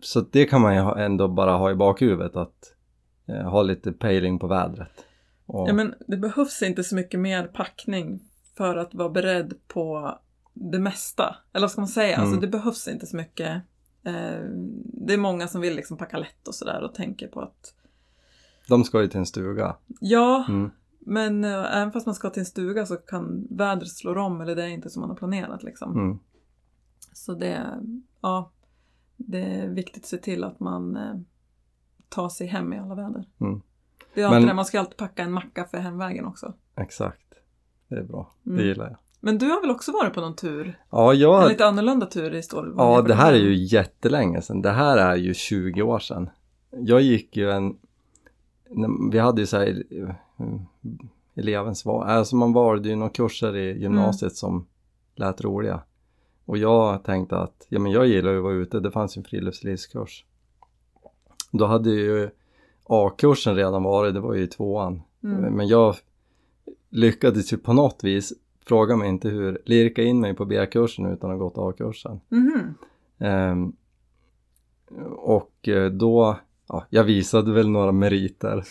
Så 0.00 0.20
det 0.20 0.44
kan 0.44 0.60
man 0.60 0.74
ju 0.74 1.02
ändå 1.04 1.28
bara 1.28 1.56
ha 1.56 1.70
i 1.70 1.74
bakhuvudet 1.74 2.36
att 2.36 2.72
ha 3.26 3.62
lite 3.62 3.92
pejling 3.92 4.38
på 4.38 4.46
vädret. 4.46 5.04
Och, 5.46 5.68
Ja 5.68 5.72
men 5.72 5.94
det 6.06 6.16
behövs 6.16 6.62
inte 6.62 6.84
så 6.84 6.94
mycket 6.94 7.20
mer 7.20 7.44
packning 7.46 8.20
för 8.56 8.76
att 8.76 8.94
vara 8.94 9.08
beredd 9.08 9.54
på 9.68 10.18
det 10.54 10.78
mesta. 10.78 11.36
Eller 11.52 11.64
vad 11.64 11.70
ska 11.70 11.80
man 11.80 11.88
säga? 11.88 12.14
Mm. 12.16 12.20
Alltså 12.26 12.40
det 12.40 12.48
behövs 12.48 12.88
inte 12.88 13.06
så 13.06 13.16
mycket. 13.16 13.50
Eh, 14.04 14.40
det 14.84 15.12
är 15.14 15.18
många 15.18 15.48
som 15.48 15.60
vill 15.60 15.76
liksom 15.76 15.96
packa 15.96 16.18
lätt 16.18 16.48
och 16.48 16.54
sådär 16.54 16.82
och 16.82 16.94
tänker 16.94 17.28
på 17.28 17.40
att 17.40 17.74
De 18.68 18.84
ska 18.84 19.02
ju 19.02 19.08
till 19.08 19.18
en 19.18 19.26
stuga. 19.26 19.76
ja, 20.00 20.44
Mm. 20.48 20.70
men 21.00 21.44
eh, 21.44 21.76
även 21.76 21.92
fast 21.92 22.06
man 22.06 22.14
ska 22.14 22.30
till 22.30 22.40
en 22.40 22.46
stuga 22.46 22.86
så 22.86 22.96
kan 22.96 23.46
vädret 23.50 23.88
slå 23.88 24.20
om 24.22 24.40
eller 24.40 24.56
det 24.56 24.62
är 24.62 24.68
inte 24.68 24.90
som 24.90 25.00
man 25.00 25.10
har 25.10 25.16
planerat 25.16 25.62
liksom. 25.62 25.92
Mm. 25.92 26.18
Så 27.12 27.34
det, 27.34 27.66
ja, 28.20 28.52
det 29.16 29.40
är 29.42 29.68
viktigt 29.68 30.02
att 30.02 30.08
se 30.08 30.16
till 30.18 30.44
att 30.44 30.60
man 30.60 30.96
tar 32.12 32.28
sig 32.28 32.46
hem 32.46 32.72
i 32.72 32.78
alla 32.78 32.94
väder. 32.94 33.24
Mm. 33.40 33.60
Det 34.14 34.20
är 34.20 34.26
alltid 34.26 34.40
Men- 34.40 34.48
det, 34.48 34.54
man 34.54 34.64
ska 34.64 34.80
alltid 34.80 34.96
packa 34.96 35.22
en 35.22 35.32
macka 35.32 35.64
för 35.64 35.78
hemvägen 35.78 36.24
också. 36.26 36.52
Exakt. 36.76 37.18
Det 37.88 37.94
är 37.96 38.02
bra. 38.02 38.32
Mm. 38.46 38.58
Det 38.58 38.64
gillar 38.64 38.84
jag. 38.88 38.96
Men 39.20 39.38
du 39.38 39.46
har 39.50 39.60
väl 39.60 39.70
också 39.70 39.92
varit 39.92 40.14
på 40.14 40.20
någon 40.20 40.36
tur? 40.36 40.78
Ja, 40.90 41.12
En 41.12 41.18
jag, 41.20 41.48
lite 41.48 41.66
annorlunda 41.66 42.06
tur 42.06 42.34
i 42.34 42.42
Stålvån? 42.42 42.86
ja 42.86 43.02
det 43.02 43.14
här 43.14 43.32
är 43.32 43.36
ju 43.38 43.54
jättelänge 43.54 44.42
sedan. 44.42 44.62
Det 44.62 44.70
här 44.70 44.96
är 44.98 45.16
ju 45.16 45.34
20 45.34 45.82
år 45.82 45.98
sedan. 45.98 46.30
Jag 46.70 47.00
gick 47.00 47.36
ju 47.36 47.50
en... 47.50 47.76
Vi 49.12 49.18
hade 49.18 49.40
ju 49.40 49.46
så 49.46 49.56
här 49.58 49.82
eh, 49.90 50.14
elevens 51.34 51.84
val. 51.84 52.08
Alltså 52.08 52.36
man 52.36 52.52
valde 52.52 52.88
ju 52.88 52.96
några 52.96 53.10
kurser 53.12 53.56
i 53.56 53.80
gymnasiet 53.82 54.22
Mm. 54.32 54.34
som 54.36 54.66
lät 55.14 55.40
roliga. 55.44 55.80
Och 56.44 56.58
jag 56.58 57.04
tänkte 57.04 57.36
att, 57.38 57.66
ja 57.68 57.78
men 57.80 57.92
jag 57.92 58.06
gillar 58.06 58.30
ju 58.30 58.36
att 58.36 58.42
vara 58.42 58.54
ute. 58.54 58.80
Det 58.80 58.90
fanns 58.90 59.16
ju 59.16 59.20
en 59.20 59.24
friluftslivskurs. 59.24 60.24
Då 61.52 61.66
hade 61.66 61.90
ju 61.90 62.30
A-kursen 62.84 63.56
redan 63.56 63.82
varit, 63.82 64.14
det 64.14 64.20
var 64.20 64.34
ju 64.34 64.42
i 64.42 64.46
tvåan. 64.46 65.02
Mm. 65.24 65.54
Men 65.54 65.68
jag 65.68 65.94
lyckades 66.90 67.52
ju 67.52 67.56
på 67.56 67.72
något 67.72 68.04
vis, 68.04 68.32
fråga 68.66 68.96
mig 68.96 69.08
inte 69.08 69.28
hur, 69.28 69.62
lirka 69.64 70.02
in 70.02 70.20
mig 70.20 70.34
på 70.34 70.44
B-kursen 70.44 71.06
utan 71.06 71.30
att 71.30 71.38
ha 71.38 71.44
gått 71.44 71.58
A-kursen. 71.58 72.20
Mhm. 72.28 72.74
Ehm, 73.18 73.72
och 75.16 75.68
eh, 75.68 75.90
då, 75.90 76.38
ja, 76.68 76.84
jag 76.90 77.04
visade 77.04 77.52
väl 77.52 77.68
några 77.68 77.92
meriter. 77.92 78.64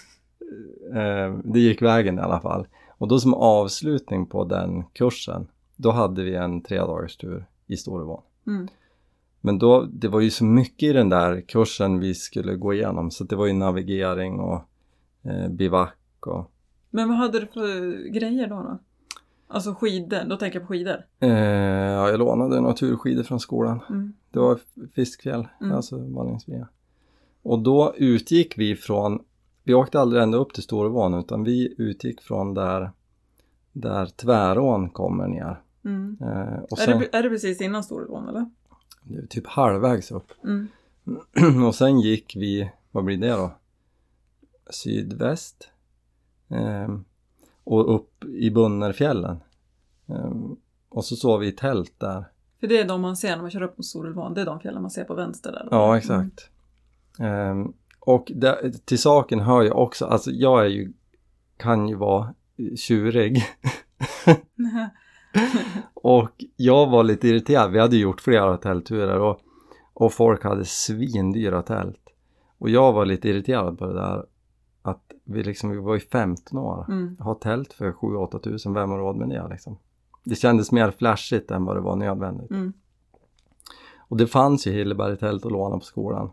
Ehm, 0.94 1.42
det 1.44 1.60
gick 1.60 1.82
vägen 1.82 2.18
i 2.18 2.22
alla 2.22 2.40
fall. 2.40 2.68
Och 2.90 3.08
då 3.08 3.20
som 3.20 3.34
avslutning 3.34 4.26
på 4.26 4.44
den 4.44 4.84
kursen, 4.94 5.48
då 5.76 5.92
hade 5.92 6.24
vi 6.24 6.36
en 6.36 6.62
tre 6.62 6.78
dagars 6.78 7.18
tur 7.18 7.46
i 7.68 7.78
Storevån. 7.78 8.22
Mm. 8.48 8.68
Men 9.42 9.60
då, 9.60 9.88
det 9.92 10.08
var 10.08 10.20
ju 10.22 10.30
så 10.30 10.44
mycket 10.46 10.90
i 10.90 10.94
den 10.94 11.10
där 11.10 11.42
kursen 11.42 12.00
vi 12.00 12.14
skulle 12.14 12.56
gå 12.56 12.74
igenom 12.74 13.12
så 13.12 13.24
det 13.24 13.36
var 13.36 13.46
ju 13.46 13.54
navigering 13.54 14.40
och 14.40 14.62
eh, 15.24 15.50
bivack 15.50 15.98
och 16.20 16.52
Men 16.90 17.08
vad 17.10 17.18
hade 17.18 17.40
du 17.40 17.46
för 17.46 18.08
grejer 18.10 18.48
då? 18.48 18.56
då? 18.56 18.80
Alltså 19.48 19.74
skidor, 19.74 20.20
då 20.30 20.38
tänker 20.38 20.60
jag 20.60 20.68
på 20.68 20.74
skidor. 20.74 21.06
Eh, 21.20 21.30
ja, 21.30 22.10
jag 22.10 22.20
lånade 22.20 22.62
naturskidor 22.62 23.24
från 23.24 23.40
skolan. 23.40 23.80
Mm. 23.90 24.14
Det 24.32 24.40
var 24.40 24.60
Fiskfjäll, 24.96 25.48
Mm. 25.62 25.76
alltså 25.76 25.98
Vallingsvia. 25.98 26.68
Och 27.44 27.60
då 27.60 27.94
utgick 27.98 28.58
vi 28.58 28.76
från, 28.76 29.20
vi 29.64 29.74
åkte 29.74 30.00
aldrig 30.00 30.24
ända 30.24 30.38
upp 30.38 30.54
till 30.54 30.64
Storvån 30.64 31.14
utan 31.14 31.44
vi 31.44 31.76
utgick 31.78 32.22
från 32.22 32.54
där, 32.54 32.92
där 33.72 34.06
Tvärån 34.06 34.90
kommer 34.90 35.28
ner. 35.28 35.62
Mm. 35.86 36.18
Eh, 36.22 36.60
och 36.70 36.80
Är, 36.80 36.86
sen, 36.86 37.00
det, 37.00 37.18
är 37.18 37.24
det 37.24 37.30
precis 37.30 37.62
innan 37.62 37.84
Storulvån 37.84 38.30
eller? 38.30 38.50
Typ 39.30 39.48
halvvägs 39.48 40.12
upp. 40.12 40.32
Mm. 40.44 40.68
och 41.68 41.76
sen 41.76 42.00
gick 42.00 42.36
vi, 42.36 42.72
vad 42.92 43.04
blir 43.04 43.18
det 43.18 43.30
då? 43.30 43.52
Sydväst. 44.70 45.70
Ehm, 46.50 47.06
och 47.64 47.96
upp 47.96 48.24
i 48.24 48.52
Bunnerfjällen. 48.52 49.40
Ehm, 50.08 50.56
och 50.90 51.06
så 51.06 51.16
sov 51.16 51.40
vi 51.40 51.48
i 51.48 51.52
tält 51.52 51.94
där. 51.98 52.26
För 52.60 52.68
det 52.68 52.78
är 52.78 52.88
de 52.88 53.02
man 53.02 53.18
ser 53.18 53.36
när 53.36 53.42
man 53.42 53.52
kör 53.52 53.62
upp 53.62 53.78
mot 53.78 53.86
Storulvån. 53.86 54.34
Det 54.34 54.42
är 54.42 54.46
de 54.46 54.60
fjällen 54.60 54.82
man 54.82 54.92
ser 54.92 55.04
på 55.04 55.14
vänster 55.14 55.52
där. 55.52 55.68
Ja, 55.72 55.98
exakt. 55.98 56.50
Ehm, 57.20 57.74
och 58.00 58.32
det, 58.36 58.86
till 58.86 59.00
saken 59.00 59.40
hör 59.40 59.64
jag 59.64 59.78
också, 59.78 60.06
alltså 60.06 60.32
jag 60.32 60.66
är 60.66 60.70
ju, 60.70 60.94
kan 61.58 61.90
ju 61.90 61.96
vara 61.96 62.34
tjurig. 62.76 63.44
Och 66.02 66.30
jag 66.56 66.90
var 66.90 67.04
lite 67.04 67.28
irriterad, 67.28 67.72
vi 67.72 67.80
hade 67.80 67.98
gjort 67.98 68.22
flera 68.22 68.58
tältturer 68.58 69.20
och, 69.20 69.40
och 69.94 70.14
folk 70.14 70.44
hade 70.44 70.66
svindyra 70.66 71.62
tält. 71.62 72.02
Och 72.58 72.70
jag 72.70 72.94
var 72.94 73.06
lite 73.06 73.30
irriterad 73.30 73.80
på 73.80 73.86
det 73.86 73.94
där 73.94 74.26
att 74.82 75.04
vi 75.24 75.44
liksom, 75.44 75.70
vi 75.70 75.78
var 75.78 75.94
ju 75.94 76.00
15 76.00 76.58
år. 76.60 76.86
Mm. 76.88 77.18
Ha 77.20 77.36
tält 77.36 77.74
för 77.74 77.92
7-8 77.92 78.40
tusen, 78.40 78.74
vem 78.74 78.90
har 78.90 78.98
råd 78.98 79.16
med 79.16 79.30
det 79.30 79.48
liksom? 79.50 79.78
Det 80.24 80.36
kändes 80.36 80.72
mer 80.72 80.92
flashigt 80.92 81.52
än 81.52 81.66
vad 81.66 81.76
det 81.76 81.82
var 81.82 81.96
nödvändigt. 81.96 82.52
Mm. 82.52 82.74
Och 83.98 84.18
det 84.18 84.28
fanns 84.28 84.68
ju 84.68 84.72
Hilleberg-tält 84.72 85.46
att 85.46 85.52
låna 85.52 85.78
på 85.78 85.86
skolan. 85.86 86.30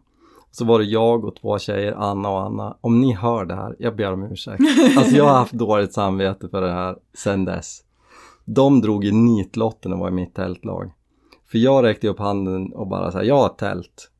Så 0.50 0.64
var 0.64 0.78
det 0.78 0.84
jag 0.84 1.24
och 1.24 1.36
två 1.36 1.58
tjejer, 1.58 1.92
Anna 1.92 2.30
och 2.30 2.42
Anna. 2.42 2.76
Om 2.80 3.00
ni 3.00 3.14
hör 3.14 3.44
det 3.44 3.54
här, 3.54 3.76
jag 3.78 3.96
ber 3.96 4.12
om 4.12 4.22
ursäkt. 4.22 4.62
Alltså 4.96 5.16
jag 5.16 5.24
har 5.24 5.34
haft 5.34 5.52
dåligt 5.52 5.92
samvete 5.92 6.48
för 6.48 6.60
det 6.60 6.72
här 6.72 6.98
sen 7.14 7.44
dess. 7.44 7.84
De 8.50 8.80
drog 8.80 9.04
i 9.04 9.12
nitlotten 9.12 9.92
och 9.92 9.98
var 9.98 10.08
i 10.08 10.12
mitt 10.12 10.34
tältlag. 10.34 10.92
För 11.46 11.58
jag 11.58 11.84
räckte 11.84 12.08
upp 12.08 12.18
handen 12.18 12.72
och 12.72 12.86
bara 12.86 13.12
sa 13.12 13.22
jag 13.22 13.36
har 13.36 13.46
ett 13.46 13.58
tält. 13.58 14.10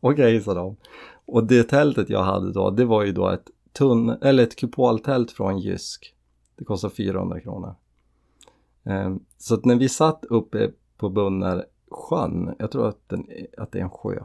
Okej, 0.00 0.40
sa 0.40 0.54
de. 0.54 0.76
Och 1.26 1.44
det 1.44 1.62
tältet 1.62 2.10
jag 2.10 2.22
hade 2.22 2.52
då, 2.52 2.70
det 2.70 2.84
var 2.84 3.04
ju 3.04 3.12
då 3.12 3.28
ett 3.28 3.50
tunn, 3.72 4.10
eller 4.22 4.42
ett 4.42 4.56
kupoltält 4.56 5.30
från 5.30 5.58
Jysk. 5.58 6.14
Det 6.56 6.64
kostade 6.64 6.94
400 6.94 7.40
kronor. 7.40 7.74
Ehm, 8.84 9.20
så 9.38 9.54
att 9.54 9.64
när 9.64 9.76
vi 9.76 9.88
satt 9.88 10.24
uppe 10.24 10.70
på 10.96 11.08
Bunner 11.08 11.64
sjön, 11.90 12.54
jag 12.58 12.70
tror 12.70 12.88
att, 12.88 13.08
den, 13.08 13.26
att 13.58 13.72
det 13.72 13.78
är 13.78 13.82
en 13.82 13.90
sjö, 13.90 14.18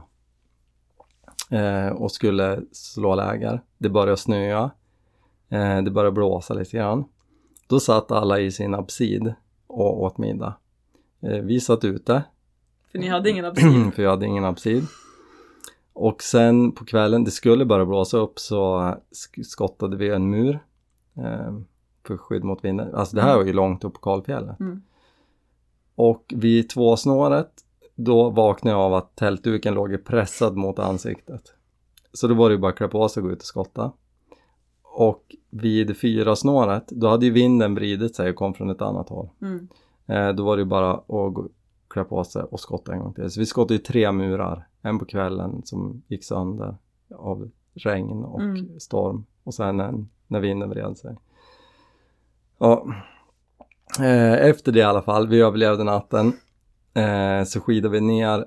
eh, 1.49 1.87
och 1.87 2.11
skulle 2.11 2.61
slå 2.71 3.15
läger. 3.15 3.61
Det 3.77 3.89
började 3.89 4.17
snöa, 4.17 4.71
eh, 5.49 5.81
det 5.81 5.91
började 5.91 6.11
blåsa 6.11 6.53
lite 6.53 6.77
grann. 6.77 7.05
Då 7.67 7.79
satt 7.79 8.11
alla 8.11 8.39
i 8.39 8.51
sin 8.51 8.73
absid 8.75 9.33
och 9.67 10.03
åt 10.03 10.17
middag. 10.17 10.53
Eh, 11.21 11.37
vi 11.37 11.59
satt 11.59 11.83
ute, 11.85 12.23
För 12.91 12.99
ni 12.99 13.07
hade 13.07 13.29
ingen 13.29 13.45
absid. 13.45 13.93
för 13.95 14.03
jag 14.03 14.09
hade 14.09 14.25
ingen 14.25 14.45
absid. 14.45 14.83
Och 15.93 16.23
sen 16.23 16.71
på 16.71 16.85
kvällen, 16.85 17.23
det 17.23 17.31
skulle 17.31 17.65
börja 17.65 17.85
blåsa 17.85 18.17
upp 18.17 18.39
så 18.39 18.79
sk- 19.11 19.43
skottade 19.43 19.97
vi 19.97 20.09
en 20.09 20.29
mur 20.29 20.59
eh, 21.17 21.57
för 22.07 22.17
skydd 22.17 22.43
mot 22.43 22.63
vinden. 22.63 22.95
Alltså 22.95 23.15
det 23.15 23.21
här 23.21 23.37
var 23.37 23.43
ju 23.45 23.53
långt 23.53 23.83
upp 23.83 23.93
på 23.93 23.99
kalfjället. 23.99 24.59
Mm. 24.59 24.81
Och 25.95 26.33
vid 26.35 26.69
tvåsnåret 26.69 27.51
då 27.95 28.29
vaknade 28.29 28.77
jag 28.77 28.81
av 28.81 28.93
att 28.93 29.15
tältduken 29.15 29.73
låg 29.73 30.05
pressad 30.05 30.55
mot 30.55 30.79
ansiktet. 30.79 31.53
Så 32.13 32.27
då 32.27 32.33
var 32.33 32.49
det 32.49 32.53
ju 32.55 32.59
bara 32.61 32.71
att 32.71 32.77
klä 32.77 32.87
på 32.87 33.09
sig 33.09 33.21
och 33.21 33.27
gå 33.27 33.33
ut 33.33 33.39
och 33.39 33.45
skotta. 33.45 33.91
Och 34.95 35.35
vid 35.49 35.97
fyra 35.97 36.35
snåret, 36.35 36.87
då 36.87 37.07
hade 37.07 37.25
ju 37.25 37.31
vinden 37.31 37.75
vridit 37.75 38.15
sig 38.15 38.29
och 38.29 38.35
kom 38.35 38.53
från 38.53 38.69
ett 38.69 38.81
annat 38.81 39.09
håll. 39.09 39.29
Mm. 39.41 39.67
Eh, 40.05 40.29
då 40.29 40.43
var 40.43 40.55
det 40.57 40.61
ju 40.61 40.65
bara 40.65 40.91
att 40.93 41.51
klä 41.87 42.03
på 42.03 42.23
sig 42.23 42.43
och 42.43 42.59
skotta 42.59 42.93
en 42.93 42.99
gång 42.99 43.13
till. 43.13 43.31
Så 43.31 43.39
vi 43.39 43.45
skottade 43.45 43.73
ju 43.73 43.79
tre 43.79 44.11
murar. 44.11 44.67
En 44.81 44.99
på 44.99 45.05
kvällen 45.05 45.61
som 45.65 46.03
gick 46.07 46.23
sönder 46.23 46.75
av 47.15 47.49
regn 47.73 48.23
och 48.23 48.41
Mm. 48.41 48.79
storm. 48.79 49.25
Och 49.43 49.53
sen 49.53 49.79
en 49.79 50.09
när 50.27 50.39
vinden 50.39 50.69
vred 50.69 50.97
sig. 50.97 51.15
Ja. 52.57 52.87
Eh, 53.99 54.33
efter 54.33 54.71
det 54.71 54.79
i 54.79 54.83
alla 54.83 55.01
fall, 55.01 55.27
vi 55.27 55.41
överlevde 55.41 55.83
natten. 55.83 56.33
Eh, 56.93 57.43
så 57.45 57.59
skidade 57.59 57.91
vi 57.93 58.01
ner, 58.01 58.45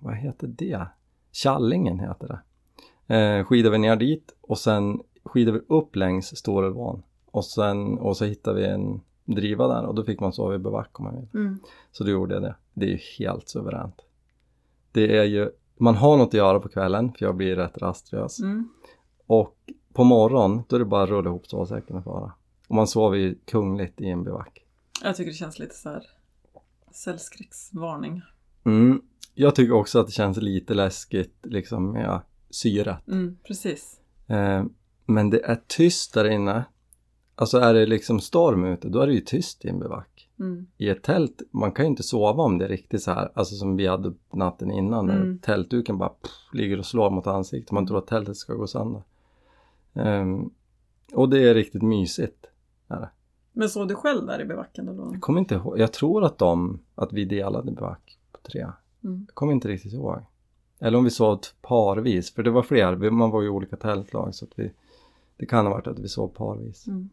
vad 0.00 0.14
heter 0.16 0.46
det? 0.46 0.86
Kallingen 1.42 1.98
heter 2.00 2.28
det. 2.28 2.40
Eh, 3.08 3.44
skidade 3.44 3.72
vi 3.72 3.78
ner 3.78 3.96
dit 3.96 4.36
och 4.40 4.58
sen 4.58 5.00
skidade 5.24 5.58
vi 5.58 5.64
upp 5.74 5.96
längs 5.96 6.36
Storulvån. 6.36 7.02
Och 7.30 7.44
sen, 7.44 7.98
och 7.98 8.16
så 8.16 8.24
hittade 8.24 8.60
vi 8.60 8.66
en 8.66 9.00
driva 9.24 9.68
där 9.68 9.86
och 9.86 9.94
då 9.94 10.04
fick 10.04 10.20
man 10.20 10.32
sova 10.32 10.54
i 10.54 10.58
barack 10.58 11.00
om 11.00 11.04
man 11.04 11.16
vill. 11.16 11.28
Mm. 11.34 11.58
Så 11.92 12.04
då 12.04 12.10
gjorde 12.10 12.34
jag 12.34 12.42
det. 12.42 12.54
Det 12.74 12.86
är 12.86 12.90
ju 12.90 12.98
helt 13.18 13.48
suveränt. 13.48 14.00
Det 14.92 15.18
är 15.18 15.24
ju, 15.24 15.50
man 15.76 15.96
har 15.96 16.16
något 16.16 16.28
att 16.28 16.34
göra 16.34 16.60
på 16.60 16.68
kvällen 16.68 17.12
för 17.12 17.26
jag 17.26 17.36
blir 17.36 17.56
rätt 17.56 17.78
rastlös. 17.78 18.40
Mm. 18.40 18.68
Och 19.26 19.56
på 19.92 20.04
morgon 20.04 20.62
då 20.68 20.76
är 20.76 20.80
det 20.80 20.86
bara 20.86 21.02
att 21.02 21.10
rulla 21.10 21.30
ihop 21.30 21.46
sovsäcken 21.46 21.96
och 21.96 22.04
fara. 22.04 22.32
Och 22.68 22.74
man 22.74 22.86
sover 22.86 23.16
ju 23.16 23.34
kungligt 23.44 24.00
i 24.00 24.08
en 24.08 24.24
bivack. 24.24 24.64
Jag 25.02 25.16
tycker 25.16 25.30
det 25.30 25.36
känns 25.36 25.58
lite 25.58 25.74
så 25.74 25.88
här 25.88 26.02
cellskräcksvarning. 26.90 28.22
Mm. 28.64 29.02
Jag 29.34 29.54
tycker 29.54 29.72
också 29.72 29.98
att 29.98 30.06
det 30.06 30.12
känns 30.12 30.36
lite 30.36 30.74
läskigt 30.74 31.36
liksom 31.42 31.92
med 31.92 32.20
syret. 32.50 33.08
Mm, 33.08 33.36
precis. 33.46 34.00
Eh, 34.26 34.64
men 35.06 35.30
det 35.30 35.40
är 35.44 35.60
tyst 35.66 36.14
där 36.14 36.24
inne. 36.30 36.64
Alltså 37.34 37.58
är 37.58 37.74
det 37.74 37.86
liksom 37.86 38.20
storm 38.20 38.64
ute, 38.64 38.88
då 38.88 39.00
är 39.00 39.06
det 39.06 39.12
ju 39.14 39.20
tyst 39.20 39.64
i 39.64 39.68
en 39.68 39.78
bivack. 39.80 40.28
Mm. 40.40 40.66
I 40.76 40.88
ett 40.88 41.02
tält, 41.02 41.42
man 41.50 41.72
kan 41.72 41.84
ju 41.84 41.90
inte 41.90 42.02
sova 42.02 42.42
om 42.42 42.58
det 42.58 42.64
är 42.64 42.68
riktigt 42.68 43.02
så 43.02 43.10
här, 43.12 43.30
alltså 43.34 43.54
som 43.54 43.76
vi 43.76 43.86
hade 43.86 44.12
natten 44.32 44.70
innan 44.70 45.06
när 45.06 45.16
Mm. 45.16 45.38
tältduken 45.38 45.98
bara 45.98 46.08
pff, 46.08 46.30
ligger 46.52 46.78
och 46.78 46.86
slår 46.86 47.10
mot 47.10 47.26
ansiktet. 47.26 47.72
Man 47.72 47.86
tror 47.86 47.98
att 47.98 48.06
tältet 48.06 48.36
ska 48.36 48.54
gå 48.54 48.66
sönder. 48.66 49.02
Ehm, 49.94 50.50
och 51.12 51.28
det 51.28 51.48
är 51.48 51.54
riktigt 51.54 51.82
mysigt. 51.82 52.46
Är 52.88 53.00
det. 53.00 53.10
Men 53.52 53.68
såg 53.68 53.88
du 53.88 53.94
själv 53.94 54.26
där 54.26 54.40
i 54.40 54.44
bivacken? 54.44 54.88
Eller? 54.88 55.02
Jag 55.12 55.20
kommer 55.20 55.40
inte 55.40 55.54
ihåg, 55.54 55.78
jag 55.78 55.92
tror 55.92 56.24
att 56.24 56.38
de, 56.38 56.80
att 56.94 57.12
vi 57.12 57.24
delade 57.24 57.72
bivack 57.72 58.18
på 58.32 58.38
tre. 58.50 58.60
Mm. 59.04 59.24
Jag 59.28 59.34
kommer 59.34 59.52
inte 59.52 59.68
riktigt 59.68 59.92
ihåg. 59.92 60.18
Eller 60.80 60.98
om 60.98 61.04
vi 61.04 61.10
sov 61.10 61.40
parvis, 61.62 62.34
för 62.34 62.42
det 62.42 62.50
var 62.50 62.62
fler, 62.62 63.10
man 63.10 63.30
var 63.30 63.42
ju 63.42 63.46
i 63.46 63.50
olika 63.50 63.76
tältlag 63.76 64.34
så 64.34 64.44
att 64.44 64.52
vi, 64.54 64.72
det 65.36 65.46
kan 65.46 65.66
ha 65.66 65.72
varit 65.72 65.86
att 65.86 65.98
vi 65.98 66.08
sov 66.08 66.28
parvis. 66.28 66.86
Mm. 66.86 67.08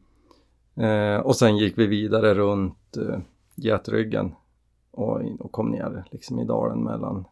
Eh, 0.76 1.20
och 1.20 1.36
sen 1.36 1.58
gick 1.58 1.78
vi 1.78 1.88
vidare 1.88 2.34
runt 2.34 2.98
eh, 2.98 3.20
Getryggen 3.56 4.36
och, 4.92 5.22
och 5.40 5.52
kom 5.52 5.70
ner 5.70 6.04
liksom 6.12 6.40
i 6.40 6.46
dalen 6.46 6.84
mellan 6.84 7.26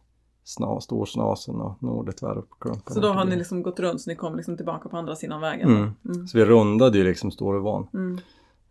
sna, 0.44 0.80
Storsnasen 0.80 1.54
och 1.54 1.82
Nordetväruppklumpen. 1.82 2.94
Så 2.94 3.00
då 3.00 3.08
har 3.08 3.24
ni 3.24 3.36
liksom 3.36 3.62
gått 3.62 3.80
runt 3.80 4.00
så 4.00 4.10
ni 4.10 4.16
kom 4.16 4.36
liksom 4.36 4.56
tillbaka 4.56 4.88
på 4.88 4.96
andra 4.96 5.16
sidan 5.16 5.40
vägen? 5.40 5.68
Mm. 5.68 5.90
Mm. 6.04 6.26
Så 6.26 6.38
vi 6.38 6.44
rundade 6.44 6.98
ju 6.98 7.04
liksom 7.04 7.30
Storuvån. 7.30 7.86
Mm. 7.94 8.18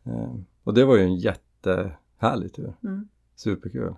Eh, 0.03 0.35
och 0.63 0.73
det 0.73 0.85
var 0.85 0.95
ju 0.95 1.03
en 1.03 1.15
jättehärlig 1.15 2.53
tur. 2.53 2.73
Mm. 2.83 3.07
Superkul. 3.35 3.93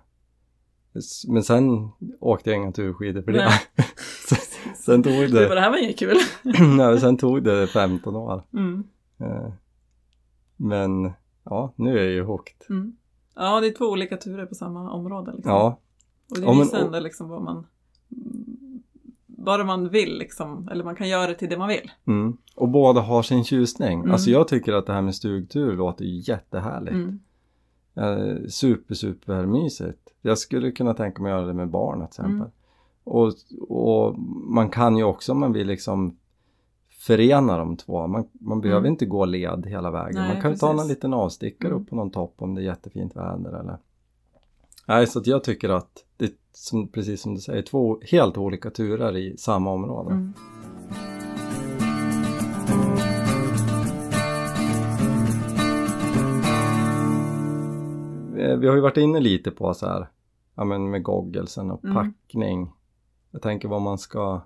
Men 1.28 1.42
sen 1.42 1.88
åkte 2.20 2.50
jag 2.50 2.56
inga 2.56 2.72
turskidor 2.72 3.22
för 3.22 3.32
det. 3.32 3.50
Sen, 4.76 5.02
tog 5.02 5.12
Det 5.12 5.48
var 5.48 5.54
det, 5.54 5.60
här 5.60 5.70
var 5.70 5.84
inget 5.84 5.98
kul. 5.98 6.16
nej, 6.76 7.00
sen 7.00 7.16
tog 7.16 7.42
det 7.42 7.66
15 7.66 8.16
år. 8.16 8.42
Mm. 8.52 8.84
Eh, 9.20 9.52
men 10.56 11.12
ja, 11.44 11.72
nu 11.76 11.98
är 11.98 12.02
jag 12.02 12.12
ju 12.12 12.22
hooked. 12.22 12.56
Mm. 12.70 12.96
Ja, 13.34 13.60
det 13.60 13.66
är 13.66 13.72
två 13.72 13.84
olika 13.84 14.16
turer 14.16 14.46
på 14.46 14.54
samma 14.54 14.92
område. 14.92 15.32
Liksom. 15.32 15.52
Ja, 15.52 15.80
Och 16.30 16.40
det 16.40 16.64
visar 16.64 16.78
ändå 16.78 17.00
liksom 17.00 17.28
vad 17.28 17.42
man 17.42 17.66
vad 19.26 19.66
man 19.66 19.88
vill 19.88 20.18
liksom, 20.18 20.68
eller 20.72 20.84
man 20.84 20.96
kan 20.96 21.08
göra 21.08 21.26
det 21.26 21.34
till 21.34 21.48
det 21.48 21.58
man 21.58 21.68
vill. 21.68 21.90
Mm. 22.06 22.36
Och 22.54 22.68
båda 22.68 23.00
har 23.00 23.22
sin 23.22 23.44
tjusning. 23.44 24.00
Mm. 24.00 24.12
Alltså 24.12 24.30
jag 24.30 24.48
tycker 24.48 24.72
att 24.72 24.86
det 24.86 24.92
här 24.92 25.02
med 25.02 25.14
stugtur 25.14 25.76
låter 25.76 26.04
jättehärligt. 26.04 26.94
Mm. 26.94 27.20
Eh, 27.96 28.46
super, 28.48 28.94
super 28.94 29.46
mysigt. 29.46 29.98
Jag 30.22 30.38
skulle 30.38 30.70
kunna 30.70 30.94
tänka 30.94 31.22
mig 31.22 31.32
att 31.32 31.38
göra 31.38 31.46
det 31.46 31.54
med 31.54 31.68
barn 31.70 31.98
till 31.98 32.04
exempel. 32.06 32.34
Mm. 32.34 32.50
Och, 33.04 33.32
och 33.68 34.18
man 34.48 34.68
kan 34.70 34.96
ju 34.96 35.04
också 35.04 35.32
om 35.32 35.40
man 35.40 35.52
vill 35.52 35.66
liksom 35.66 36.16
förena 36.98 37.58
de 37.58 37.76
två. 37.76 38.06
Man, 38.06 38.28
man 38.32 38.60
behöver 38.60 38.80
Mm. 38.80 38.92
inte 38.92 39.06
gå 39.06 39.24
led 39.24 39.66
hela 39.66 39.90
vägen. 39.90 40.14
Nej, 40.22 40.32
man 40.32 40.42
kan 40.42 40.50
ju 40.50 40.56
ta 40.56 40.66
precis. 40.66 40.76
någon 40.80 40.88
liten 40.88 41.14
avstickare 41.14 41.70
Mm. 41.70 41.82
upp 41.82 41.90
på 41.90 41.96
någon 41.96 42.10
topp 42.10 42.34
om 42.38 42.54
det 42.54 42.60
är 42.60 42.64
jättefint 42.64 43.16
väder 43.16 43.60
eller 43.60 43.78
Nej, 44.88 45.06
så 45.06 45.18
att 45.18 45.26
jag 45.26 45.44
tycker 45.44 45.68
att 45.68 46.04
det 46.16 46.24
är 46.24 46.30
som, 46.52 46.88
precis 46.88 47.20
som 47.20 47.34
du 47.34 47.40
säger, 47.40 47.62
två 47.62 47.98
helt 48.10 48.38
olika 48.38 48.70
turer 48.70 49.16
i 49.16 49.36
samma 49.38 49.70
område. 49.72 50.10
Mm. 50.10 50.32
Vi 58.56 58.68
har 58.68 58.74
ju 58.74 58.80
varit 58.80 58.96
inne 58.96 59.20
lite 59.20 59.50
på 59.50 59.74
så 59.74 59.86
här, 59.86 60.08
ja 60.54 60.64
men 60.64 60.90
med 60.90 61.02
goggelsen 61.02 61.70
och 61.70 61.84
Mm. 61.84 61.94
packning. 61.96 62.72
Jag 63.30 63.42
tänker 63.42 63.68
vad 63.68 63.82
man 63.82 63.98
ska 63.98 64.40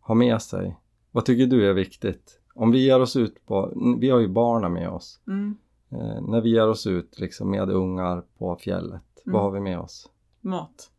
ha 0.00 0.14
med 0.14 0.42
sig. 0.42 0.76
Vad 1.10 1.24
tycker 1.24 1.46
du 1.46 1.70
är 1.70 1.72
viktigt? 1.74 2.40
Om 2.54 2.70
vi 2.70 2.84
ger 2.84 3.00
oss 3.00 3.16
ut 3.16 3.46
på, 3.46 3.72
vi 4.00 4.10
har 4.10 4.18
ju 4.18 4.28
barnen 4.28 4.72
med 4.72 4.88
oss. 4.88 5.20
Mm. 5.26 5.56
Eh, 5.90 6.20
när 6.22 6.40
vi 6.40 6.50
ger 6.50 6.68
oss 6.68 6.86
ut 6.86 7.18
liksom 7.20 7.50
med 7.50 7.70
ungar 7.70 8.22
på 8.38 8.56
fjället, 8.56 9.02
Mm. 9.26 9.32
vad 9.34 9.42
har 9.42 9.50
vi 9.50 9.60
med 9.60 9.78
oss? 9.78 10.10
Mat. 10.40 10.90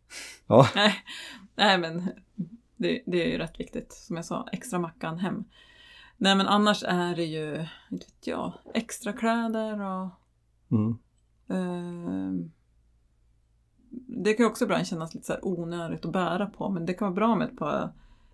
Ja. 0.48 0.68
Nej, 0.76 0.94
nej 1.56 1.78
men 1.78 2.10
det, 2.78 3.02
det 3.06 3.24
är 3.26 3.30
ju 3.32 3.38
rätt 3.38 3.60
viktigt. 3.60 3.94
Som 3.94 4.16
jag 4.16 4.26
sa, 4.26 4.48
extra 4.52 4.80
mackan 4.80 5.18
hem. 5.20 5.44
Nej 6.18 6.36
men 6.36 6.48
annars 6.48 6.84
är 6.88 7.16
det 7.16 7.24
ju, 7.26 7.52
inte 7.92 8.06
vet 8.06 8.28
jag, 8.28 8.54
extra 8.74 9.14
kläder 9.14 9.82
och 9.82 10.10
Mm. 10.72 10.98
Ehm, 11.52 12.52
det 14.08 14.34
kan 14.34 14.46
också 14.46 14.64
ibland 14.64 14.88
kännas 14.88 15.14
lite 15.14 15.28
så 15.28 15.34
här 15.34 15.46
onödigt 15.46 16.06
att 16.06 16.12
bära 16.12 16.46
på 16.46 16.70
men 16.70 16.86
det 16.86 16.94
kan 16.94 17.06
vara 17.06 17.16
bra 17.16 17.36
med 17.36 17.48
ett 17.48 17.58
par 17.58 17.94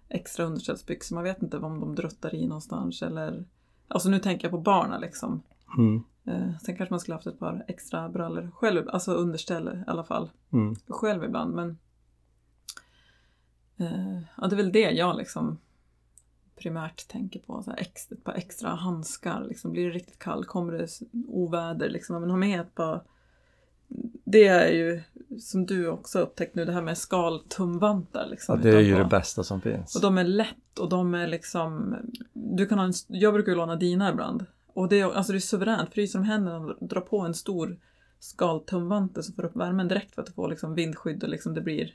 extra 0.09 0.45
underställsbyxor. 0.45 1.15
Man 1.15 1.23
vet 1.23 1.41
inte 1.41 1.57
om 1.57 1.79
de 1.79 1.95
druttar 1.95 2.35
i 2.35 2.47
någonstans 2.47 3.01
eller 3.01 3.45
Alltså 3.87 4.09
nu 4.09 4.19
tänker 4.19 4.45
jag 4.45 4.51
på 4.51 4.57
barnen 4.57 5.01
liksom. 5.01 5.43
Mm. 5.77 6.03
Eh, 6.25 6.57
sen 6.61 6.77
kanske 6.77 6.93
man 6.93 6.99
skulle 6.99 7.15
haft 7.15 7.27
ett 7.27 7.39
par 7.39 7.65
extra 7.67 8.09
brallor 8.09 8.51
själv, 8.55 8.89
alltså 8.89 9.13
underställ 9.13 9.67
i 9.67 9.83
alla 9.87 10.03
fall. 10.03 10.29
Mm. 10.53 10.75
Själv 10.87 11.23
ibland 11.23 11.55
men 11.55 11.77
eh, 13.77 14.19
Ja 14.37 14.47
det 14.47 14.55
är 14.55 14.57
väl 14.57 14.71
det 14.71 14.91
jag 14.91 15.17
liksom 15.17 15.57
primärt 16.57 17.07
tänker 17.07 17.39
på. 17.39 17.63
Så 17.63 17.71
här 17.71 17.79
ex, 17.79 18.11
ett 18.11 18.23
par 18.23 18.33
extra 18.33 18.69
handskar. 18.69 19.45
Liksom. 19.49 19.71
Blir 19.71 19.85
det 19.85 19.91
riktigt 19.91 20.19
kallt, 20.19 20.47
kommer 20.47 20.73
det 20.73 20.87
oväder, 21.27 21.89
liksom, 21.89 22.21
men 22.21 22.29
ha 22.29 22.37
med 22.37 22.61
ett 22.61 22.75
par 22.75 23.03
det 24.23 24.47
är 24.47 24.71
ju 24.71 25.01
som 25.39 25.65
du 25.65 25.87
också 25.87 26.19
upptäckt 26.19 26.55
nu, 26.55 26.65
det 26.65 26.71
här 26.71 26.81
med 26.81 26.97
skaltumvantar. 26.97 28.27
Liksom, 28.27 28.55
Ja, 28.55 28.61
det 28.61 28.77
är 28.77 28.81
ju 28.81 28.97
det 28.97 29.05
bästa 29.05 29.43
som 29.43 29.61
finns. 29.61 29.95
Och 29.95 30.01
de 30.01 30.17
är 30.17 30.23
lätt 30.23 30.79
och 30.79 30.89
de 30.89 31.13
är 31.13 31.27
liksom... 31.27 31.95
Du 32.33 32.65
kan 32.65 32.77
ha 32.77 32.85
en, 32.85 32.93
jag 33.07 33.33
brukar 33.33 33.51
ju 33.51 33.57
låna 33.57 33.75
dina 33.75 34.11
ibland. 34.11 34.45
Och 34.73 34.89
det 34.89 34.99
är, 34.99 35.13
alltså 35.13 35.31
det 35.31 35.37
är 35.37 35.39
suveränt, 35.39 35.93
fryser 35.93 36.19
om 36.19 36.25
händerna 36.25 36.57
och 36.59 36.87
drar 36.87 37.01
på 37.01 37.19
en 37.19 37.33
stor 37.33 37.77
skaltumvante 38.19 39.23
så 39.23 39.33
får 39.33 39.41
du 39.41 39.47
upp 39.47 39.55
värmen 39.55 39.87
direkt 39.87 40.15
för 40.15 40.21
att 40.21 40.27
du 40.27 40.33
får 40.33 40.49
liksom 40.49 40.75
vindskydd 40.75 41.23
och 41.23 41.29
liksom 41.29 41.53
det 41.53 41.61
blir... 41.61 41.93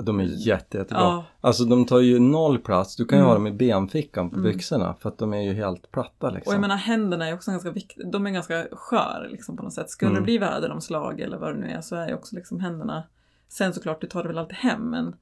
De 0.00 0.20
är 0.20 0.24
jätte, 0.24 0.78
jättebra. 0.78 1.02
Ja, 1.02 1.24
Alltså 1.40 1.64
de 1.64 1.84
tar 1.86 2.00
ju 2.00 2.18
noll 2.18 2.58
plats. 2.58 2.96
Du 2.96 3.04
kan 3.04 3.18
ju 3.18 3.20
Mm. 3.20 3.28
ha 3.28 3.34
dem 3.34 3.46
i 3.46 3.52
benfickan 3.52 4.30
på 4.30 4.36
Mm. 4.36 4.52
byxorna 4.52 4.94
för 5.00 5.08
att 5.08 5.18
de 5.18 5.34
är 5.34 5.40
ju 5.42 5.52
helt 5.54 5.90
platta 5.90 6.30
liksom. 6.30 6.50
och 6.50 6.54
jag 6.54 6.60
menar 6.60 6.76
händerna 6.76 7.28
är 7.28 7.34
också 7.34 7.50
ganska 7.50 7.70
viktiga, 7.70 8.06
de 8.10 8.26
är 8.26 8.30
ganska 8.30 8.66
skör 8.72 9.28
liksom 9.30 9.56
på 9.56 9.62
något 9.62 9.72
sätt. 9.72 9.90
Skulle 9.90 10.10
Mm. 10.10 10.22
det 10.22 10.24
bli 10.24 10.38
väderomslag 10.38 11.20
eller 11.20 11.38
vad 11.38 11.54
det 11.54 11.60
nu 11.60 11.66
är 11.70 11.80
så 11.80 11.96
är 11.96 12.08
ju 12.08 12.14
också 12.14 12.36
liksom 12.36 12.60
händerna... 12.60 13.02
Sen 13.48 13.72
såklart, 13.74 14.00
du 14.00 14.06
tar 14.06 14.22
det 14.22 14.28
väl 14.28 14.38
alltid 14.38 14.56
hem 14.56 14.90
men... 14.90 15.14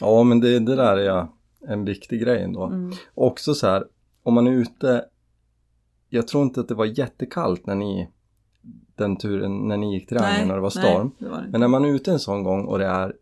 Ja 0.00 0.22
men 0.22 0.40
det, 0.40 0.58
det 0.58 0.76
där 0.76 0.96
är 0.96 1.26
en 1.68 1.84
viktig 1.84 2.20
grej 2.20 2.42
ändå. 2.42 2.64
Mm, 2.64 2.92
Också 3.14 3.54
så 3.54 3.66
här, 3.66 3.84
om 4.22 4.34
man 4.34 4.46
är 4.46 4.52
ute, 4.52 5.04
jag 6.08 6.28
tror 6.28 6.42
inte 6.42 6.60
att 6.60 6.68
det 6.68 6.74
var 6.74 6.84
jättekallt 6.98 7.66
när 7.66 7.74
ni, 7.74 8.08
den 8.96 9.16
turen, 9.16 9.68
när 9.68 9.76
ni 9.76 9.94
gick 9.94 10.08
triangeln 10.08 10.50
och 10.50 10.56
det 10.56 10.62
var 10.62 10.70
storm. 10.70 11.06
Nej, 11.18 11.28
det 11.28 11.28
var 11.28 11.42
det. 11.42 11.48
Men 11.50 11.60
när 11.60 11.68
man 11.68 11.84
är 11.84 11.88
ute 11.88 12.12
en 12.12 12.18
sån 12.18 12.42
gång 12.42 12.64
och 12.64 12.78
det 12.78 12.86
är 12.86 13.16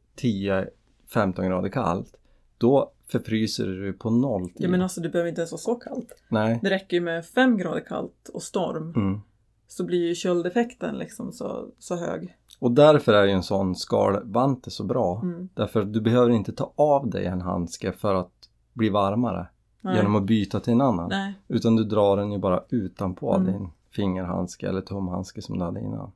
10-15 1.15 1.47
grader 1.49 1.69
kallt, 1.69 2.15
då 2.59 2.91
förfryser 3.09 3.67
du 3.67 3.93
på 3.93 4.11
noll 4.11 4.49
tid. 4.49 4.57
Ja 4.59 4.69
men 4.69 4.83
alltså 4.83 5.01
det 5.01 5.09
behöver 5.09 5.29
inte 5.29 5.41
ens 5.41 5.53
vara 5.53 5.59
så 5.59 5.75
kallt. 5.75 6.23
Nej. 6.29 6.59
Det 6.63 6.71
räcker 6.71 6.97
ju 6.97 7.01
med 7.01 7.27
fem 7.27 7.57
grader 7.59 7.81
kallt 7.81 8.31
och 8.35 8.43
storm 8.43 8.93
Mm. 8.97 9.21
så 9.69 9.85
blir 9.85 10.09
ju 10.09 10.15
köldeffekten 10.15 10.99
liksom 10.99 11.33
så, 11.33 11.69
så 11.79 11.97
hög. 11.97 12.37
Och 12.59 12.71
därför 12.73 13.13
är 13.13 13.25
ju 13.25 13.31
en 13.31 13.43
sån 13.43 13.75
skalvante 13.77 14.71
så 14.71 14.85
bra. 14.85 15.21
Mm. 15.23 15.49
Därför 15.55 15.81
att 15.83 15.93
du 15.93 16.01
behöver 16.01 16.31
inte 16.31 16.53
ta 16.53 16.73
av 16.75 17.11
dig 17.11 17.27
en 17.27 17.41
handske 17.41 17.93
för 17.93 18.15
att 18.15 18.33
bli 18.73 18.89
varmare 18.89 19.47
Nej. 19.81 19.97
genom 19.97 20.17
att 20.17 20.23
byta 20.25 20.61
till 20.61 20.73
en 20.73 20.81
annan. 20.81 21.09
Nej. 21.09 21.35
Utan 21.49 21.77
du 21.77 21.85
drar 21.85 22.17
den 22.17 22.33
ju 22.33 22.39
bara 22.39 22.65
utanpå 22.69 23.35
Mm. 23.35 23.47
din 23.53 23.69
fingerhandske 23.91 24.69
eller 24.69 24.81
tumhandske 24.81 25.43
som 25.43 25.59
du 25.59 25.65
hade 25.65 25.81
innan. 25.81 26.13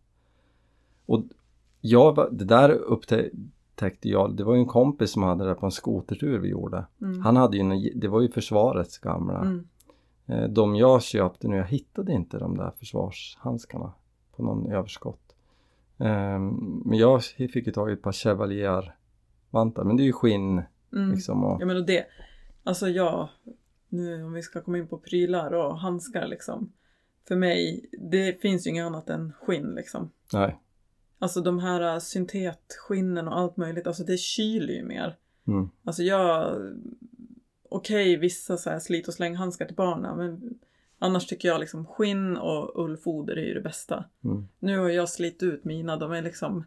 Och 1.07 1.23
jag, 1.81 2.29
det 2.33 2.45
där 2.45 2.71
upptäckte 2.71 3.37
jag, 4.09 4.37
det 4.37 4.45
var 4.45 4.55
ju 4.55 4.61
en 4.61 4.67
kompis 4.67 5.11
som 5.13 5.23
hade 5.23 5.49
det 5.49 5.55
på 5.55 5.67
en 5.67 5.73
skotertur 5.73 6.39
vi 6.39 6.49
gjorde. 6.49 6.87
Mm. 7.03 7.21
Han 7.23 7.37
hade 7.37 7.57
ju, 7.57 7.61
en- 7.61 8.01
det 8.01 8.09
var 8.09 8.21
ju 8.21 8.29
försvarets 8.29 8.99
gamla. 8.99 9.41
Mm. 9.41 9.69
Eh, 10.27 10.49
De 10.49 10.77
jag 10.77 11.03
köpte 11.03 11.49
nu, 11.49 11.57
jag 11.57 11.65
hittade 11.67 12.13
inte 12.13 12.39
de 12.39 12.57
där 12.57 12.73
försvarshandskarna 12.79 13.93
på 14.37 14.43
någon 14.43 14.73
överskott. 14.73 15.35
Ehm, 15.99 16.83
Men 16.85 16.99
jag 16.99 17.23
fick 17.25 17.67
ju 17.67 17.73
tag 17.73 17.91
i 17.91 17.93
ett 17.93 18.03
par 18.03 18.13
Chevalier-vantar, 18.13 19.85
men 19.85 19.97
det 19.97 20.03
är 20.03 20.05
ju 20.05 20.13
skinn 20.13 20.63
Mm. 20.93 21.11
liksom. 21.11 21.45
Och, 21.45 21.63
Ja 21.63 21.67
men 21.67 21.77
och 21.77 21.87
det, 21.87 22.07
alltså 22.65 22.89
jag, 22.89 23.29
nu 23.89 24.25
om 24.25 24.33
vi 24.33 24.43
ska 24.43 24.61
komma 24.63 24.79
in 24.79 24.89
på 24.89 24.99
prylar 24.99 25.53
och 25.55 25.79
handskar 25.79 26.27
liksom. 26.27 26.73
För 27.29 27.37
mig, 27.37 27.85
det 28.11 28.41
finns 28.43 28.67
ju 28.67 28.71
inget 28.71 28.87
annat 28.87 29.11
än 29.11 29.33
skinn 29.41 29.75
liksom. 29.75 30.11
nej. 30.33 30.59
Alltså 31.25 31.41
de 31.41 31.59
här 31.59 31.95
äh, 31.95 31.99
syntetskinnen 31.99 33.29
och 33.29 33.39
allt 33.39 33.57
möjligt, 33.57 33.87
alltså 33.87 34.05
det 34.05 34.17
kyler 34.17 34.75
ju 34.75 34.85
mer. 34.85 35.17
Mm. 35.47 35.71
Alltså 35.85 36.03
jag, 36.03 36.57
okej 37.71 38.17
vissa 38.17 38.57
så 38.57 38.71
här 38.71 38.79
slit 38.79 39.09
och 39.09 39.15
slänghandskar 39.15 39.67
till 39.67 39.77
barnen 39.77 40.17
men 40.17 40.59
annars 40.99 41.27
tycker 41.27 41.49
jag 41.49 41.61
liksom 41.61 41.87
skinn 41.87 42.37
och 42.37 42.85
ullfoder 42.85 43.37
är 43.37 43.47
ju 43.47 43.55
det 43.55 43.61
bästa. 43.61 44.05
Mm. 44.25 44.49
Nu 44.59 44.79
har 44.79 44.89
jag 44.89 45.09
slitit 45.09 45.43
ut 45.43 45.65
mina, 45.65 45.97
de 45.97 46.13
är 46.13 46.23
liksom 46.23 46.65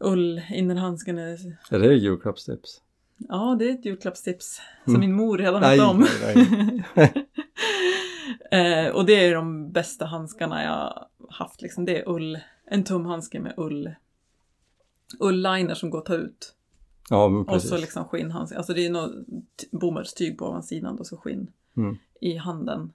ull, 0.00 0.42
innerhandsken 0.50 1.18
är, 1.18 1.38
Är 1.70 1.78
det 1.78 1.94
julklappstips? 1.94 2.82
ja 3.28 3.56
det 3.58 3.68
är 3.68 3.72
ett 3.72 3.84
julklappstips 3.84 4.60
som 4.84 4.94
Mm. 4.94 5.00
min 5.00 5.16
mor 5.16 5.38
redan 5.38 5.60
vet 5.60 5.80
om. 5.80 6.06
eh, 8.58 8.88
och 8.94 9.06
det 9.06 9.12
är 9.26 9.34
de 9.34 9.72
bästa 9.72 10.04
handskarna 10.04 10.64
jag 10.64 11.06
haft 11.30 11.62
liksom, 11.62 11.84
det 11.84 11.98
är 12.00 12.08
ull, 12.08 12.38
en 12.70 12.84
tumhandske 12.84 13.40
med 13.40 13.54
ull 13.56 13.94
ull-liner 15.20 15.74
som 15.74 15.90
går 15.90 15.98
att 15.98 16.04
ta 16.04 16.14
ut. 16.14 16.54
Ja, 17.10 17.28
men 17.28 17.40
Och 17.40 17.48
precis. 17.48 17.70
så 17.70 17.76
liksom 17.76 18.04
skinnhandske, 18.04 18.56
alltså 18.56 18.74
det 18.74 18.86
är 18.86 18.90
något 18.90 19.12
bomullstyg 19.72 20.38
på 20.38 20.44
ovansidan 20.46 20.98
och 20.98 21.06
så 21.06 21.16
skinn 21.16 21.50
Mm. 21.76 21.96
i 22.20 22.36
handen. 22.36 22.92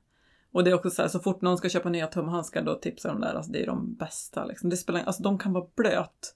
Och 0.51 0.63
det 0.63 0.69
är 0.71 0.75
också 0.75 0.89
så 0.89 1.01
här, 1.01 1.09
så 1.09 1.19
fort 1.19 1.41
någon 1.41 1.57
ska 1.57 1.69
köpa 1.69 1.89
nya 1.89 2.07
tumhandskar 2.07 2.63
då 2.63 2.75
tipsar 2.75 3.09
de 3.09 3.21
där, 3.21 3.33
alltså 3.33 3.51
det 3.51 3.61
är 3.63 3.67
de 3.67 3.93
bästa 3.95 4.45
liksom. 4.45 4.69
Det 4.69 4.77
spelar, 4.77 5.03
alltså 5.03 5.23
de 5.23 5.37
kan 5.39 5.53
vara 5.53 5.65
blöt 5.75 6.35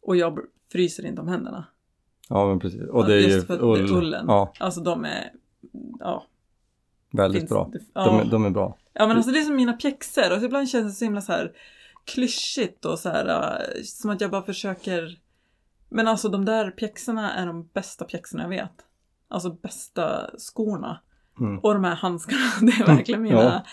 och 0.00 0.16
jag 0.16 0.38
fryser 0.72 1.06
inte 1.06 1.20
om 1.22 1.28
händerna. 1.28 1.66
Ja, 2.28 2.46
men 2.46 2.58
precis. 2.58 2.82
Och 2.88 3.06
det 3.06 3.14
är 3.14 3.28
ju 3.28 3.38
att 3.38 3.48
det 3.48 3.54
är 3.54 3.62
ull. 3.62 3.92
ullen. 3.96 4.24
Ja, 4.28 4.52
Alltså 4.60 4.80
de 4.80 5.04
är, 5.04 5.32
ja. 6.00 6.24
väldigt 7.12 7.40
finns- 7.40 7.50
bra. 7.50 7.70
De, 7.72 7.78
ja. 7.94 8.20
är- 8.20 8.24
de 8.30 8.44
är 8.44 8.50
bra. 8.50 8.76
Ja 8.92 9.06
men 9.06 9.16
alltså 9.16 9.32
det 9.32 9.38
är 9.38 9.44
som 9.44 9.56
mina 9.56 9.72
pjäxor 9.72 10.32
och 10.36 10.42
ibland 10.42 10.68
känns 10.68 10.86
det 10.92 10.98
så 10.98 11.04
himla 11.04 11.20
så 11.20 11.32
här 11.32 11.52
klyschigt 12.04 12.84
och 12.84 12.98
så 12.98 13.08
här 13.08 13.26
äh, 13.28 13.82
som 13.84 14.10
att 14.10 14.20
jag 14.20 14.30
bara 14.30 14.42
försöker 14.42 15.18
Men 15.88 16.08
alltså 16.08 16.28
de 16.28 16.44
där 16.44 16.70
pjäxorna 16.70 17.32
är 17.34 17.46
de 17.46 17.66
bästa 17.74 18.04
pjäxorna 18.04 18.42
jag 18.42 18.50
vet. 18.50 18.72
Alltså 19.28 19.50
bästa 19.50 20.30
skorna. 20.38 21.00
Mm. 21.40 21.58
Och 21.58 21.74
de 21.74 21.84
här 21.84 21.94
handskarna, 21.94 22.40
det 22.60 22.72
är 22.82 22.86
verkligen 22.86 23.22
mina 23.22 23.42
Ja. 23.42 23.64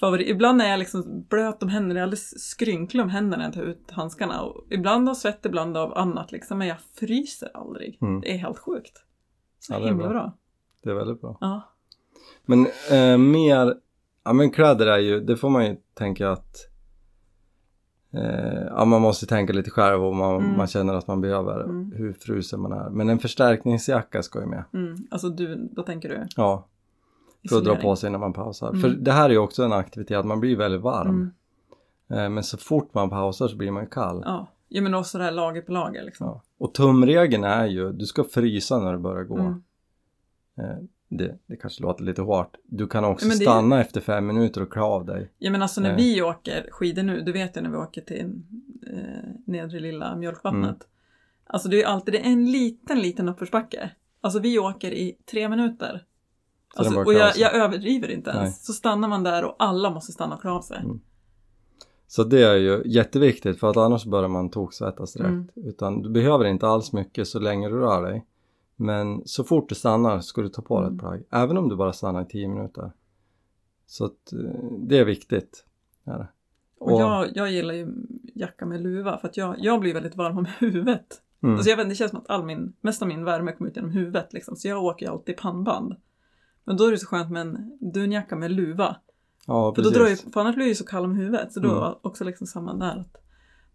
favoriter. 0.00 0.30
Ibland 0.30 0.62
är 0.62 0.66
jag 0.66 0.78
liksom 0.78 1.22
blöt 1.30 1.62
om 1.62 1.68
händerna, 1.68 1.94
jag 1.94 1.98
är 1.98 2.02
alldeles 2.02 2.40
skrynklig 2.50 3.02
om 3.02 3.08
händerna 3.10 3.36
när 3.36 3.44
jag 3.44 3.54
tar 3.54 3.62
ut 3.62 3.90
handskarna. 3.90 4.42
Och 4.42 4.66
ibland 4.70 5.08
av 5.08 5.14
svett, 5.14 5.46
ibland 5.46 5.76
av 5.76 5.98
annat 5.98 6.32
liksom, 6.32 6.58
men 6.58 6.68
jag 6.68 6.76
fryser 7.00 7.50
aldrig. 7.54 7.98
Mm. 8.02 8.20
Det 8.20 8.32
är 8.34 8.36
helt 8.38 8.58
sjukt. 8.58 9.04
Så 9.60 9.72
Ja, 9.72 9.78
det 9.78 9.84
är 9.84 9.88
himla 9.88 10.08
bra. 10.08 10.12
bra. 10.12 10.36
Det 10.82 10.90
är 10.90 10.94
väldigt 10.94 11.20
bra. 11.20 11.38
Ja. 11.40 11.72
Men 12.44 12.66
eh, 12.90 13.18
mer, 13.18 13.74
ja 14.24 14.32
men 14.32 14.50
kläder 14.50 14.86
är 14.86 14.98
ju, 14.98 15.20
det 15.20 15.36
får 15.36 15.50
man 15.50 15.66
ju 15.66 15.76
tänka 15.94 16.30
att 16.30 16.56
eh, 18.12 18.66
ja, 18.70 18.84
man 18.84 19.02
måste 19.02 19.26
tänka 19.26 19.52
lite 19.52 19.70
själv 19.70 20.04
och 20.04 20.16
man, 20.16 20.36
Mm. 20.36 20.56
man 20.56 20.66
känner 20.66 20.94
att 20.94 21.06
man 21.06 21.20
behöver 21.20 21.64
Mm. 21.64 21.92
hur 21.96 22.12
frusen 22.12 22.60
man 22.60 22.72
är. 22.72 22.90
Men 22.90 23.08
en 23.08 23.18
förstärkningsjacka 23.18 24.22
ska 24.22 24.40
ju 24.40 24.46
med. 24.46 24.64
Mm. 24.74 24.96
Alltså 25.10 25.28
du, 25.28 25.68
då 25.72 25.82
tänker 25.82 26.08
du 26.08 26.26
Ja, 26.36 26.66
för 27.50 27.56
att 27.58 27.64
dra 27.64 27.76
på 27.76 27.96
sig 27.96 28.10
när 28.10 28.18
man 28.18 28.32
pausar. 28.32 28.68
Mm. 28.68 28.80
För 28.80 28.88
det 28.88 29.12
här 29.12 29.24
är 29.24 29.32
ju 29.32 29.38
också 29.38 29.62
en 29.64 29.72
aktivitet, 29.72 30.26
man 30.26 30.40
blir 30.40 30.56
väldigt 30.56 30.80
varm. 30.82 31.08
Mm. 32.10 32.24
Eh, 32.24 32.28
men 32.30 32.44
så 32.44 32.56
fort 32.58 32.94
man 32.94 33.10
pausar 33.10 33.48
så 33.48 33.56
blir 33.56 33.70
man 33.70 33.82
ju 33.82 33.88
kall. 33.88 34.22
Ja. 34.24 34.46
ja, 34.68 34.82
men 34.82 34.94
också 34.94 35.18
det 35.18 35.24
här 35.24 35.32
lager 35.32 35.62
på 35.62 35.72
lager 35.72 36.02
liksom. 36.04 36.26
Ja. 36.26 36.42
Och 36.58 36.74
tumregeln 36.74 37.44
är 37.44 37.66
ju, 37.66 37.92
du 37.92 38.06
ska 38.06 38.24
frysa 38.24 38.78
när 38.78 38.92
du 38.92 38.98
börjar 38.98 39.24
gå. 39.24 39.38
Mm. 39.38 39.62
Eh, 40.58 40.76
det, 41.08 41.38
det 41.46 41.56
kanske 41.56 41.82
låter 41.82 42.04
lite 42.04 42.22
hårt. 42.22 42.56
Du 42.64 42.86
kan 42.86 43.04
också 43.04 43.28
det- 43.28 43.34
stanna 43.34 43.80
efter 43.80 44.00
fem 44.00 44.26
minuter 44.26 44.62
och 44.62 44.72
klä 44.72 44.82
av 44.82 45.04
dig. 45.04 45.32
Ja 45.38 45.50
men 45.50 45.62
alltså 45.62 45.80
när 45.80 45.92
Nej. 45.92 46.04
vi 46.04 46.22
åker 46.22 46.68
skidor 46.70 47.02
nu, 47.02 47.20
du 47.20 47.32
vet 47.32 47.56
ju 47.56 47.60
när 47.60 47.70
vi 47.70 47.76
åker 47.76 48.00
till 48.00 48.42
eh, 48.92 49.30
nedre 49.46 49.80
lilla 49.80 50.16
mjölkvattnet. 50.16 50.64
Mm. 50.64 50.76
Alltså 51.46 51.68
det 51.68 51.82
är 51.82 51.86
alltid 51.86 52.14
det 52.14 52.18
är 52.18 52.32
en 52.32 52.50
liten, 52.50 53.00
liten 53.00 53.28
uppförsbacke. 53.28 53.90
Alltså 54.20 54.38
vi 54.40 54.58
åker 54.58 54.90
i 54.90 55.16
tre 55.30 55.48
minuter. 55.48 56.04
Alltså, 56.76 57.00
och 57.00 57.14
jag, 57.14 57.36
jag 57.36 57.54
överdriver 57.54 58.10
inte 58.10 58.30
ens. 58.30 58.42
Nej. 58.42 58.52
Så 58.52 58.72
stannar 58.72 59.08
man 59.08 59.22
där 59.22 59.44
och 59.44 59.56
alla 59.58 59.90
måste 59.90 60.12
stanna 60.12 60.34
och 60.34 60.40
klä 60.40 60.50
av 60.50 60.60
sig. 60.60 60.78
Mm. 60.78 61.00
Så 62.06 62.24
det 62.24 62.42
är 62.42 62.56
ju 62.56 62.82
jätteviktigt 62.86 63.60
för 63.60 63.70
att 63.70 63.76
annars 63.76 64.04
börjar 64.04 64.28
man 64.28 64.50
toksvettas 64.50 65.12
direkt. 65.12 65.28
Mm. 65.28 65.48
Utan 65.54 66.02
du 66.02 66.10
behöver 66.10 66.44
inte 66.44 66.66
alls 66.66 66.92
mycket 66.92 67.28
så 67.28 67.38
länge 67.38 67.68
du 67.68 67.78
rör 67.78 68.02
dig. 68.02 68.26
Men 68.76 69.22
så 69.26 69.44
fort 69.44 69.68
du 69.68 69.74
stannar 69.74 70.20
ska 70.20 70.42
du 70.42 70.48
ta 70.48 70.62
på 70.62 70.80
dig 70.80 70.86
Mm. 70.86 70.94
ett 70.96 71.00
plagg. 71.00 71.22
Även 71.30 71.56
om 71.56 71.68
du 71.68 71.76
bara 71.76 71.92
stannar 71.92 72.22
i 72.22 72.26
10 72.26 72.48
minuter. 72.48 72.92
Så 73.86 74.04
att, 74.04 74.32
eh, 74.32 74.60
det 74.78 74.98
är 74.98 75.04
viktigt. 75.04 75.64
Är 76.04 76.18
det. 76.18 76.28
Och 76.78 77.00
jag, 77.00 77.28
jag 77.36 77.50
gillar 77.52 77.74
ju 77.74 77.94
jacka 78.34 78.66
med 78.66 78.80
luva 78.80 79.18
för 79.18 79.28
att 79.28 79.36
jag, 79.36 79.54
jag 79.58 79.80
blir 79.80 79.94
väldigt 79.94 80.16
varm 80.16 80.38
om 80.38 80.44
huvudet. 80.58 81.22
mm, 81.42 81.54
Alltså 81.54 81.70
jag 81.70 81.76
vet, 81.76 81.88
det 81.88 81.94
känns 81.94 82.10
som 82.10 82.20
att 82.20 82.30
all 82.30 82.44
min, 82.44 82.72
mest 82.80 83.02
av 83.02 83.08
min 83.08 83.24
värme 83.24 83.52
kommer 83.52 83.70
ut 83.70 83.76
genom 83.76 83.90
huvudet 83.90 84.32
liksom. 84.32 84.56
Så 84.56 84.68
jag 84.68 84.84
åker 84.84 85.06
ju 85.06 85.12
alltid 85.12 85.36
pannband. 85.36 85.94
Men 86.64 86.76
då 86.76 86.84
är 86.86 86.90
det 86.90 86.98
så 86.98 87.06
skönt 87.06 87.30
med 87.32 87.40
en 87.42 87.78
dunjacka 87.92 88.36
med 88.36 88.50
luva. 88.50 88.96
ja, 89.46 89.74
För, 89.74 89.82
då 89.82 89.90
drar 89.90 90.06
ju, 90.08 90.16
för 90.16 90.40
annars 90.40 90.54
blir 90.54 90.64
jag 90.64 90.68
ju 90.68 90.74
så 90.74 90.86
kall 90.86 91.04
om 91.04 91.14
huvudet. 91.14 91.52
Så 91.52 91.60
då 91.60 91.70
Mm. 91.86 91.94
också 92.02 92.24
liksom 92.24 92.46
samma 92.46 92.74
där. 92.74 92.96
Att 93.00 93.16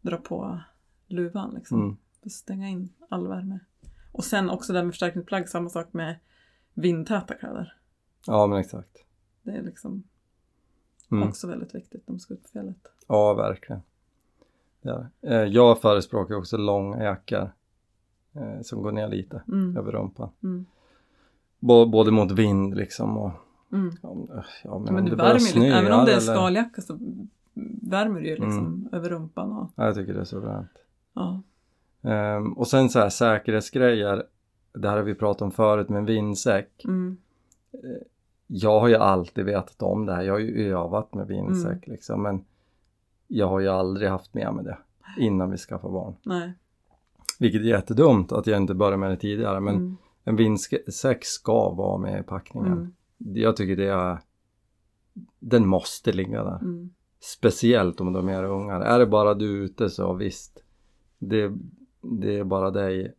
dra 0.01 0.17
på 0.17 0.59
luvan 1.07 1.53
liksom. 1.55 1.81
Mm. 1.81 1.97
Stänga 2.31 2.69
in 2.69 2.89
all 3.09 3.27
värme. 3.27 3.59
Och 4.11 4.23
sen 4.23 4.49
också 4.49 4.73
det 4.73 4.83
med 4.83 4.93
förstärkningsplagg, 4.93 5.49
samma 5.49 5.69
sak 5.69 5.93
med 5.93 6.15
vindtäta 6.73 7.33
kläder. 7.33 7.73
Ja, 8.27 8.47
men 8.47 8.59
exakt. 8.59 9.05
Det 9.43 9.51
är 9.51 9.61
liksom 9.61 10.03
Mm. 11.11 11.27
också 11.29 11.47
väldigt 11.47 11.75
viktigt 11.75 12.09
om 12.09 12.19
fjället. 12.51 12.77
Ja, 13.07 13.33
verkligen. 13.33 13.81
Det. 14.81 15.07
Eh, 15.21 15.33
Jag 15.43 15.81
förespråkar 15.81 16.35
också 16.35 16.57
långa 16.57 17.03
jackor. 17.03 17.51
Eh, 18.33 18.61
som 18.61 18.81
går 18.83 18.91
ner 18.91 19.07
lite 19.07 19.41
Mm. 19.47 19.77
över 19.77 19.91
rumpan. 19.91 20.29
Mm. 20.43 20.65
Bå- 21.59 21.91
både 21.91 22.11
mot 22.11 22.31
vind 22.31 22.75
liksom 22.77 23.17
och 23.17 23.31
Mm. 23.71 23.91
ja, 24.01 24.13
men- 24.13 24.27
ja, 24.63 24.79
men, 24.79 24.95
om 24.95 25.05
det 25.05 25.15
värmer 25.15 25.29
ju 25.33 25.33
lite, 25.39 25.51
snöa 25.51 25.79
även 25.79 25.91
om 25.93 26.05
det 26.05 26.13
är 26.13 26.19
skaljacka 26.19 26.81
så 26.81 26.97
värmer 27.81 28.19
du 28.21 28.27
ju 28.27 28.35
liksom 28.35 28.57
Mm. 28.57 28.89
över 28.91 29.09
rumpan. 29.09 29.51
Och, 29.51 29.71
Ja, 29.75 29.85
jag 29.85 29.95
tycker 29.95 30.13
det 30.13 30.19
är 30.19 30.23
så 30.25 30.41
bra. 30.41 30.65
ja. 31.13 31.41
Ehm, 32.01 32.53
och 32.53 32.67
sen 32.67 32.89
så 32.89 32.99
här 32.99 33.09
säkerhetsgrejer. 33.09 34.23
Det 34.73 34.89
här 34.89 34.97
har 34.97 35.03
vi 35.03 35.15
pratat 35.15 35.41
om 35.41 35.51
förut 35.51 35.89
med 35.89 35.97
en 35.99 36.05
vindsäck. 36.05 36.85
Mm. 36.85 37.17
Jag 38.47 38.79
har 38.79 38.87
ju 38.87 38.95
alltid 38.95 39.45
vetat 39.45 39.81
om 39.81 40.05
det 40.05 40.13
här. 40.15 40.21
Jag 40.23 40.33
har 40.33 40.39
ju 40.39 40.73
övat 40.73 41.13
med 41.13 41.27
vindsäck 41.27 41.87
Mm. 41.87 41.95
liksom. 41.95 42.21
Men 42.23 42.45
jag 43.27 43.47
har 43.47 43.59
ju 43.59 43.67
aldrig 43.67 44.09
haft 44.09 44.33
med 44.33 44.53
mig 44.53 44.65
det 44.65 44.77
innan 45.17 45.51
vi 45.51 45.57
skaffade 45.57 45.93
barn. 45.93 46.13
Nej. 46.23 46.53
Vilket 47.39 47.61
är 47.61 47.65
jättedumt 47.65 48.31
att 48.31 48.47
jag 48.47 48.57
inte 48.57 48.73
började 48.73 48.97
med 48.97 49.09
det 49.11 49.17
tidigare. 49.17 49.59
Men 49.59 49.75
Mm. 49.75 49.97
en 50.23 50.35
vindsäck 50.35 51.25
ska 51.25 51.69
vara 51.69 51.97
med 51.97 52.19
i 52.19 52.23
packningen. 52.23 52.71
Mm. 52.73 52.93
Jag 53.17 53.55
tycker 53.57 53.75
det 53.75 53.87
är... 53.89 54.17
Den 55.39 55.67
måste 55.67 56.11
ligga 56.11 56.43
där. 56.43 56.57
Mm. 56.61 56.89
Speciellt 57.19 58.01
om 58.01 58.13
de 58.13 58.29
är 58.29 58.43
ungar. 58.43 58.81
Är 58.81 58.99
det 58.99 59.05
bara 59.05 59.33
du 59.33 59.45
ute 59.45 59.89
så 59.89 60.13
visst. 60.13 60.63
Det, 61.19 61.51
det 62.01 62.39
är 62.39 62.43
bara 62.43 62.71
dig. 62.71 63.15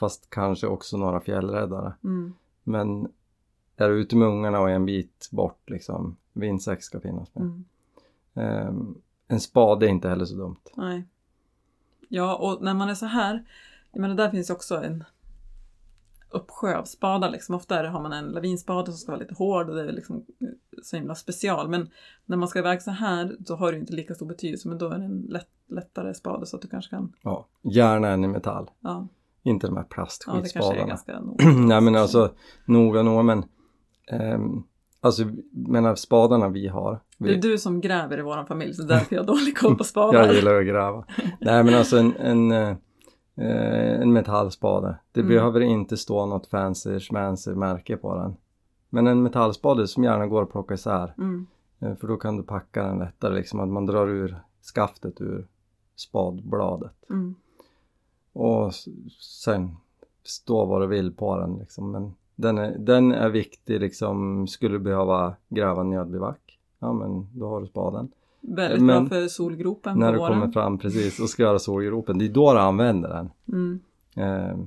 Fast 0.00 0.30
kanske 0.30 0.66
också 0.66 0.96
några 0.96 1.20
fjällräddare. 1.20 1.94
Mm. 2.04 2.34
Men 2.62 3.08
är 3.76 3.88
du 3.88 4.00
ute 4.00 4.16
med 4.16 4.28
ungarna 4.28 4.60
och 4.60 4.70
är 4.70 4.74
en 4.74 4.86
bit 4.86 5.28
bort 5.32 5.70
liksom. 5.70 6.16
Vindsäck 6.32 6.82
ska 6.82 7.00
finnas 7.00 7.34
med. 7.34 7.42
Mm. 7.42 7.64
Ehm, 8.34 8.94
en 9.28 9.40
spade 9.40 9.86
är 9.86 9.90
inte 9.90 10.08
heller 10.08 10.24
så 10.24 10.34
dumt. 10.34 10.60
Nej. 10.74 11.04
Ja, 12.08 12.36
och 12.36 12.62
när 12.62 12.74
man 12.74 12.88
är 12.88 12.94
så 12.94 13.06
här, 13.06 13.44
jag 13.92 14.00
menar 14.00 14.14
där 14.14 14.30
finns 14.30 14.50
ju 14.50 14.54
också 14.54 14.76
en 14.76 15.04
uppsjö 16.30 16.76
av 16.78 16.84
spadar 16.84 17.30
liksom. 17.30 17.54
Ofta 17.54 17.82
det, 17.82 17.88
har 17.88 18.02
man 18.02 18.12
en 18.12 18.28
lavinspade 18.28 18.86
som 18.86 18.94
ska 18.94 19.12
vara 19.12 19.20
lite 19.20 19.34
hård 19.34 19.68
och 19.68 19.76
det 19.76 19.82
är 19.82 19.92
liksom 19.92 20.24
så 20.82 20.96
himla 20.96 21.14
special. 21.14 21.68
Men 21.68 21.88
när 22.26 22.36
man 22.36 22.48
ska 22.48 22.58
iväg 22.58 22.82
så 22.82 22.90
här 22.90 23.36
då 23.38 23.54
har 23.54 23.72
det 23.72 23.78
inte 23.78 23.92
lika 23.92 24.14
stor 24.14 24.26
betydelse 24.26 24.68
men 24.68 24.78
då 24.78 24.86
är 24.90 24.98
det 24.98 25.04
en 25.04 25.20
lätt, 25.28 25.48
lättare 25.68 26.14
spade 26.14 26.46
så 26.46 26.56
att 26.56 26.62
du 26.62 26.68
kanske 26.68 26.90
kan, 26.90 27.12
Ja, 27.22 27.46
gärna 27.62 28.08
en 28.08 28.24
i 28.24 28.28
metall. 28.28 28.70
ja, 28.80 29.08
Inte 29.42 29.66
de 29.66 29.76
här 29.76 29.84
ja 30.26 30.32
det 30.42 30.48
kanske 30.52 30.74
är 30.74 30.86
ganska 30.86 31.20
nog. 31.20 31.42
Nej 31.68 31.80
men 31.80 31.96
alltså, 31.96 32.30
noga 32.64 33.02
noga 33.02 33.22
men 33.22 33.44
ehm, 34.10 34.62
Alltså, 35.00 35.22
menar 35.50 35.94
spadarna 35.94 36.48
vi 36.48 36.68
har. 36.68 37.00
Det 37.18 37.24
är 37.28 37.34
Vi, 37.34 37.40
du 37.40 37.58
som 37.58 37.80
gräver 37.80 38.18
i 38.18 38.22
våran 38.22 38.46
familj 38.46 38.74
så 38.74 38.82
därför 38.82 39.16
jag 39.16 39.22
har 39.22 39.26
dålig 39.26 39.58
koll 39.58 39.76
på 39.76 39.84
spadar. 39.94 40.26
jag 40.26 40.34
gillar 40.34 40.54
att 40.60 40.66
gräva. 40.66 41.04
Nej 41.40 41.64
men 41.64 41.74
alltså 41.74 41.98
en, 41.98 42.16
en, 42.16 42.52
eh, 42.52 42.76
en 44.00 44.12
metallspade. 44.12 44.98
Det 45.12 45.20
Mm. 45.20 45.32
behöver 45.34 45.60
inte 45.60 45.96
stå 45.96 46.26
något 46.26 46.46
fancy 46.46 47.00
schmancy 47.00 47.54
märke 47.54 47.96
på 47.96 48.14
den. 48.16 48.36
Men 48.94 49.06
en 49.06 49.22
metallspade 49.22 49.88
som 49.88 50.04
gärna 50.04 50.26
går 50.26 50.42
att 50.42 50.50
plocka 50.52 50.74
isär. 50.74 51.14
Mm. 51.18 51.46
Eh, 51.80 51.94
För 51.96 52.08
då 52.08 52.16
kan 52.16 52.36
du 52.36 52.42
packa 52.42 52.82
den 52.82 52.98
lättare, 52.98 53.34
liksom 53.34 53.60
att 53.60 53.68
man 53.68 53.86
drar 53.86 54.06
ur 54.08 54.36
skaftet 54.74 55.20
ur 55.20 55.46
spadbladet. 55.96 57.10
Mm. 57.10 57.34
Och 58.32 58.74
sen 59.20 59.76
stå 60.22 60.64
vad 60.64 60.80
du 60.82 60.86
vill 60.86 61.12
på 61.14 61.36
den 61.38 61.56
liksom. 61.58 61.90
Men 61.90 62.14
den 62.36 62.58
är, 62.58 62.78
den 62.78 63.12
är 63.12 63.28
viktig 63.28 63.80
liksom, 63.80 64.46
skulle 64.46 64.74
du 64.74 64.78
behöva 64.78 65.34
gräva 65.48 65.82
nödbivack. 65.82 66.58
Ja 66.78 66.92
men 66.92 67.26
då 67.38 67.48
har 67.48 67.60
du 67.60 67.66
spaden. 67.66 68.08
Väldigt 68.40 68.82
Men- 68.82 69.08
bra 69.08 69.18
för 69.20 69.28
solgropen 69.28 69.98
När 69.98 70.06
på 70.06 70.12
du 70.12 70.18
våren. 70.18 70.32
kommer 70.40 70.52
fram 70.52 70.78
precis 70.78 71.20
och 71.20 71.28
ska 71.28 71.42
göra 71.42 71.58
sålgropen, 71.58 72.18
det 72.18 72.24
är 72.24 72.28
då 72.32 72.52
du 72.52 72.58
använder 72.58 73.08
den. 73.08 73.30
Mm. 73.52 73.80
Eh, 74.16 74.58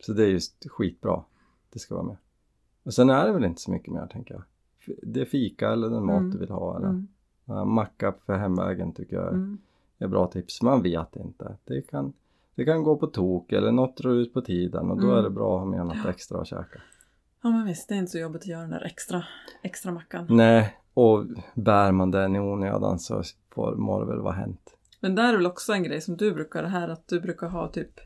så 0.00 0.12
det 0.12 0.24
är 0.24 0.28
just 0.28 0.66
skitbra. 0.70 1.22
Det 1.72 1.78
ska 1.78 1.94
vara 1.94 2.06
med. 2.06 2.16
Och 2.82 2.94
sen 2.94 3.10
är 3.10 3.26
det 3.26 3.32
väl 3.32 3.44
inte 3.44 3.60
så 3.60 3.70
mycket 3.70 3.92
mer 3.92 4.06
tänker 4.06 4.34
jag. 4.34 4.42
Det 5.02 5.20
är 5.20 5.24
fika 5.24 5.70
eller 5.72 5.90
den 5.90 6.04
mat 6.06 6.18
Mm. 6.18 6.30
du 6.30 6.38
vill 6.38 6.50
ha. 6.50 6.76
Eller. 6.76 6.88
Mm. 6.88 7.08
Ja, 7.44 7.64
macka 7.64 8.14
för 8.26 8.36
hemvägen 8.36 8.92
tycker 8.92 9.16
jag 9.16 9.26
är 9.26 9.30
Mm. 9.32 9.58
är 9.98 10.08
bra 10.08 10.26
tips. 10.26 10.62
Man 10.62 10.82
vet 10.82 11.16
inte. 11.16 11.56
Det 11.64 11.82
kan, 11.82 12.12
det 12.54 12.64
kan 12.64 12.82
gå 12.82 12.96
på 12.96 13.06
tok 13.06 13.52
eller 13.52 13.72
något 13.72 13.96
drar 13.96 14.10
ut 14.10 14.34
på 14.34 14.40
tiden 14.40 14.90
och 14.90 14.96
då 15.00 15.06
Mm. 15.06 15.18
är 15.18 15.22
det 15.22 15.30
bra 15.30 15.54
att 15.54 15.60
ha 15.60 15.66
med 15.66 15.86
något 15.86 16.06
extra 16.06 16.40
att 16.40 16.46
käka. 16.46 16.80
Ja 17.42 17.50
men 17.50 17.66
visst, 17.66 17.88
det 17.88 17.94
är 17.94 17.98
inte 17.98 18.10
så 18.10 18.18
jobbigt 18.18 18.42
att 18.42 18.46
göra 18.46 18.60
den 18.60 18.70
där 18.70 18.84
extra, 18.84 19.24
extra 19.62 19.92
mackan. 19.92 20.26
Nej, 20.30 20.76
och 20.94 21.24
bär 21.54 21.92
man 21.92 22.10
den 22.10 22.36
i 22.36 22.40
onödan 22.40 22.98
så 22.98 23.22
får, 23.50 23.76
må 23.76 24.00
det 24.00 24.06
väl 24.06 24.20
vara 24.20 24.32
hänt. 24.34 24.76
Men 25.00 25.14
där 25.14 25.32
är 25.32 25.36
väl 25.36 25.46
också 25.46 25.72
en 25.72 25.82
grej 25.82 26.00
som 26.00 26.16
du 26.16 26.32
brukar, 26.32 26.62
det 26.62 26.68
här 26.68 26.88
att 26.88 27.08
du 27.08 27.20
brukar 27.20 27.48
ha 27.48 27.68
typ 27.68 28.00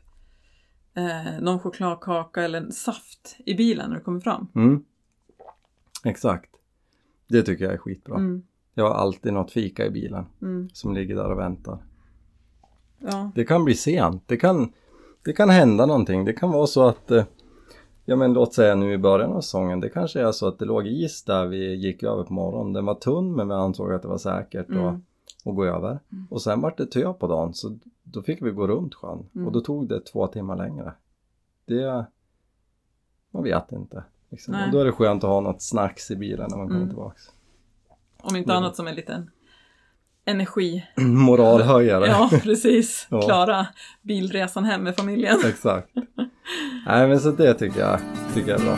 eh, 0.95 1.41
någon 1.41 1.59
chokladkaka 1.59 2.43
eller 2.43 2.61
en 2.61 2.71
saft 2.71 3.37
i 3.45 3.53
bilen 3.53 3.89
när 3.89 3.97
du 3.97 4.03
kommer 4.03 4.19
fram. 4.19 4.47
Mm. 4.55 4.83
Exakt. 6.03 6.49
Det 7.27 7.43
tycker 7.43 7.65
jag 7.65 7.73
är 7.73 7.77
skitbra. 7.77 8.15
Mm. 8.15 8.43
Jag 8.73 8.83
har 8.89 8.95
alltid 8.95 9.33
något 9.33 9.51
fika 9.51 9.85
i 9.85 9.89
bilen 9.89 10.25
Mm. 10.41 10.69
som 10.73 10.93
ligger 10.93 11.15
där 11.15 11.31
och 11.31 11.39
väntar. 11.39 11.77
Ja. 12.99 13.31
Det 13.35 13.43
kan 13.45 13.65
bli 13.65 13.75
sent. 13.75 14.23
Det 14.25 14.37
kan, 14.37 14.73
det 15.25 15.33
kan 15.33 15.49
hända 15.49 15.85
någonting. 15.85 16.25
Det 16.25 16.33
kan 16.33 16.51
vara 16.51 16.67
så 16.67 16.87
att 16.87 17.11
eh, 17.11 17.23
Ja 18.07 18.15
men 18.15 18.33
låt 18.33 18.53
säga 18.53 18.75
nu 18.75 18.93
i 18.93 18.97
början 18.97 19.31
av 19.33 19.41
säsongen, 19.41 19.79
det 19.79 19.89
kanske 19.89 20.21
är 20.21 20.31
så 20.31 20.47
att 20.47 20.59
det 20.59 20.65
låg 20.65 20.87
is 20.87 21.23
där 21.23 21.45
vi 21.45 21.75
gick 21.75 22.03
över 22.03 22.23
på 22.23 22.33
morgonen. 22.33 22.73
Den 22.73 22.85
var 22.85 22.95
tunn 22.95 23.35
men 23.35 23.47
vi 23.47 23.53
ansåg 23.53 23.93
att 23.93 24.01
det 24.01 24.07
var 24.07 24.17
säkert 24.17 24.69
Mm. 24.69 25.01
Att 25.45 25.55
gå 25.55 25.65
över. 25.65 25.99
Mm. 26.11 26.27
Och 26.29 26.41
sen 26.41 26.61
vart 26.61 26.77
det 26.77 26.85
tö 26.85 27.13
på 27.13 27.27
dagen 27.27 27.53
så 27.53 27.77
då 28.03 28.21
fick 28.21 28.41
vi 28.41 28.51
gå 28.51 28.67
runt 28.67 28.95
sjön 28.95 29.29
Mm. 29.35 29.47
och 29.47 29.53
då 29.53 29.61
tog 29.61 29.87
det 29.89 29.99
två 30.05 30.27
timmar 30.27 30.55
längre. 30.55 30.93
Det, 31.65 32.05
man 33.31 33.43
vet 33.43 33.71
inte. 33.71 34.03
Liksom. 34.29 34.53
Och 34.65 34.71
då 34.71 34.79
är 34.79 34.85
det 34.85 34.91
skönt 34.91 35.23
att 35.23 35.29
ha 35.29 35.41
något 35.41 35.61
snacks 35.61 36.11
i 36.11 36.15
bilen 36.15 36.47
när 36.49 36.57
man 36.57 36.67
kommer 36.67 36.79
Mm. 36.79 36.89
tillbaks. 36.89 37.23
Om 38.21 38.35
inte 38.35 38.51
Mm. 38.51 38.63
annat 38.63 38.75
som 38.75 38.87
en 38.87 38.95
liten 38.95 39.29
energi. 40.25 40.85
Moralhöjare. 40.97 42.07
Ja, 42.07 42.29
precis. 42.43 43.07
Ja. 43.11 43.21
Klara 43.21 43.67
bilresan 44.01 44.63
hem 44.63 44.83
med 44.83 44.95
familjen. 44.95 45.37
Exakt. 45.45 45.89
Nej 46.85 47.07
men 47.07 47.19
så 47.19 47.31
det 47.31 47.53
tycker 47.53 47.79
jag, 47.79 47.99
tycker 48.33 48.51
jag 48.51 48.59
är 48.61 48.65
bra. 48.65 48.77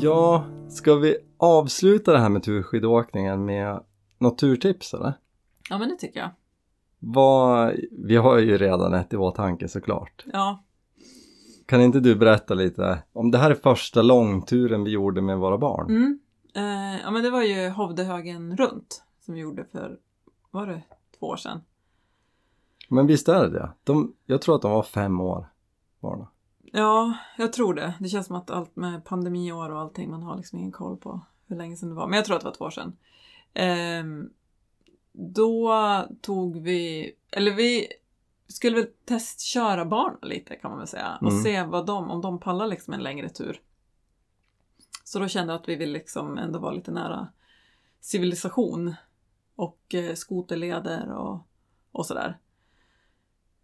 Ja, 0.00 0.44
ska 0.72 0.94
vi 0.94 1.16
avsluta 1.36 2.12
det 2.12 2.18
här 2.18 2.28
med 2.28 2.42
turskidåkningen 2.42 3.44
med 3.44 3.80
något 4.18 4.38
turtips 4.38 4.94
eller? 4.94 5.12
Ja, 5.70 5.78
men 5.78 5.88
det 5.88 5.96
tycker 5.96 6.20
jag. 6.20 6.30
Vad, 6.98 7.74
vi 7.90 8.16
har 8.16 8.38
ju 8.38 8.58
redan 8.58 8.94
ett 8.94 9.12
i 9.12 9.16
åtanke 9.16 9.68
såklart. 9.68 10.24
Ja, 10.32 10.64
Kan 11.66 11.80
inte 11.80 12.00
du 12.00 12.16
berätta 12.16 12.54
lite 12.54 13.02
om 13.12 13.30
det 13.30 13.38
här 13.38 13.50
är 13.50 13.54
första 13.54 14.02
långturen 14.02 14.84
vi 14.84 14.90
gjorde 14.90 15.22
med 15.22 15.38
våra 15.38 15.58
barn? 15.58 15.86
mm. 15.90 16.18
eh, 16.54 17.00
ja 17.04 17.10
men 17.10 17.22
det 17.22 17.30
var 17.30 17.42
ju 17.42 17.68
Hovdehögen 17.68 18.56
runt 18.56 19.02
som 19.20 19.34
vi 19.34 19.40
gjorde 19.40 19.64
för, 19.64 19.98
var 20.50 20.66
det 20.66 20.82
två 21.18 21.26
år 21.26 21.36
sedan? 21.36 21.60
Men 22.88 23.06
visst 23.06 23.28
är 23.28 23.42
det 23.42 23.50
det? 23.50 23.70
De, 23.84 24.14
jag 24.26 24.42
tror 24.42 24.54
att 24.56 24.62
de 24.62 24.70
var 24.70 24.82
fem 24.82 25.20
år, 25.20 25.46
barnen. 26.00 26.26
Ja, 26.74 27.14
jag 27.38 27.52
tror 27.52 27.74
det. 27.74 27.94
Det 28.00 28.08
känns 28.08 28.26
som 28.26 28.36
att 28.36 28.50
allt 28.50 28.76
med 28.76 29.04
pandemiår 29.04 29.70
och 29.70 29.80
allting, 29.80 30.10
man 30.10 30.22
har 30.22 30.36
liksom 30.36 30.58
ingen 30.58 30.72
koll 30.72 30.96
på 30.96 31.20
hur 31.46 31.56
länge 31.56 31.76
sedan 31.76 31.88
det 31.88 31.94
var. 31.94 32.06
Men 32.06 32.16
jag 32.16 32.24
tror 32.24 32.36
att 32.36 32.42
det 32.42 32.48
var 32.48 32.54
två 32.54 32.64
år 32.64 32.70
sedan. 32.70 32.96
Ehm, 33.54 34.30
då 35.12 35.74
tog 36.20 36.62
vi, 36.62 37.12
eller 37.30 37.50
vi 37.54 37.88
skulle 38.48 38.76
väl 38.76 38.86
testköra 39.04 39.84
barnen 39.84 40.18
lite 40.22 40.56
kan 40.56 40.70
man 40.70 40.78
väl 40.78 40.88
säga. 40.88 41.18
Och 41.20 41.30
Mm. 41.30 41.42
se 41.42 41.62
vad 41.62 41.86
de, 41.86 42.10
om 42.10 42.20
de 42.20 42.40
pallar 42.40 42.66
liksom 42.66 42.94
en 42.94 43.02
längre 43.02 43.28
tur. 43.28 43.60
Så 45.04 45.18
då 45.18 45.28
kände 45.28 45.52
jag 45.52 45.60
att 45.60 45.68
vi 45.68 45.76
vill 45.76 45.92
liksom 45.92 46.38
ändå 46.38 46.58
vara 46.58 46.72
lite 46.72 46.90
nära 46.90 47.28
civilisation. 48.00 48.94
Och 49.56 49.94
eh, 49.94 50.14
skoterleder 50.14 51.12
och, 51.12 51.46
och 51.92 52.06
sådär. 52.06 52.38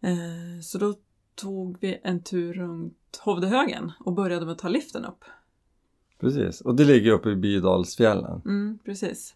Eh, 0.01 0.61
så 0.63 0.77
då 0.77 0.95
tog 1.41 1.77
vi 1.79 1.99
en 2.03 2.23
tur 2.23 2.53
runt 2.53 3.21
Hovdehögen 3.21 3.91
och 3.99 4.13
började 4.13 4.45
med 4.45 4.51
att 4.51 4.59
ta 4.59 4.67
liften 4.67 5.05
upp. 5.05 5.23
Precis, 6.19 6.61
och 6.61 6.75
det 6.75 6.85
ligger 6.85 7.11
uppe 7.11 7.29
i 7.29 7.35
Bydalsfjällen. 7.35 8.41
Mm, 8.45 8.79
precis. 8.85 9.35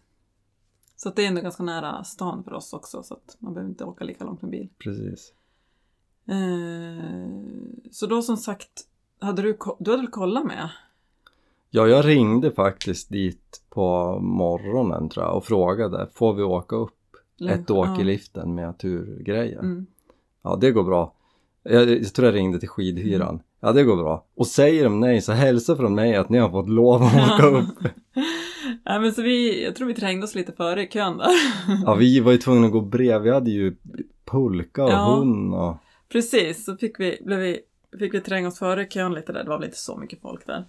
Så 0.96 1.08
att 1.08 1.16
det 1.16 1.24
är 1.24 1.28
ändå 1.28 1.40
ganska 1.40 1.62
nära 1.62 2.04
stan 2.04 2.44
för 2.44 2.52
oss 2.52 2.72
också 2.72 3.02
så 3.02 3.14
att 3.14 3.36
man 3.38 3.54
behöver 3.54 3.70
inte 3.70 3.84
åka 3.84 4.04
lika 4.04 4.24
långt 4.24 4.42
med 4.42 4.50
bil. 4.50 4.68
Precis. 4.78 5.32
Eh, 6.28 7.04
så 7.90 8.06
då 8.06 8.22
som 8.22 8.36
sagt, 8.36 8.88
hade 9.18 9.42
du, 9.42 9.58
du 9.78 9.90
hade 9.90 10.02
väl 10.02 10.10
kollat 10.10 10.44
med? 10.44 10.70
Ja, 11.70 11.86
jag 11.86 12.06
ringde 12.06 12.50
faktiskt 12.52 13.10
dit 13.10 13.62
på 13.70 14.18
morgonen 14.20 15.08
tror 15.08 15.26
jag 15.26 15.36
och 15.36 15.44
frågade, 15.44 16.08
får 16.14 16.34
vi 16.34 16.42
åka 16.42 16.76
upp 16.76 17.16
ett 17.50 17.70
åk 17.70 18.00
i 18.00 18.04
liften 18.04 18.54
med 18.54 18.78
turgrejer? 18.78 19.58
Mm. 19.58 19.86
Ja, 20.42 20.56
det 20.60 20.70
går 20.70 20.84
bra. 20.84 21.14
Jag, 21.64 21.90
jag 21.90 22.14
tror 22.14 22.26
jag 22.26 22.34
ringde 22.34 22.58
till 22.60 22.68
skidhyran. 22.68 23.42
Ja, 23.60 23.72
det 23.72 23.84
går 23.84 23.96
bra. 23.96 24.26
Och 24.36 24.46
säger 24.46 24.84
de 24.84 25.00
nej 25.00 25.20
så 25.20 25.32
hälsa 25.32 25.76
från 25.76 25.94
mig 25.94 26.16
att 26.16 26.28
ni 26.28 26.38
har 26.38 26.50
fått 26.50 26.68
lov 26.68 27.02
att 27.02 27.32
åka 27.32 27.46
upp. 27.46 27.78
ja, 28.84 29.00
men 29.00 29.12
så 29.12 29.22
vi, 29.22 29.64
jag 29.64 29.76
tror 29.76 29.86
vi 29.88 29.94
trängde 29.94 30.24
oss 30.24 30.34
lite 30.34 30.52
före 30.52 30.82
i 30.82 30.86
kön 30.86 31.16
där. 31.18 31.28
Ja, 31.84 31.94
vi 31.94 32.20
var 32.20 32.32
ju 32.32 32.38
tvungna 32.38 32.66
att 32.66 32.72
gå 32.72 32.80
bredvid. 32.80 33.22
Vi 33.22 33.30
hade 33.30 33.50
ju 33.50 33.76
pulka 34.24 34.84
och 34.84 34.90
Ja. 34.90 35.14
hund 35.16 35.54
och... 35.54 35.76
Precis, 36.12 36.64
så 36.64 36.76
fick 36.76 37.00
vi, 37.00 37.18
blev 37.24 37.38
vi, 37.38 37.58
fick 37.98 38.14
vi 38.14 38.20
tränga 38.20 38.48
oss 38.48 38.58
före 38.58 38.82
i 38.82 38.88
kön 38.88 39.14
lite 39.14 39.32
där, 39.32 39.44
det 39.44 39.50
var 39.50 39.58
väl 39.58 39.64
inte 39.66 39.78
så 39.78 39.96
mycket 39.96 40.20
folk 40.20 40.46
där. 40.46 40.64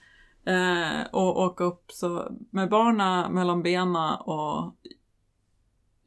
Eh, 0.47 1.05
och 1.11 1.41
åka 1.41 1.63
upp 1.63 1.83
så 1.91 2.31
med 2.49 2.69
barna 2.69 3.29
mellan 3.29 3.63
benen 3.63 4.13
och 4.19 4.73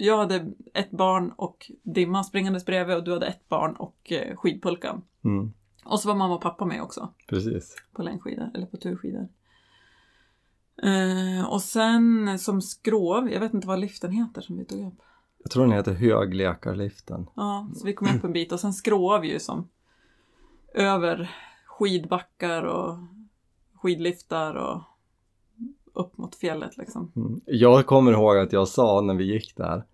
jag 0.01 0.16
hade 0.18 0.53
ett 0.74 0.90
barn 0.90 1.32
och 1.36 1.70
Dimma 1.82 2.24
springandes 2.24 2.66
bredvid 2.66 2.96
och 2.96 3.05
du 3.05 3.12
hade 3.12 3.26
ett 3.26 3.49
barn 3.49 3.76
och 3.76 4.12
eh, 4.12 4.36
skidpulkan. 4.36 5.03
Mm, 5.24 5.53
Och 5.84 6.01
så 6.01 6.09
var 6.09 6.14
mamma 6.14 6.34
och 6.34 6.40
pappa 6.42 6.64
med 6.64 6.82
också 6.82 7.12
precis. 7.28 7.76
på 7.92 8.03
längdskidor 8.03 8.51
eller 8.55 8.66
på 8.66 8.76
turskidor. 8.76 9.28
Eh, 10.82 11.51
och 11.51 11.62
sen 11.62 12.38
som 12.38 12.62
skrov, 12.62 13.30
jag 13.30 13.40
vet 13.40 13.55
inte 13.55 13.66
vad 13.66 13.78
liften 13.78 14.12
heter 14.12 14.40
som 14.40 14.59
vi 14.59 14.64
tog 14.64 14.86
upp. 14.86 15.03
Jag 15.38 15.51
tror 15.51 15.62
den 15.66 15.72
heter 15.72 15.94
höglekarliften. 15.94 17.26
Ja, 17.36 17.70
så 17.74 17.86
vi 17.86 17.92
kom 17.94 18.16
upp 18.16 18.24
en 18.24 18.32
bit 18.32 18.53
och 18.53 18.61
sen 18.61 18.72
vi 19.20 19.32
ju 19.32 19.40
som 19.40 19.68
över 20.74 21.30
skidbackar 21.66 22.62
och 22.62 22.99
skidliftar 23.74 24.55
och 24.55 24.82
upp 25.99 26.18
mot 26.18 26.34
fjället 26.36 26.76
liksom. 26.76 27.12
Mm. 27.16 27.40
Jag 27.46 27.86
kommer 27.86 28.12
ihåg 28.12 28.36
att 28.38 28.53
jag 28.53 28.68
sa 28.68 29.01
när 29.01 29.14
vi 29.14 29.24
gick 29.32 29.57
där 29.57 29.84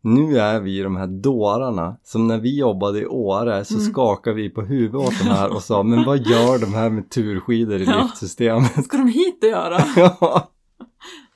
nu 0.00 0.38
är 0.38 0.60
vi 0.60 0.82
de 0.82 0.96
här 0.96 1.06
dårarna 1.06 1.96
som 2.02 2.26
när 2.28 2.38
vi 2.38 2.58
jobbade 2.58 3.00
i 3.00 3.06
Åre 3.06 3.64
så 3.64 3.74
Mm. 3.74 3.86
skakade 3.92 4.36
vi 4.36 4.50
på 4.50 4.62
huvudet 4.62 5.06
åt 5.08 5.18
de 5.22 5.28
här 5.28 5.54
och 5.54 5.62
sa 5.62 5.82
men 5.82 6.04
vad 6.04 6.18
gör 6.18 6.58
de 6.58 6.74
här 6.74 6.90
med 6.90 7.10
turskidor 7.10 7.80
i 7.80 7.84
Ja. 7.84 8.02
liftsystemet? 8.02 8.84
Ska 8.84 8.96
de 8.96 9.08
hit 9.08 9.38
och 9.44 9.48
göra? 9.50 9.78
ja. 9.96 10.48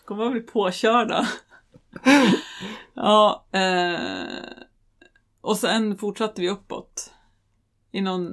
Kommer 0.04 0.24
att 0.26 0.32
bli 0.32 0.40
påkörda. 0.40 1.26
ja, 2.94 3.44
eh, 3.52 4.00
och 5.40 5.56
sen 5.56 5.96
fortsatte 5.96 6.40
vi 6.40 6.50
uppåt. 6.50 7.10
I 7.92 8.00
någon, 8.00 8.30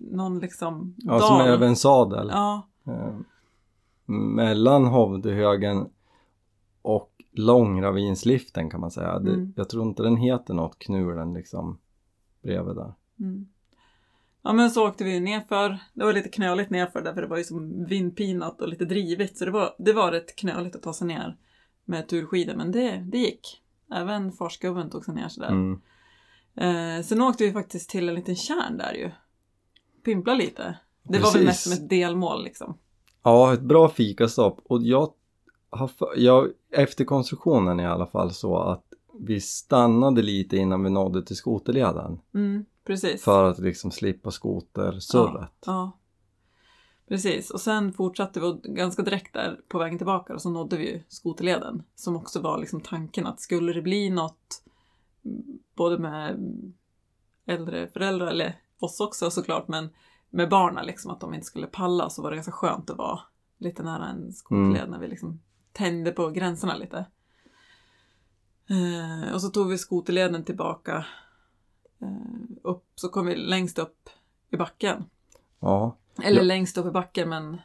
någon 0.00 0.38
liksom 0.38 0.94
Ja, 0.98 1.18
som 1.20 1.38
dal. 1.38 1.48
även 1.48 1.76
sadel. 1.76 2.28
Ja, 2.32 2.68
Eh, 2.86 3.16
mellan 4.12 4.84
Hovdehögen 4.84 5.88
och 6.82 7.12
Långravinsliften 7.32 8.70
kan 8.70 8.80
man 8.80 8.90
säga. 8.90 9.12
Mm. 9.12 9.52
jag 9.56 9.68
tror 9.68 9.88
inte 9.88 10.02
den 10.02 10.16
heter 10.16 10.54
något, 10.54 10.78
Knulen 10.78 11.34
liksom 11.34 11.78
bredvid 12.42 12.76
där. 12.76 12.94
mm. 13.20 13.48
ja 14.42 14.52
men 14.52 14.70
så 14.70 14.88
åkte 14.88 15.04
vi 15.04 15.20
nerför. 15.20 15.78
Det 15.94 16.04
var 16.04 16.12
lite 16.12 16.28
knöligt 16.28 16.70
nerför 16.70 17.02
därför 17.02 17.20
det 17.22 17.28
var 17.28 17.36
ju 17.36 17.44
som 17.44 17.84
vindpinat 17.84 18.60
och 18.60 18.68
lite 18.68 18.84
drivigt 18.84 19.38
så 19.38 19.44
det 19.44 19.50
var, 19.50 19.74
det 19.78 19.92
var 19.92 20.12
rätt 20.12 20.36
knöligt 20.36 20.76
att 20.76 20.82
ta 20.82 20.92
sig 20.92 21.06
ner 21.06 21.36
med 21.84 22.08
turskidor 22.08 22.54
men 22.54 22.72
det, 22.72 23.06
det 23.12 23.18
gick. 23.18 23.62
Även 23.94 24.32
farsgubben 24.32 24.90
tog 24.90 25.04
sig 25.04 25.14
ner 25.14 25.28
sådär. 25.28 25.48
Mm. 25.48 25.80
Eh, 26.54 27.02
sen 27.02 27.22
åkte 27.22 27.44
vi 27.44 27.52
faktiskt 27.52 27.90
till 27.90 28.08
en 28.08 28.14
liten 28.14 28.36
tjärn 28.36 28.78
där 28.78 28.94
ju. 28.94 29.10
Pimpla 30.04 30.34
lite. 30.34 30.78
Det 31.02 31.18
var 31.18 31.32
väl 31.32 31.32
Precis. 31.32 31.46
mest 31.46 31.62
som 31.62 31.72
ett 31.72 31.88
delmål 31.90 32.44
liksom. 32.44 32.78
Ja, 33.22 33.54
ett 33.54 33.60
bra 33.60 33.88
fikastopp 33.88 34.60
och 34.64 34.82
jag 34.82 35.12
har, 35.70 35.90
jag, 36.16 36.48
efter 36.70 37.04
konstruktionen 37.04 37.80
i 37.80 37.86
alla 37.86 38.06
fall 38.06 38.32
så 38.32 38.56
att 38.58 38.84
vi 39.20 39.40
stannade 39.40 40.22
lite 40.22 40.56
innan 40.56 40.84
vi 40.84 40.90
nådde 40.90 41.22
till 41.22 41.36
skoterleden 41.36 42.20
Mm, 42.34 42.64
precis. 42.84 43.24
för 43.24 43.44
att 43.50 43.58
liksom 43.58 43.90
slippa 43.90 44.30
skotersurret. 44.30 45.50
Ja. 45.66 45.98
Precis, 47.08 47.50
och 47.50 47.60
sen 47.60 47.92
fortsatte 47.92 48.40
vi 48.40 48.46
och 48.46 48.62
ganska 48.62 49.02
direkt 49.02 49.32
där 49.34 49.60
på 49.68 49.78
vägen 49.78 49.98
tillbaka 49.98 50.34
och 50.34 50.42
så 50.42 50.50
nådde 50.50 50.76
vi 50.76 50.90
ju 50.92 51.02
skoterleden. 51.08 51.82
Som 51.94 52.16
också 52.16 52.40
var 52.40 52.58
liksom 52.58 52.80
tanken 52.80 53.26
att 53.26 53.40
skulle 53.40 53.72
det 53.72 53.82
bli 53.82 54.10
något 54.10 54.62
mm, 55.24 55.58
både 55.74 55.98
med 55.98 56.38
äldre 57.46 57.88
föräldrar, 57.88 58.26
eller 58.26 58.56
oss 58.78 59.00
också 59.00 59.30
såklart, 59.30 59.68
men 59.68 59.88
med 60.34 60.48
barnen 60.48 60.86
liksom 60.86 61.10
att 61.10 61.20
de 61.20 61.34
inte 61.34 61.46
skulle 61.46 61.66
palla 61.66 62.10
så 62.10 62.22
var 62.22 62.30
det 62.30 62.36
ganska 62.36 62.52
skönt 62.52 62.90
att 62.90 62.96
vara 62.98 63.20
lite 63.58 63.82
nära 63.82 64.06
en 64.06 64.32
skoterled 64.32 64.90
när 64.90 64.98
vi 64.98 65.08
liksom 65.08 65.40
tänjde 65.72 66.10
på 66.12 66.30
gränserna 66.30 66.76
lite. 66.76 67.06
Eh, 68.70 69.34
och 69.34 69.40
så 69.40 69.48
tog 69.48 69.68
vi 69.68 69.78
skoterleden 69.78 70.44
tillbaka 70.44 71.04
eh, 72.02 72.08
upp, 72.62 72.84
så 72.94 73.08
kom 73.08 73.26
vi 73.26 73.36
längst 73.36 73.78
upp 73.78 74.08
i 74.50 74.56
backen. 74.56 75.04
Ja. 75.60 75.96
Eller 76.22 76.36
Ja. 76.40 76.42
längst 76.42 76.78
upp 76.78 76.86
i 76.86 76.90
backen 76.90 77.28
men 77.28 77.60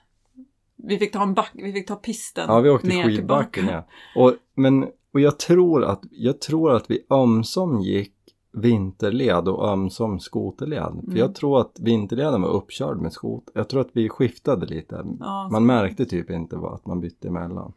vi 0.76 0.98
fick 0.98 1.12
ta 1.14 1.24
en 1.24 1.34
back, 1.34 1.52
vi 1.54 1.74
fick 1.74 1.88
ta 1.88 1.96
pisten 1.96 2.46
Ja, 2.48 2.60
vi 2.60 2.70
åkte 2.70 2.88
ner 2.88 3.04
skidbacken 3.04 3.52
tillbaka. 3.66 3.84
ja. 4.16 4.22
Och, 4.24 4.34
men, 4.54 4.84
och 5.14 5.20
jag 5.20 5.40
tror 5.40 5.84
att, 5.84 6.04
jag 6.12 6.42
tror 6.42 6.76
att 6.76 6.92
vi 6.92 7.06
ömsom 7.10 7.82
gick 7.82 8.14
vinterled 8.58 9.48
och 9.48 9.68
ömsom 9.70 10.20
skoterled. 10.20 10.84
Mm. 10.94 11.12
För 11.12 11.18
jag 11.18 11.36
tror 11.36 11.62
att 11.62 11.80
vinterleden 11.80 12.42
var 12.42 12.50
uppkörd 12.50 12.98
med 12.98 13.14
skoter. 13.14 13.52
Jag 13.56 13.70
tror 13.70 13.82
att 13.82 13.90
vi 13.94 14.10
skiftade 14.10 14.66
lite. 14.66 15.06
Ja, 15.20 15.50
Man 15.52 15.66
märkte 15.66 16.06
typ 16.06 16.30
inte 16.30 16.56
vad, 16.56 16.74
att 16.74 16.86
man 16.86 17.02
bytte 17.02 17.28
emellan. 17.28 17.74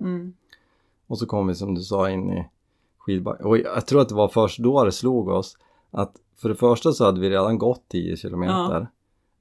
mm, 0.00 0.32
Och 1.06 1.18
så 1.18 1.26
kom 1.26 1.46
vi 1.46 1.54
som 1.54 1.74
du 1.74 1.80
sa 1.82 2.10
in 2.10 2.30
i 2.32 2.48
skidbacken. 2.98 3.46
Och 3.46 3.58
jag 3.58 3.86
tror 3.86 4.00
att 4.00 4.08
det 4.08 4.14
var 4.14 4.28
först 4.28 4.58
då 4.58 4.84
det 4.84 4.92
slog 4.92 5.28
oss 5.28 5.58
att 5.90 6.12
för 6.36 6.48
det 6.48 6.54
första 6.54 6.92
så 6.92 7.04
hade 7.04 7.20
vi 7.20 7.30
redan 7.30 7.58
gått 7.58 7.82
10 7.88 8.16
kilometer. 8.16 8.88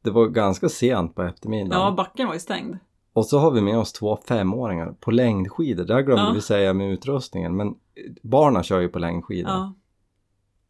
Det 0.02 0.12
var 0.12 0.28
ganska 0.28 0.70
sent 0.70 1.16
på 1.16 1.24
eftermiddagen. 1.24 1.82
ja, 1.86 1.92
backen 1.98 2.28
var 2.28 2.34
ju 2.34 2.40
stängd. 2.40 2.78
Och 3.14 3.26
så 3.26 3.40
har 3.40 3.52
vi 3.52 3.62
med 3.62 3.78
oss 3.80 3.94
två 3.94 4.18
femåringar 4.28 4.96
på 5.00 5.12
längdskidor. 5.12 5.84
Det 5.86 5.94
här 5.94 6.02
glömde 6.02 6.24
Ja. 6.26 6.32
vi 6.34 6.42
säga 6.42 6.74
med 6.74 6.92
utrustningen. 6.92 7.56
Men 7.56 7.76
barnen 8.22 8.64
kör 8.64 8.80
ju 8.80 8.90
på 8.90 9.00
längdskidor. 9.00 9.52
Ja. 9.52 9.74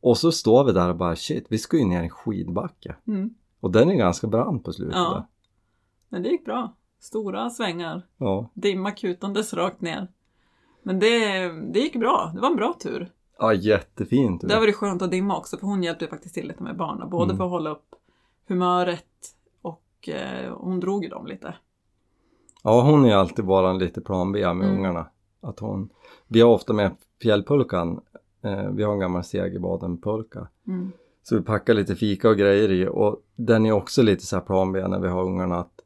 Och 0.02 0.18
så 0.18 0.32
står 0.32 0.64
vi 0.64 0.72
där 0.72 0.90
och 0.90 0.96
bara 0.96 1.16
shit, 1.16 1.46
vi 1.50 1.58
ska 1.58 1.78
ju 1.78 1.86
ner 1.86 2.02
i 2.02 2.04
en 2.04 2.10
skidbacke. 2.10 2.96
Mm. 3.08 3.34
Och 3.60 3.72
den 3.72 3.90
är 3.90 3.96
ganska 3.96 4.28
brant 4.28 4.64
på 4.64 4.74
slutet. 4.74 4.96
Ja. 4.96 5.10
där. 5.14 5.24
Men 6.10 6.24
det 6.24 6.30
gick 6.30 6.46
bra. 6.46 6.76
Stora 7.00 7.50
svängar, 7.50 8.02
ja. 8.18 8.50
dimma 8.54 8.92
kutandes 8.92 9.54
rakt 9.54 9.82
ner. 9.82 10.08
Men 10.84 11.00
det, 11.00 11.50
det 11.74 11.80
gick 11.80 11.96
bra, 11.96 12.32
det 12.36 12.42
var 12.42 12.50
en 12.50 12.56
bra 12.56 12.74
tur. 12.80 13.12
Ja, 13.40 13.54
jättefint. 13.54 14.42
Där 14.48 14.60
var 14.60 14.68
det 14.68 14.74
skönt 14.74 15.02
att 15.02 15.12
dimma 15.12 15.38
också 15.38 15.58
för 15.58 15.68
hon 15.68 15.84
hjälpte 15.84 16.08
faktiskt 16.08 16.36
till 16.36 16.48
lite 16.48 16.64
med 16.64 16.78
barnen. 16.78 17.10
Både 17.10 17.24
Mm. 17.26 17.38
för 17.38 17.44
att 17.44 17.50
hålla 17.52 17.70
upp 17.70 17.96
humöret 18.48 19.06
och 19.62 20.10
eh, 20.10 20.54
hon 20.58 20.80
drog 20.80 21.04
ju 21.04 21.10
dem 21.10 21.26
lite. 21.28 21.56
Ja, 22.64 22.82
hon 22.82 23.06
är 23.06 23.16
alltid 23.16 23.46
bara 23.46 23.70
en 23.70 23.78
lite 23.78 24.02
plan 24.02 24.32
B 24.32 24.40
med 24.54 24.68
Mm. 24.68 24.78
ungarna. 24.80 25.08
Att 25.42 25.60
hon... 25.60 25.90
Vi 26.28 26.42
har 26.42 26.50
ofta 26.50 26.74
med 26.74 26.96
fjällpulkan. 27.22 28.02
Eh, 28.42 28.70
vi 28.72 28.84
har 28.84 28.94
en 28.94 29.00
gammal 29.00 29.24
Segerbaden-pulka. 29.24 30.48
Mm. 30.68 30.92
Så 31.24 31.36
vi 31.38 31.42
packar 31.42 31.74
lite 31.74 31.96
fika 31.96 32.30
och 32.30 32.38
grejer 32.38 32.72
i 32.72 32.88
och 32.88 33.24
den 33.36 33.66
är 33.66 33.72
också 33.72 34.02
lite 34.02 34.26
så 34.26 34.36
här 34.36 34.44
plan 34.44 34.72
B 34.72 34.88
när 34.88 35.00
vi 35.00 35.08
har 35.08 35.24
ungarna 35.24 35.60
att 35.60 35.80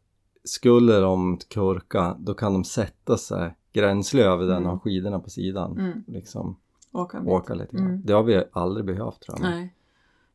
skulle 0.43 0.99
de 0.99 1.38
kurka 1.49 2.16
då 2.20 2.34
kan 2.34 2.54
de 2.54 2.64
sätta 2.64 3.18
sig 3.18 3.56
gränsle 3.74 4.24
över 4.24 4.45
den 4.45 4.56
och 4.56 4.62
Mm. 4.62 4.70
ha 4.70 4.80
skidorna 4.80 5.20
på 5.20 5.30
sidan. 5.30 5.80
Mm. 5.80 6.04
Liksom 6.08 6.60
Åka 6.91 7.22
åka 7.26 7.54
lite 7.54 7.78
grann. 7.78 7.88
Mm. 7.88 8.01
Det 8.06 8.14
har 8.14 8.24
vi 8.24 8.43
aldrig 8.51 8.86
behövt 8.86 9.22
tror 9.22 9.38
jag. 9.41 9.49
Nej. 9.49 9.76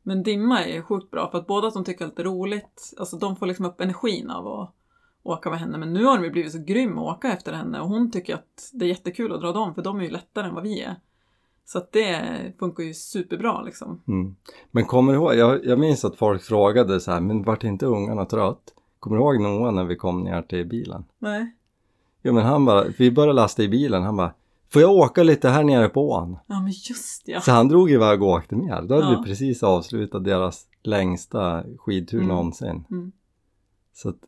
Men 0.03 0.23
dimma 0.23 0.65
är 0.65 0.83
sjukt 0.83 1.11
bra 1.11 1.31
för 1.31 1.39
att 1.39 1.47
båda 1.47 1.71
som 1.71 1.85
tycker 1.85 2.07
att 2.07 2.17
det 2.17 2.23
är 2.23 2.25
roligt, 2.25 2.95
alltså 2.99 3.17
de 3.17 3.37
får 3.37 3.47
liksom 3.47 3.67
upp 3.67 3.81
energin 3.81 4.31
av 4.31 4.49
att 4.49 4.75
åka 5.23 5.51
med 5.51 5.59
henne. 5.59 5.79
Men 5.79 5.93
nu 5.93 6.05
har 6.05 6.19
de 6.19 6.31
blivit 6.31 6.53
så 6.53 6.59
grym 6.59 6.99
att 6.99 7.17
åka 7.17 7.33
efter 7.33 7.53
henne 7.53 7.81
och 7.81 7.89
hon 7.89 8.11
tycker 8.11 8.35
att 8.35 8.71
det 8.73 8.85
är 8.85 8.89
jättekul 8.89 9.33
att 9.33 9.41
dra 9.41 9.53
dem 9.53 9.75
för 9.75 9.83
de 9.83 9.99
är 9.99 10.03
ju 10.03 10.11
lättare 10.11 10.49
än 10.49 10.55
vad 10.55 10.63
vi 10.63 10.81
är. 10.83 10.97
Så 11.71 11.79
att 11.79 11.93
det 11.93 12.23
funkar 12.59 12.85
ju 12.85 12.95
superbra 12.95 13.63
liksom. 13.63 14.03
Mm. 14.09 14.37
Men 14.71 14.85
kommer 14.85 15.13
du 15.13 15.19
ihåg, 15.19 15.35
jag, 15.35 15.65
jag 15.65 15.79
minns 15.79 16.05
att 16.05 16.17
folk 16.17 16.43
frågade 16.43 17.01
så 17.01 17.11
här, 17.13 17.21
men 17.21 17.43
vart 17.43 17.65
inte 17.65 17.87
ungarna 17.87 18.25
trött? 18.25 18.75
Kommer 19.01 19.17
du 19.17 19.23
ihåg 19.23 19.41
Noah 19.41 19.73
när 19.75 19.85
vi 19.85 19.97
kom 19.97 20.21
ner 20.25 20.43
till 20.43 20.67
bilen? 20.67 21.05
Nej. 21.19 21.55
Jo 22.23 22.33
men 22.33 22.45
han 22.45 22.65
bara, 22.65 22.85
vi 22.99 23.11
började 23.11 23.33
lasta 23.33 23.63
i 23.63 23.69
bilen, 23.69 24.03
han 24.03 24.17
bara 24.17 24.33
Får 24.71 24.83
jag 24.83 24.93
åka 24.93 25.23
lite 25.23 25.49
här 25.49 25.65
nere 25.65 25.89
på 25.89 26.11
ån? 26.11 26.39
Ja 26.47 26.61
men 26.61 26.73
just 26.73 27.23
ja. 27.29 27.41
Så 27.41 27.51
han 27.51 27.69
drog 27.69 27.91
iväg 27.91 28.23
och 28.23 28.29
åkte 28.29 28.57
med. 28.57 28.85
Då 28.89 28.95
hade 28.95 29.13
Ja. 29.13 29.19
vi 29.21 29.25
precis 29.31 29.63
avslutat 29.63 30.25
deras 30.25 30.67
längsta 30.83 31.65
skidtur 31.79 32.19
Mm. 32.19 32.29
någonsin. 32.29 32.85
Mm. 32.91 33.13
Så 33.95 34.09
att 34.09 34.19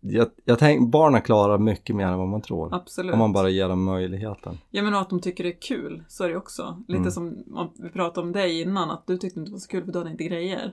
jag, 0.00 0.28
jag 0.44 0.58
tänker, 0.58 0.86
barnen 0.86 1.22
klarar 1.22 1.58
mycket 1.58 1.96
mer 1.96 2.06
än 2.06 2.18
vad 2.18 2.28
man 2.28 2.42
tror. 2.42 2.74
Absolut. 2.74 3.12
Om 3.12 3.18
man 3.18 3.32
bara 3.32 3.48
ger 3.48 3.68
dem 3.68 3.84
möjligheten. 3.84 4.58
Ja 4.70 4.82
men 4.82 4.94
och 4.94 5.00
att 5.00 5.10
de 5.10 5.20
tycker 5.20 5.44
det 5.44 5.50
är 5.50 5.60
kul, 5.60 6.04
så 6.08 6.24
är 6.24 6.28
det 6.28 6.36
också. 6.36 6.82
Lite 6.88 6.98
Mm. 7.00 7.10
som 7.10 7.44
om 7.54 7.70
vi 7.78 7.88
pratade 7.88 8.26
om 8.26 8.32
dig 8.32 8.60
innan, 8.60 8.90
att 8.90 9.06
du 9.06 9.16
tyckte 9.18 9.40
inte 9.40 9.50
det 9.50 9.52
var 9.54 9.58
så 9.58 9.68
kul 9.68 9.84
för 9.84 9.92
du 9.92 9.98
hade 9.98 10.10
inte 10.10 10.24
grejer. 10.24 10.72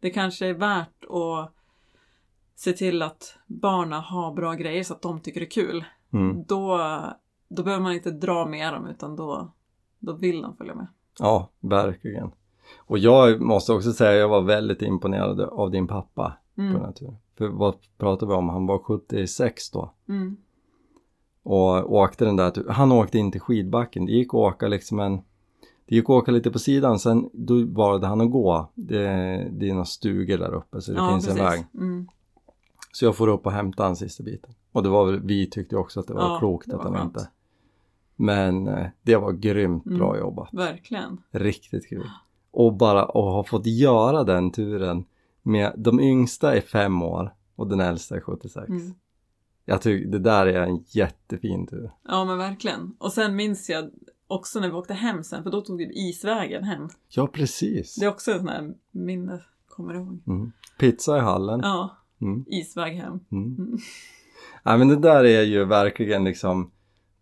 Det 0.00 0.10
kanske 0.10 0.46
är 0.46 0.54
värt 0.54 1.04
att 1.10 1.52
se 2.54 2.72
till 2.72 3.02
att 3.02 3.34
barnen 3.46 4.00
har 4.00 4.34
bra 4.34 4.54
grejer 4.54 4.84
så 4.84 4.94
att 4.94 5.02
de 5.02 5.20
tycker 5.20 5.40
det 5.40 5.46
är 5.46 5.50
kul. 5.50 5.84
Mm. 6.12 6.44
Då, 6.48 6.80
då 7.48 7.62
behöver 7.62 7.82
man 7.82 7.92
inte 7.92 8.10
dra 8.10 8.46
med 8.46 8.72
dem 8.72 8.86
utan 8.86 9.16
då, 9.16 9.52
då 9.98 10.12
vill 10.12 10.42
de 10.42 10.56
följa 10.56 10.74
med. 10.74 10.86
Ja, 11.18 11.48
verkligen. 11.60 12.30
Och 12.78 12.98
jag 12.98 13.40
måste 13.40 13.72
också 13.72 13.92
säga, 13.92 14.12
jag 14.12 14.28
var 14.28 14.40
väldigt 14.42 14.82
imponerad 14.82 15.40
av 15.40 15.70
din 15.70 15.86
pappa 15.86 16.32
på 16.54 16.60
Mm. 16.62 16.80
här 16.82 16.92
turen. 16.92 17.16
För 17.40 17.48
vad 17.48 17.74
pratade 17.98 18.32
vi 18.32 18.36
om? 18.38 18.48
Han 18.48 18.66
var 18.66 18.78
76 18.78 19.70
då. 19.70 19.92
Mm. 20.08 20.36
och 21.42 21.92
åkte 21.94 22.24
den 22.24 22.36
där, 22.36 22.68
han 22.68 22.92
åkte 22.92 23.18
in 23.18 23.32
till 23.32 23.40
skidbacken, 23.40 24.06
det 24.06 24.12
gick 24.12 24.28
att 24.28 24.34
åka 24.34 24.68
liksom 24.68 25.00
en 25.00 25.16
det 25.86 25.94
gick 25.96 26.04
att 26.04 26.10
åka 26.10 26.30
lite 26.32 26.50
på 26.50 26.58
sidan, 26.58 26.98
sen 26.98 27.30
då 27.32 27.64
valde 27.66 28.06
han 28.06 28.20
att 28.20 28.30
gå. 28.30 28.70
Det, 28.74 29.02
det 29.52 29.68
är 29.68 29.72
några 29.72 29.84
stugor 29.84 30.38
där 30.38 30.54
uppe 30.54 30.80
så 30.80 30.92
det 30.92 30.98
Ja, 30.98 31.10
finns 31.12 31.28
en 31.28 31.36
precis. 31.36 31.58
väg. 31.58 31.66
Mm. 31.74 32.08
Så 32.92 33.04
jag 33.04 33.16
får 33.16 33.28
upp 33.28 33.46
och 33.46 33.52
hämta 33.52 33.84
den 33.84 33.96
sista 33.96 34.22
biten. 34.22 34.54
Och 34.72 34.82
det 34.82 34.88
var 34.88 35.06
väl, 35.06 35.20
vi 35.20 35.46
tyckte 35.50 35.76
också 35.76 36.00
att 36.00 36.06
det 36.06 36.14
var 36.14 36.22
Ja, 36.22 36.38
klokt 36.38 36.66
det 36.70 36.76
att 36.76 36.84
var 36.84 36.92
han 36.96 37.06
inte. 37.06 37.28
Men 38.16 38.68
eh, 38.68 38.86
det 39.02 39.16
var 39.16 39.32
grymt 39.32 39.84
bra 39.84 40.08
Mm. 40.10 40.20
jobbat. 40.20 40.48
Verkligen. 40.54 41.22
Riktigt 41.30 41.88
kul. 41.88 42.06
Och 42.50 42.72
bara 42.74 43.02
att 43.02 43.14
ha 43.14 43.44
fått 43.44 43.66
göra 43.66 44.24
den 44.24 44.50
turen 44.50 45.04
med 45.42 45.72
de 45.76 46.00
yngsta 46.00 46.56
är 46.56 46.60
fem 46.60 47.02
år 47.02 47.34
och 47.56 47.68
den 47.68 47.80
äldsta 47.80 48.16
är 48.16 48.20
76. 48.20 48.68
Mm. 48.68 48.94
Jag 49.64 49.82
tycker 49.82 50.10
det 50.10 50.18
där 50.18 50.46
är 50.46 50.62
en 50.62 50.84
jättefin 50.88 51.66
tur. 51.66 51.90
Ja 52.08 52.24
men 52.24 52.38
verkligen. 52.38 52.94
Och 52.98 53.12
sen 53.12 53.36
minns 53.36 53.70
jag 53.70 53.90
också 54.26 54.60
när 54.60 54.68
vi 54.68 54.74
åkte 54.74 54.94
hem 54.94 55.24
sen, 55.24 55.42
för 55.42 55.50
då 55.50 55.60
tog 55.60 55.78
vi 55.78 56.08
isvägen 56.08 56.64
hem. 56.64 56.88
Ja, 57.08 57.26
precis. 57.26 57.94
Det 57.96 58.04
är 58.06 58.10
också 58.10 58.30
en 58.32 58.38
sån 58.38 58.48
här 58.48 58.74
minne, 58.90 59.40
kommer 59.68 59.94
ihåg? 59.94 60.22
Mm. 60.26 60.52
Pizza 60.78 61.16
i 61.16 61.20
hallen. 61.20 61.60
Ja, 61.62 61.96
Mm. 62.22 62.44
isväg 62.48 62.96
hem. 62.96 63.20
Mm. 63.32 63.56
Mm. 63.58 63.78
Ja, 64.64 64.76
men 64.76 64.88
det 64.88 64.96
där 64.96 65.24
är 65.24 65.42
ju 65.42 65.64
verkligen 65.64 66.24
liksom 66.24 66.70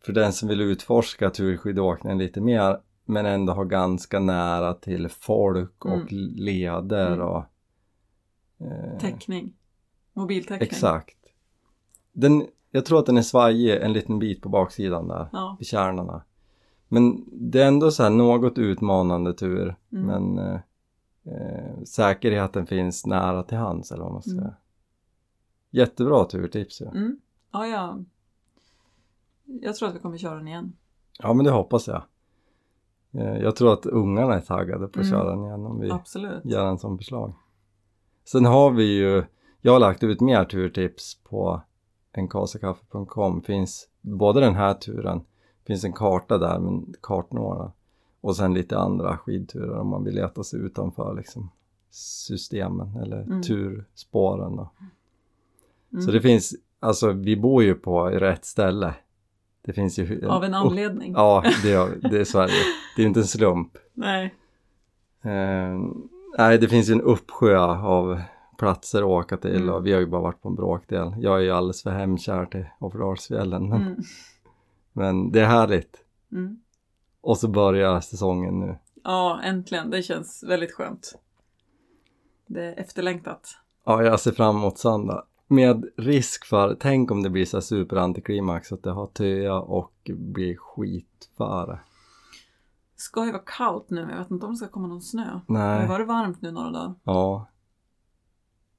för 0.04 0.12
den 0.12 0.32
som 0.32 0.48
vill 0.48 0.60
utforska 0.60 1.30
turskidåkningen 1.30 2.18
lite 2.18 2.40
mer 2.40 2.78
men 3.04 3.26
ändå 3.26 3.52
ha 3.52 3.64
ganska 3.64 4.20
nära 4.20 4.74
till 4.74 5.08
folk 5.08 5.84
och 5.84 6.12
Mm. 6.12 6.30
leder 6.36 7.06
Mm. 7.12 7.26
och 7.28 7.44
eh, 8.58 8.98
Täckning. 9.00 9.52
Mobiltäckning. 10.12 10.66
Exakt. 10.68 11.16
Den, 12.12 12.46
jag 12.70 12.84
tror 12.84 12.98
att 12.98 13.06
den 13.06 13.16
är 13.18 13.22
svajig 13.22 13.82
en 13.82 13.92
liten 13.92 14.18
bit 14.18 14.42
på 14.42 14.48
baksidan 14.48 15.08
där, 15.08 15.28
Ja. 15.32 15.56
vid 15.58 15.66
kärnorna. 15.68 16.22
Men 16.88 17.24
det 17.32 17.62
är 17.62 17.68
ändå 17.68 17.90
så 17.90 18.02
här 18.02 18.10
något 18.10 18.58
utmanande 18.58 19.34
tur. 19.34 19.76
Mm. 19.92 20.06
Men 20.06 20.38
eh, 20.38 20.60
eh, 21.24 21.82
säkerheten 21.84 22.66
finns 22.66 23.06
nära 23.06 23.42
till 23.42 23.58
hands 23.58 23.92
eller 23.92 24.02
vad 24.02 24.12
man 24.12 24.22
ska 24.22 24.30
Mm. 24.32 24.44
säga. 24.44 24.56
Jättebra 25.70 26.24
turtips 26.24 26.80
ju. 26.80 26.86
Mm. 26.86 27.20
Ja, 27.52 27.66
ja. 27.66 27.98
Jag 29.44 29.76
tror 29.76 29.88
att 29.88 29.94
vi 29.94 29.98
kommer 29.98 30.18
köra 30.18 30.34
den 30.36 30.48
igen. 30.48 30.72
Ja 31.18 31.32
men 31.32 31.44
det 31.44 31.50
hoppas 31.50 31.88
jag. 31.88 32.02
Eh, 33.12 33.36
jag 33.38 33.56
tror 33.56 33.72
att 33.72 33.86
ungarna 33.86 34.34
är 34.34 34.40
taggade 34.40 34.88
på 34.88 35.00
att 35.00 35.06
Mm. 35.06 35.10
köra 35.18 35.30
den 35.30 35.44
igen 35.44 35.66
om 35.66 35.80
vi 35.80 35.90
Absolut. 35.90 36.44
gör 36.44 36.66
en 36.66 36.78
sån 36.78 36.98
förslag. 36.98 37.32
Sen 38.32 38.44
har 38.44 38.70
vi 38.70 38.84
ju, 38.84 39.24
jag 39.60 39.72
har 39.72 39.78
lagt 39.80 40.02
ut 40.02 40.20
mer 40.20 40.44
turtips 40.44 41.18
på 41.24 41.60
enkasakaffe.com. 42.16 43.42
Finns 43.42 43.88
både 44.00 44.40
den 44.40 44.54
här 44.54 44.74
turen, 44.74 45.20
finns 45.66 45.84
en 45.84 45.92
karta 45.92 46.38
där 46.38 46.58
med 46.58 46.94
kartnålar 47.00 47.70
och 48.20 48.36
sen 48.36 48.54
lite 48.54 48.78
andra 48.78 49.16
skidturer 49.18 49.78
om 49.78 49.88
man 49.88 50.04
vill 50.04 50.14
leta 50.14 50.44
sig 50.44 50.60
utanför 50.60 51.14
liksom 51.14 51.50
systemen 51.90 52.96
eller 53.02 53.22
Mm. 53.22 53.42
turspåren 53.42 54.56
då. 54.56 54.70
Mm. 55.92 56.02
Så 56.04 56.10
det 56.10 56.20
finns, 56.20 56.54
alltså 56.80 57.12
vi 57.12 57.36
bor 57.36 57.62
ju 57.62 57.74
på 57.74 58.04
rätt 58.06 58.44
ställe. 58.44 58.94
Det 59.62 59.72
finns 59.72 59.98
ju 59.98 60.26
Av 60.28 60.44
en 60.44 60.54
anledning. 60.54 61.12
Ja, 61.12 61.44
det 61.62 61.72
är, 61.72 62.08
det 62.10 62.20
är 62.20 62.24
Sverige. 62.24 62.54
Det 62.96 63.02
är 63.02 63.06
inte 63.06 63.20
en 63.20 63.26
slump. 63.26 63.78
Nej. 63.94 64.34
Eh, 65.22 65.78
nej, 66.38 66.58
det 66.58 66.68
finns 66.68 66.88
ju 66.90 66.92
en 66.92 67.00
uppsjö 67.02 67.58
av 67.58 68.20
platser 68.58 68.98
att 68.98 69.04
åka 69.08 69.36
till 69.36 69.56
Mm. 69.62 69.74
och 69.74 69.86
vi 69.86 69.92
har 69.92 70.00
ju 70.00 70.06
bara 70.06 70.22
varit 70.22 70.42
på 70.42 70.48
en 70.48 70.54
bråkdel. 70.54 71.14
Jag 71.18 71.36
är 71.38 71.42
ju 71.42 71.50
alldeles 71.50 71.82
för 71.82 71.90
hemkär 71.90 72.46
till 72.46 72.64
Offerdalsfjällen 72.78 73.68
men, 73.68 73.82
Mm. 73.82 73.96
men 74.92 75.32
det 75.32 75.40
är 75.40 75.46
härligt. 75.46 76.04
Mm. 76.32 76.60
Och 77.20 77.38
så 77.38 77.48
börjar 77.48 78.00
säsongen 78.00 78.60
nu. 78.60 78.78
Ja, 79.04 79.40
äntligen. 79.44 79.90
Det 79.90 80.02
känns 80.02 80.44
väldigt 80.48 80.72
skönt. 80.72 81.18
Det 82.46 82.64
är 82.64 82.78
efterlängtat. 82.80 83.48
Ja, 83.84 84.02
jag 84.02 84.20
ser 84.20 84.32
fram 84.32 84.56
emot 84.56 84.78
söndag. 84.78 85.24
Med 85.46 85.84
risk 85.96 86.44
för, 86.46 86.76
tänk 86.80 87.10
om 87.10 87.22
det 87.22 87.30
blir 87.30 87.44
så 87.44 87.60
superantiklimax 87.60 88.72
att 88.72 88.82
det 88.82 88.90
har 88.90 89.06
töa 89.06 89.60
och 89.60 89.92
blir 90.14 90.56
skitföre. 90.56 91.78
Det 92.98 93.02
ska 93.02 93.24
ju 93.26 93.32
vara 93.32 93.42
kallt 93.46 93.90
nu, 93.90 94.00
men 94.00 94.10
jag 94.10 94.18
vet 94.18 94.30
inte 94.30 94.46
om 94.46 94.52
det 94.52 94.56
ska 94.58 94.68
komma 94.68 94.86
någon 94.86 95.02
snö. 95.02 95.24
Det 95.46 95.52
Nej, 95.52 95.80
har 95.80 95.88
varit 95.88 96.08
varmt 96.08 96.42
nu 96.42 96.50
några 96.50 96.70
dagar. 96.70 96.94
ja. 97.04 97.46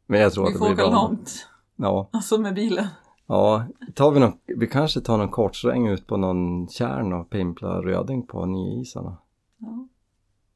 Men 0.06 0.20
jag 0.22 0.34
tror 0.34 0.44
Vi 0.44 0.48
att 0.48 0.54
det 0.54 0.60
får 0.60 0.66
blir 0.76 0.84
åka 0.86 0.92
bra. 0.92 1.02
långt. 1.02 1.48
Ja, 1.76 2.10
Alltså 2.14 2.38
med 2.38 2.56
bilen. 2.56 2.88
Ja, 3.28 3.66
tar 3.96 4.12
vi, 4.12 4.20
någon, 4.20 4.34
vi 4.46 4.68
kanske 4.68 5.02
tar 5.02 5.18
någon 5.18 5.30
kortsväng 5.30 5.88
ut 5.88 6.08
på 6.08 6.18
någon 6.18 6.68
kärn 6.68 7.14
och 7.14 7.30
pimplar 7.30 7.82
röding 7.82 8.28
på 8.28 8.46
nyisarna. 8.46 9.18
Ja, 9.58 9.88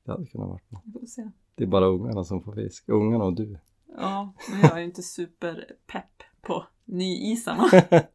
Det 0.05 0.11
hade 0.11 0.25
kunnat 0.25 0.47
vara 0.49 0.59
vi 0.83 0.91
får 0.99 1.05
se. 1.05 1.29
Det 1.55 1.63
är 1.63 1.67
bara 1.67 1.85
ungarna 1.85 2.23
som 2.23 2.43
får 2.43 2.53
fisk. 2.53 2.89
Ungarna 2.89 3.23
och 3.23 3.33
du. 3.33 3.59
Ja, 3.97 4.33
men 4.51 4.59
jag 4.61 4.71
är 4.71 4.77
ju 4.79 4.85
inte 4.85 5.01
superpepp 5.03 6.23
på 6.41 6.63
nyisarna. 6.85 7.63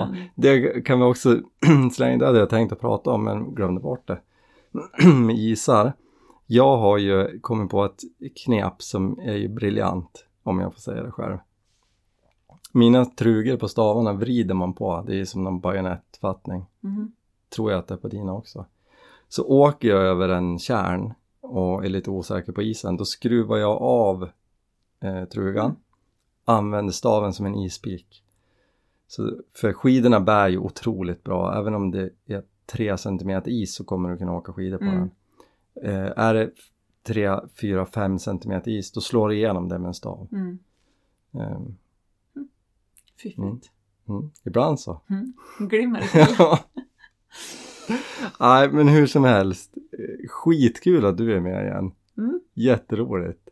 Ja, 0.00 0.08
Men, 0.10 0.28
det 0.34 0.80
kan 0.86 0.98
vi 0.98 1.04
också 1.04 1.40
slänga, 1.92 2.18
det 2.18 2.26
hade 2.26 2.38
jag 2.38 2.50
tänkt 2.50 2.72
att 2.72 2.80
prata 2.80 3.10
om 3.10 3.24
men 3.24 3.54
glömde 3.54 3.80
bort 3.80 4.06
det. 4.08 4.20
Med 5.14 5.36
isar. 5.38 5.92
Jag 6.46 6.76
har 6.76 6.98
ju 6.98 7.40
kommit 7.40 7.70
på 7.70 7.84
ett 7.84 8.00
knep 8.44 8.82
som 8.82 9.18
är 9.18 9.36
ju 9.36 9.48
briljant 9.48 10.26
om 10.42 10.60
jag 10.60 10.72
får 10.74 10.80
säga 10.80 11.02
det 11.02 11.10
själv. 11.10 11.36
Mina 12.72 13.04
trugor 13.04 13.56
på 13.56 13.68
stavarna 13.68 14.12
vrider 14.12 14.54
man 14.54 14.74
på. 14.74 15.04
Det 15.06 15.20
är 15.20 15.24
som 15.24 15.44
någon 15.44 15.60
bajonettfattning. 15.60 16.66
mhm. 16.80 17.12
tror 17.54 17.70
jag 17.70 17.78
att 17.78 17.88
det 17.88 17.94
är 17.94 17.98
på 17.98 18.08
dina 18.08 18.32
också. 18.34 18.66
Så 19.28 19.44
åker 19.44 19.88
jag 19.88 20.02
över 20.02 20.28
en 20.28 20.58
kärn 20.58 21.14
och 21.40 21.84
är 21.84 21.88
lite 21.88 22.10
osäker 22.10 22.52
på 22.52 22.62
isen, 22.62 22.96
då 22.96 23.04
skruvar 23.04 23.56
jag 23.56 23.82
av 23.82 24.28
eh, 25.00 25.24
trugan, 25.24 25.64
Mm. 25.66 25.76
använder 26.44 26.92
staven 26.92 27.32
som 27.32 27.46
en 27.46 27.54
ispik. 27.54 28.24
Så, 29.10 29.40
för 29.54 29.72
skidorna 29.72 30.20
bär 30.20 30.48
ju 30.48 30.58
otroligt 30.58 31.24
bra, 31.24 31.58
även 31.58 31.74
om 31.74 31.90
det 31.90 32.10
är 32.26 32.42
3 32.66 32.98
cm 32.98 33.42
is 33.46 33.74
så 33.74 33.84
kommer 33.84 34.10
du 34.10 34.16
kunna 34.18 34.32
åka 34.36 34.52
skidor 34.52 34.78
på 34.78 34.84
Mm. 34.84 34.96
den. 34.98 35.10
Eh, 35.94 36.12
är 36.16 36.34
det 36.34 36.50
3, 37.02 37.30
4, 37.60 37.86
5 37.86 38.18
cm 38.18 38.62
is, 38.64 38.92
då 38.92 39.00
slår 39.00 39.28
du 39.28 39.34
igenom 39.36 39.68
det 39.68 39.78
med 39.78 39.88
en 39.88 39.94
stav. 39.94 40.28
Mm. 40.32 40.58
Ehm, 41.34 41.76
Fiffigt. 43.16 43.38
Mm. 43.38 43.60
mm, 44.08 44.30
ibland 44.44 44.80
så. 44.80 45.00
Mm. 45.10 45.32
Ja. 46.38 46.58
Nej, 48.40 48.72
men 48.72 48.88
hur 48.88 49.06
som 49.06 49.24
helst. 49.24 49.76
eh, 49.76 50.28
Skitkul 50.28 51.04
att 51.06 51.16
du 51.16 51.36
är 51.36 51.40
med 51.40 51.64
igen. 51.66 51.92
Mm. 52.18 52.40
Jätteroligt. 52.54 53.48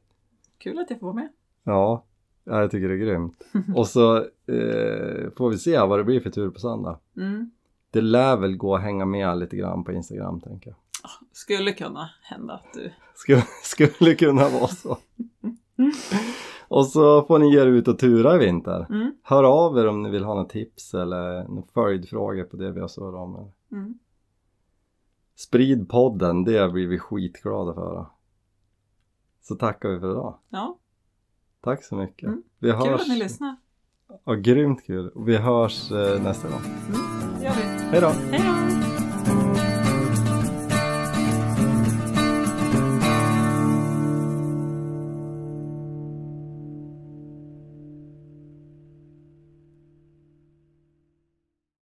Kul 0.59 0.79
att 0.79 0.91
jag 0.91 0.99
får 1.01 1.07
vara 1.07 1.15
med. 1.17 1.29
Ja, 1.65 2.05
ja, 2.49 2.61
jag 2.61 2.71
tycker 2.71 2.89
det 2.89 2.95
är 2.95 2.99
grymt. 2.99 3.45
Och 3.77 3.87
så 3.87 4.17
eh, 4.17 5.31
får 5.37 5.51
vi 5.51 5.59
se 5.59 5.79
vad 5.79 5.99
det 5.99 6.05
blir 6.05 6.21
för 6.21 6.31
tur 6.31 6.51
på 6.51 6.61
söndag. 6.61 6.99
Mm. 7.17 7.51
Det 7.91 8.01
lär 8.01 8.37
väl 8.37 8.57
gå 8.57 8.77
att 8.77 8.83
hänga 8.83 9.05
med 9.05 9.39
lite 9.39 9.57
grann 9.57 9.85
på 9.85 9.93
Instagram, 9.93 10.41
tänker 10.41 10.71
jag. 10.71 10.77
Skulle 11.33 11.73
kunna 11.73 12.11
hända 12.23 12.55
att 12.55 12.75
du... 12.75 12.93
Skulle, 13.15 13.43
skulle 13.63 14.15
kunna 14.15 14.49
vara 14.49 14.69
så. 14.69 14.99
Och 16.69 16.87
så 16.87 17.23
får 17.23 17.39
ni 17.39 17.53
ge 17.53 17.61
er 17.61 17.67
ut 17.67 17.89
och 17.89 17.99
tura 17.99 18.35
i 18.35 18.39
vinter. 18.39 18.87
Mm. 18.91 19.13
Hör 19.23 19.45
av 19.45 19.79
er 19.79 19.87
om 19.87 20.03
ni 20.03 20.11
vill 20.11 20.25
ha 20.25 20.35
några 20.35 20.49
tips 20.49 20.95
eller 20.95 21.49
några 21.49 21.69
följdfrågor 21.75 22.45
på 22.45 22.57
det 22.57 22.73
vi 22.73 22.81
har 22.81 22.89
surrat 22.89 23.15
om. 23.15 23.53
Mm. 23.73 23.99
Sprid 25.37 25.89
podden, 25.89 26.45
det 26.45 26.73
blir 26.73 26.87
vi 26.87 26.99
skitglada 26.99 27.75
för. 27.75 28.07
Så 29.43 29.55
tackar 29.55 29.89
vi 29.89 30.01
för 30.01 30.11
idag. 30.11 30.39
Ja, 30.49 30.79
Tack 31.69 31.85
så 31.85 31.95
mycket. 31.95 32.29
Mm. 32.29 32.43
Vi 32.59 32.71
kul 32.71 32.79
hörs. 32.79 33.01
att 33.01 33.09
ni 33.09 33.17
lyssnar. 33.17 33.57
Ja, 34.25 34.35
grymt 34.35 34.87
kul. 34.87 35.13
Vi 35.27 35.37
hörs 35.37 35.91
eh, 35.91 36.23
nästa 36.23 36.49
gång. 36.49 36.61
Mm. 36.61 37.01
Det 37.39 37.45
gör 37.45 37.53
vi. 37.53 37.63
Hej 37.63 38.01
då! 38.01 38.09
Hej 38.09 38.43
då! 38.45 39.08